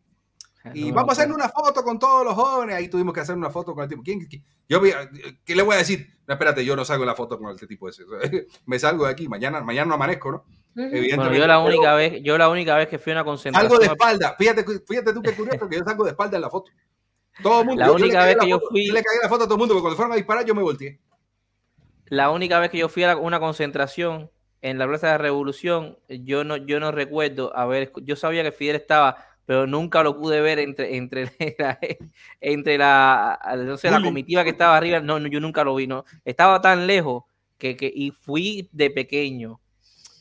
[0.74, 2.76] y No, vamos a hacer una foto con todos los jóvenes.
[2.76, 4.02] Ahí tuvimos que hacer una foto con el tipo.
[4.02, 5.10] ¿Quién, quién- Yo, voy a-
[5.44, 6.08] ¿Qué le voy a decir?
[6.26, 8.04] No, espérate, yo no salgo en la foto con el tipo ese.
[8.66, 9.28] Me salgo de aquí.
[9.28, 10.44] Mañana, mañana no amanezco, ¿no?
[10.76, 11.16] Evidentemente.
[11.16, 13.70] Bueno, yo la Pero única vez, yo la única vez que fui a una concentración.
[13.70, 14.34] Salgo de espalda.
[14.38, 16.70] Fíjate, fíjate tú qué curioso que yo salgo de espalda en la foto.
[17.42, 17.80] Todo el mundo.
[17.80, 19.28] La yo- yo única cagué vez la que yo foto- fui- Yo le cagué la
[19.28, 20.98] foto a todo el mundo porque cuando fueron a disparar yo me volteé.
[22.06, 24.30] La única vez que yo fui a la- una concentración
[24.64, 28.50] en la Plaza de la Revolución, yo no, yo no recuerdo haber, yo sabía que
[28.50, 31.78] Fidel estaba, pero nunca lo pude ver entre, entre, la,
[32.40, 35.86] entre la, no sé, la comitiva que estaba arriba, no, no, yo nunca lo vi,
[35.86, 37.24] no, estaba tan lejos
[37.58, 39.60] que, que y fui de pequeño.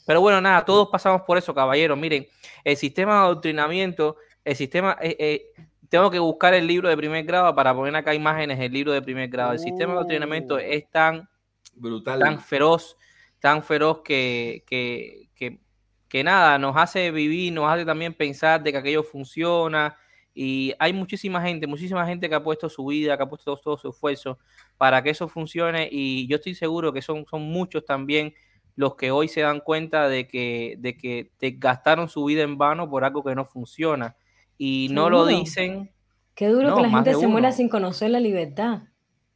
[0.06, 1.98] Pero bueno, nada, todos pasamos por eso, caballeros.
[1.98, 2.28] Miren,
[2.66, 7.24] el sistema de adoctrinamiento, el sistema, eh, eh, tengo que buscar el libro de primer
[7.24, 9.54] grado para poner acá imágenes del libro de primer grado.
[9.54, 10.58] El sistema de adoctrinamiento Uh.
[10.58, 11.30] es tan
[11.76, 12.20] Brutal.
[12.20, 12.98] tan feroz,
[13.44, 15.60] tan feroz que, que, que,
[16.08, 19.98] que nada, nos hace vivir, nos hace también pensar de que aquello funciona.
[20.34, 23.62] Y hay muchísima gente, muchísima gente que ha puesto su vida, que ha puesto todo,
[23.62, 24.40] todo su esfuerzo
[24.78, 25.90] para que eso funcione.
[25.92, 28.34] Y yo estoy seguro que son, son muchos también
[28.78, 32.90] los que hoy se dan cuenta de que, de que gastaron su vida en vano
[32.90, 34.16] por algo que no funciona.
[34.58, 35.92] Y no lo dicen,
[36.34, 38.84] Qué duro No, que la gente se muera sin conocer la libertad.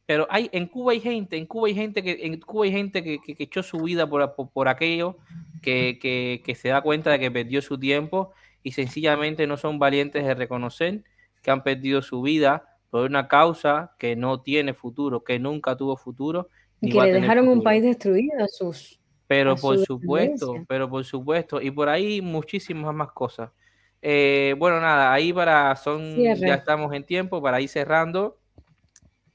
[0.08, 3.04] Pero hay, en Cuba hay gente, en Cuba hay gente que, en Cuba hay gente
[3.04, 5.18] que, que- que echó su vida por, por, por aquello,
[5.62, 8.32] que, que- que se da cuenta de que perdió su tiempo
[8.62, 11.04] y sencillamente no son valientes de reconocer
[11.42, 15.96] que han perdido su vida por una causa que no tiene futuro, que nunca tuvo
[15.96, 16.48] futuro.
[16.80, 17.64] Y que le dejaron un futuro.
[17.64, 18.98] país destruido a sus.
[19.26, 23.50] Pero a su por supuesto, pero por supuesto, y por ahí muchísimas más cosas.
[24.00, 26.46] Eh, bueno, nada, ahí para son, Cierre.
[26.46, 28.37] ya estamos en tiempo para ir cerrando.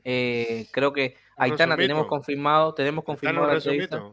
[0.04, 4.04] Eh, creo que Aitana tenemos confirmado, tenemos confirmado la entrevista.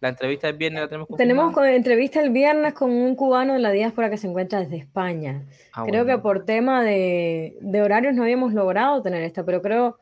[0.00, 1.28] La entrevista del viernes la tenemos confirmada.
[1.34, 4.76] Tenemos con- entrevista el viernes con un cubano en la diáspora que se encuentra desde
[4.76, 5.44] España.
[5.72, 6.18] Ah, Creo bueno.
[6.18, 9.98] que por tema de, de horarios no habíamos logrado tener esta, pero creo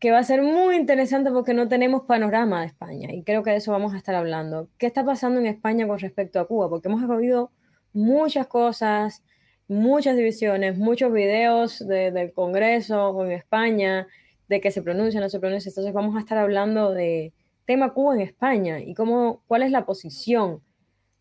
[0.00, 3.50] que va a ser muy interesante porque no tenemos panorama de España y creo que
[3.52, 4.68] de eso vamos a estar hablando.
[4.78, 6.68] ¿Qué está pasando en España con respecto a Cuba?
[6.68, 7.52] Porque hemos oído
[7.92, 9.22] muchas cosas,
[9.68, 14.08] muchas divisiones, muchos videos de- del Congreso en España,
[14.48, 15.68] de que se pronuncia, no se pronuncia.
[15.70, 17.32] Entonces vamos a estar hablando de
[17.64, 20.62] tema Cuba en España y cómo, cuál es la posición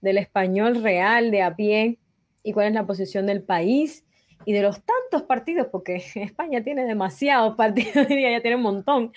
[0.02, 2.00] del español real de a pie
[2.44, 4.06] y cuál es la posición del país
[4.46, 9.14] y de los tantos partidos, porque España tiene demasiados partidos, diría, ya tiene un montón,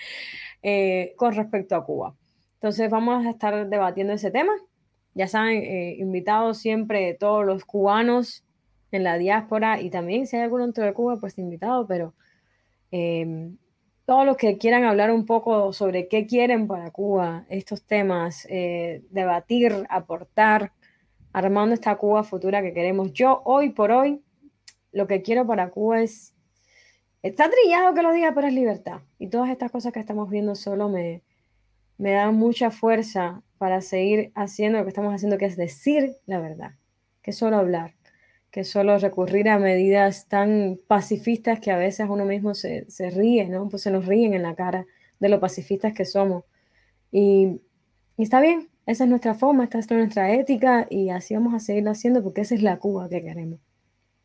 [0.63, 2.15] eh, con respecto a Cuba.
[2.55, 4.53] Entonces vamos a estar debatiendo ese tema.
[5.13, 8.43] Ya saben, eh, invitados siempre todos los cubanos
[8.91, 12.13] en la diáspora y también si hay alguno dentro de Cuba, pues invitado, pero
[12.91, 13.51] eh,
[14.07, 19.03] todos los que quieran hablar un poco sobre qué quieren para Cuba, estos temas, eh,
[19.09, 20.71] debatir, aportar,
[21.33, 23.11] armando esta Cuba futura que queremos.
[23.11, 24.23] Yo hoy por hoy,
[24.93, 26.33] lo que quiero para Cuba es,
[27.21, 29.01] está trillado que lo diga, pero es libertad.
[29.19, 31.21] Y todas estas cosas que estamos viendo solo me,
[31.97, 36.39] me dan mucha fuerza para seguir haciendo lo que estamos haciendo, que es decir la
[36.39, 36.75] verdad,
[37.21, 37.96] que es solo hablar,
[38.57, 43.47] que solo recurrir a medidas tan pacifistas que a veces uno mismo se, se ríe,
[43.47, 43.69] ¿no?
[43.69, 44.87] Pues se nos ríen en la cara
[45.19, 46.43] de lo pacifistas que somos.
[47.11, 47.61] Y,
[48.17, 51.59] y está bien, esa es nuestra forma, esta es nuestra ética y así vamos a
[51.59, 53.59] seguirlo haciendo porque esa es la Cuba que queremos.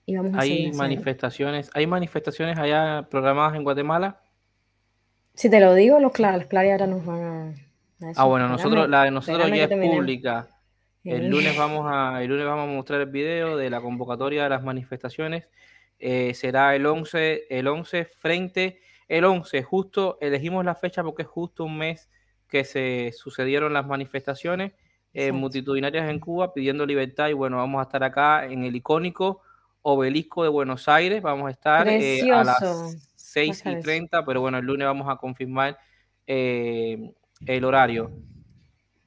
[0.07, 0.79] Y vamos a Hay haciendo.
[0.79, 4.23] manifestaciones, hay manifestaciones allá programadas en Guatemala.
[5.35, 7.49] Si te lo digo, los, cla- los Clary ahora nos van a...
[8.07, 8.19] a eso.
[8.19, 10.49] Ah, bueno, nosotros, la de nosotros ya es pública.
[11.05, 14.49] El lunes vamos a, el lunes vamos a mostrar el video de la convocatoria de
[14.51, 15.49] las manifestaciones.
[15.99, 21.29] Eh, será el 11, el 11 frente, el 11, justo elegimos la fecha porque es
[21.29, 22.09] justo un mes
[22.49, 24.73] que se sucedieron las manifestaciones
[25.15, 29.43] eh, multitudinarias en Cuba pidiendo libertad y bueno, vamos a estar acá en el icónico
[29.83, 33.83] obelisco de Buenos Aires, vamos a estar eh, a las 6 Vas a y ver.
[33.83, 35.79] 30, pero bueno, el lunes vamos a confirmar
[36.27, 37.13] eh,
[37.47, 38.11] el horario.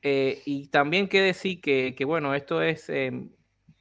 [0.07, 3.27] Eh, y también que decir que, que, bueno, esto es eh,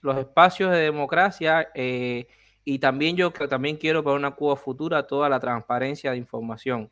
[0.01, 2.29] los espacios de democracia eh,
[2.65, 6.91] y también yo también quiero para una Cuba futura toda la transparencia de información,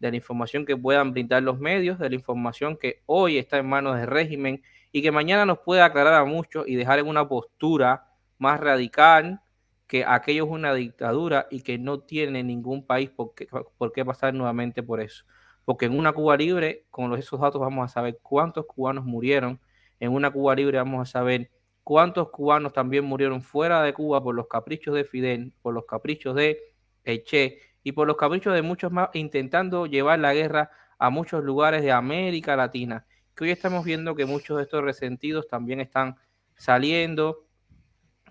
[0.00, 3.68] de la información que puedan brindar los medios, de la información que hoy está en
[3.68, 7.28] manos del régimen y que mañana nos pueda aclarar a muchos y dejar en una
[7.28, 9.42] postura más radical
[9.86, 14.82] que aquello es una dictadura y que no tiene ningún país por qué pasar nuevamente
[14.82, 15.24] por eso
[15.64, 19.60] porque en una Cuba libre, con esos datos vamos a saber cuántos cubanos murieron
[20.00, 21.50] En una Cuba libre vamos a saber
[21.84, 26.34] cuántos cubanos también murieron fuera de Cuba por los caprichos de Fidel, por los caprichos
[26.34, 26.58] de
[27.24, 31.82] Che y por los caprichos de muchos más intentando llevar la guerra a muchos lugares
[31.82, 33.06] de América Latina.
[33.34, 36.16] Que hoy estamos viendo que muchos de estos resentidos también están
[36.54, 37.46] saliendo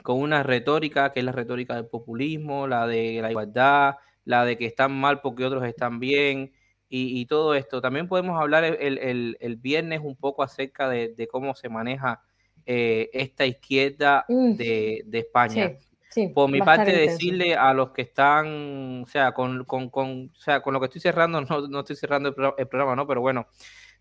[0.04, 4.58] con una retórica que es la retórica del populismo, la de la igualdad, la de
[4.58, 6.54] que están mal porque otros están bien
[6.94, 7.80] y, todo esto.
[7.82, 12.22] También podemos hablar el, viernes un poco acerca de, cómo se maneja
[12.66, 15.78] eh, esta izquierda de, España.
[16.34, 20.62] Por mi parte, decirle a los que están, o sea, con, con, con, o sea,
[20.62, 23.08] con lo que estoy cerrando, no, no estoy cerrando el, programa, ¿no?
[23.08, 23.48] Pero bueno,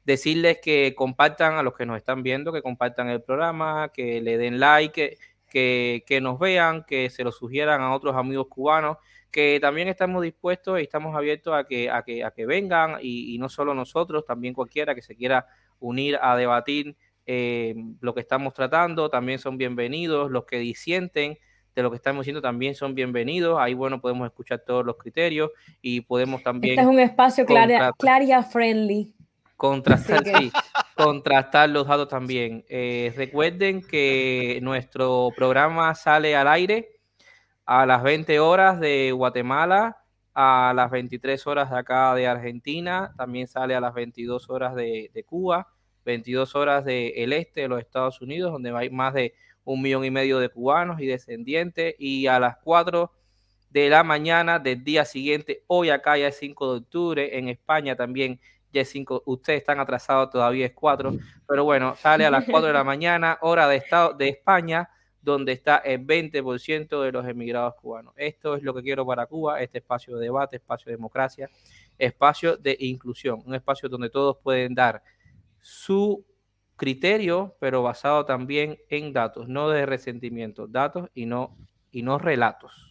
[0.04, 4.36] decirles que compartan a los que nos están viendo, que compartan el programa, que le
[4.36, 5.16] den like,
[5.48, 8.96] que, que nos vean, que se lo sugieran a otros amigos cubanos,
[9.31, 13.39] que también estamos dispuestos y estamos abiertos a que, a que, a que vengan y,
[13.39, 15.47] no solo nosotros, también cualquiera que se quiera
[15.78, 16.97] unir a debatir
[17.27, 21.39] eh, lo que estamos tratando, también son bienvenidos, los que disienten
[21.74, 23.59] de lo que estamos diciendo también son bienvenidos.
[23.61, 25.51] Ahí, bueno, podemos escuchar todos los criterios
[25.81, 26.73] y podemos también...
[26.73, 29.15] Este es un espacio claria, friendly.
[29.57, 30.51] Contrastar, sí,
[30.97, 32.65] contrastar los datos también.
[32.69, 36.99] Eh, recuerden que nuestro programa sale al aire
[37.70, 40.02] a las 20 horas de Guatemala,
[40.34, 45.12] a las 23 horas de acá de Argentina, también sale a las 22 horas de,
[45.14, 45.68] de Cuba,
[46.05, 50.10] 22 horas del este de los Estados Unidos, donde hay más de un millón y
[50.10, 53.12] medio de cubanos y descendientes, y a las 4
[53.70, 57.94] de la mañana del día siguiente, hoy acá ya es 5 de octubre, en España
[57.94, 58.40] también
[58.72, 61.12] ya es 5, ustedes están atrasados, todavía es 4,
[61.47, 64.90] pero bueno, sale a las 4 de la mañana, hora de Estado de España,
[65.22, 68.14] donde está el 20% de los emigrados cubanos.
[68.16, 71.51] Esto es lo que quiero para Cuba, este espacio de debate, espacio de democracia,
[71.98, 75.02] espacio de inclusión, un espacio donde todos pueden dar
[75.60, 76.24] su
[76.76, 81.56] criterio, pero basado también en datos, no de resentimiento, datos y no,
[81.90, 82.90] y no relatos.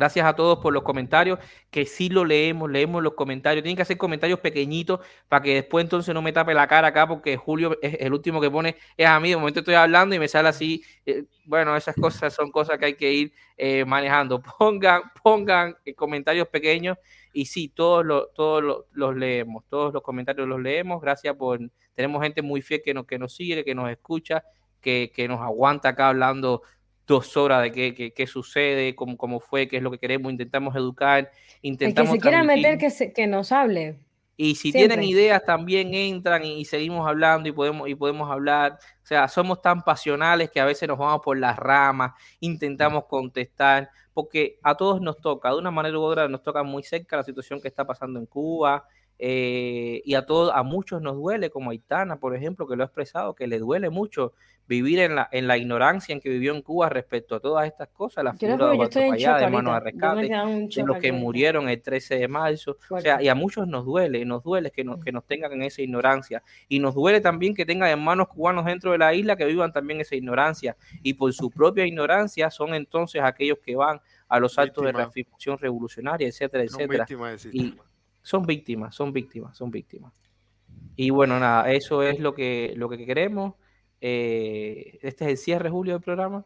[0.00, 1.38] Gracias a todos por los comentarios,
[1.70, 3.62] que sí lo leemos, leemos los comentarios.
[3.62, 7.06] Tienen que hacer comentarios pequeñitos para que después entonces no me tape la cara acá,
[7.06, 10.18] porque Julio es el último que pone, es a mí, de momento estoy hablando y
[10.18, 10.82] me sale así.
[11.04, 14.40] Eh, bueno, esas cosas son cosas que hay que ir eh, manejando.
[14.58, 16.96] Pongan, pongan eh, comentarios pequeños
[17.34, 21.02] y sí, todos, los, todos los, leemos, todos los comentarios los leemos.
[21.02, 21.60] Gracias por,
[21.94, 24.44] tenemos gente muy fiel que nos, que nos sigue, que nos escucha,
[24.80, 26.62] que, que nos aguanta acá hablando
[27.10, 30.74] dos horas de qué, qué, sucede, cómo, cómo, fue, qué es lo que queremos, intentamos
[30.76, 31.30] educar,
[31.60, 32.10] intentamos...
[32.10, 33.98] El que se quiera meter, que, que nos hable.
[34.36, 38.78] Y si tienen ideas, también entran y, seguimos hablando y podemos, y podemos hablar.
[39.02, 43.90] O sea, somos tan pasionales que a veces nos vamos por las ramas, intentamos contestar,
[44.14, 47.24] porque a todos nos toca, de una manera u otra, nos toca muy cerca la
[47.24, 48.86] situación que está pasando en Cuba,
[49.18, 52.86] eh, y a todos, a muchos nos duele, como Aitana, por ejemplo, que lo ha
[52.86, 54.32] expresado, que le duele mucho
[54.70, 57.88] vivir en la, en la ignorancia en que vivió en Cuba respecto a todas estas
[57.88, 62.20] cosas, la figura de Payá, de hermanos a rescate, de los que murieron el 13
[62.20, 65.26] de marzo, o sea, y a muchos nos duele, nos duele que nos, que nos
[65.26, 69.12] tengan en esa ignorancia, y nos duele también que tengan hermanos cubanos dentro de la
[69.12, 73.74] isla que vivan también esa ignorancia, y por su propia ignorancia son entonces aquellos que
[73.74, 77.06] van a los actos de reafirmación revolucionaria, etcétera, etcétera.
[77.50, 77.74] Y
[78.22, 80.12] son víctimas, son víctimas, son víctimas.
[80.94, 83.54] Y bueno, nada, eso es lo que, lo que queremos.
[84.00, 86.44] Eh, este es el cierre, Julio, del programa.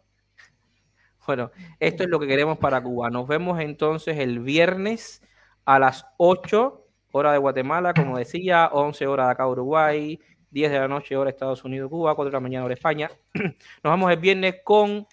[1.26, 1.50] Bueno,
[1.80, 3.08] esto es lo que queremos para Cuba.
[3.10, 5.22] Nos vemos entonces el viernes
[5.64, 10.18] a las 8 hora de Guatemala, como decía, 11 horas de acá Uruguay,
[10.50, 13.10] 10 de la noche hora Estados Unidos, Cuba, 4 de la mañana hora España.
[13.34, 15.06] Nos vamos el viernes con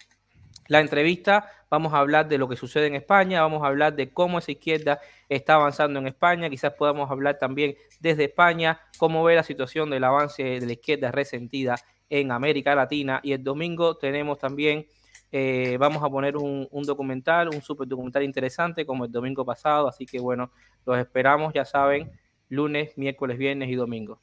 [0.68, 1.48] la entrevista.
[1.70, 4.52] Vamos a hablar de lo que sucede en España, vamos a hablar de cómo esa
[4.52, 9.88] izquierda está avanzando en España, quizás podamos hablar también desde España, cómo ve la situación
[9.88, 11.76] del avance de la izquierda resentida
[12.12, 13.20] en América Latina.
[13.22, 14.86] Y el domingo tenemos también,
[15.32, 19.88] eh, vamos a poner un, documental, un super documental interesante como el domingo pasado.
[19.88, 20.50] Así que bueno,
[20.84, 22.12] los esperamos, ya saben,
[22.50, 24.20] lunes, miércoles, viernes y domingo.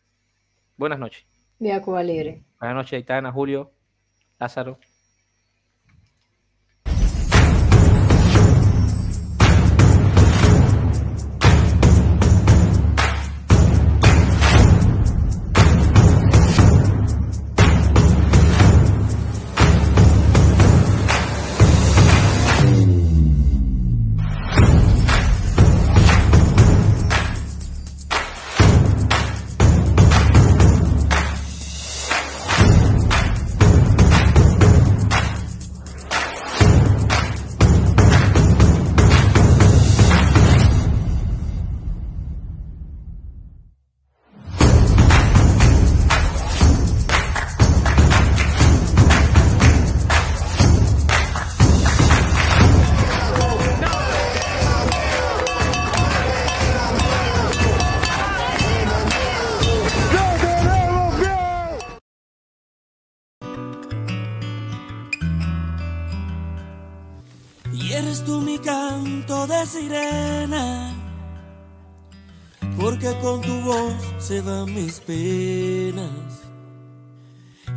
[0.77, 1.25] Buenas noches.
[1.57, 2.43] Día Cuba Libre.
[2.59, 3.71] Buenas noches, Aitana, Julio,
[4.37, 4.77] Lázaro.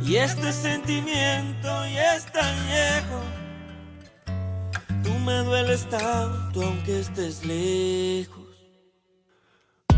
[0.05, 3.23] Y este sentimiento ya es tan viejo,
[5.03, 8.43] tú me dueles tanto aunque estés lejos.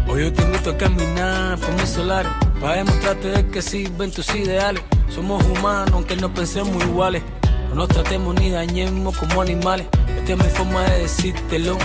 [0.07, 2.31] Hoy yo te invito a caminar por mis solares
[2.61, 4.81] Para demostrarte de que sirven tus ideales.
[5.09, 7.21] Somos humanos aunque no pensemos iguales.
[7.67, 9.87] No nos tratemos ni dañemos como animales.
[10.17, 11.77] Esta es mi forma de decírtelo.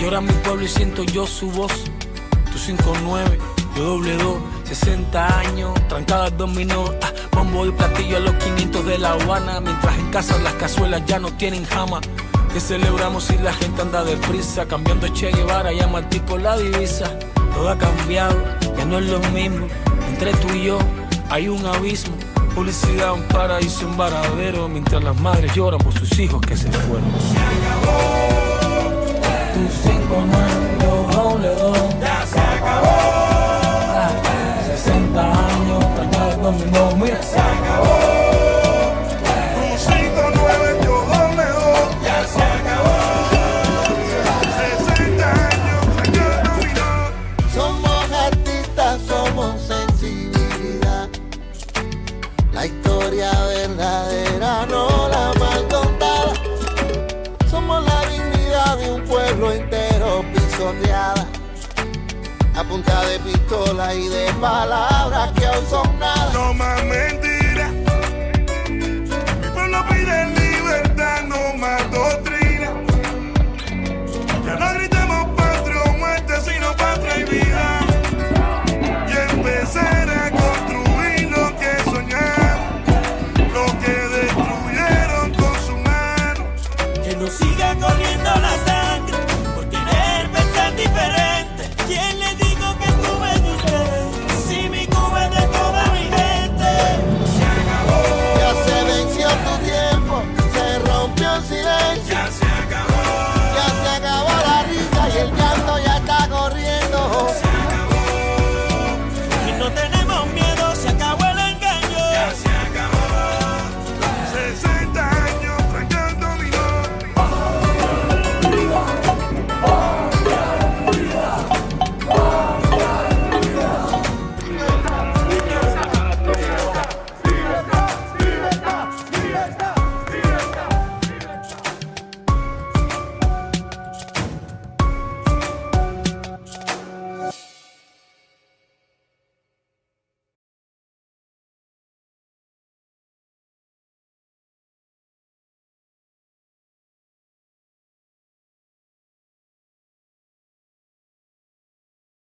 [0.00, 1.84] Llora mi pueblo y siento yo su voz.
[2.50, 3.38] Tu 5-9,
[3.76, 8.98] yo doble 2 60 años, trancadas dominó ah, Bombo y platillo a los 500 de
[8.98, 12.00] La Habana Mientras en casa las cazuelas ya no tienen jama
[12.54, 17.18] que celebramos si la gente anda deprisa, cambiando Che Guevara, llama al tipo la divisa.
[17.52, 18.40] Todo ha cambiado,
[18.78, 19.66] ya no es lo mismo.
[20.08, 20.78] Entre tú y yo
[21.30, 22.14] hay un abismo.
[22.54, 24.68] Publicidad, un paraíso, un varadero.
[24.68, 27.10] Mientras las madres lloran por sus hijos que se fueron.
[27.18, 27.98] Se acabó.
[29.54, 32.00] Tu cinco nueve, doble dos.
[32.00, 33.03] Ya se acabó.
[36.44, 37.43] Trancado dominó, mira, se
[62.56, 66.32] A punta de pistola y de palabras que aún son nada.
[66.32, 67.72] No más mentiras.
[68.70, 70.33] Mi pueblo pide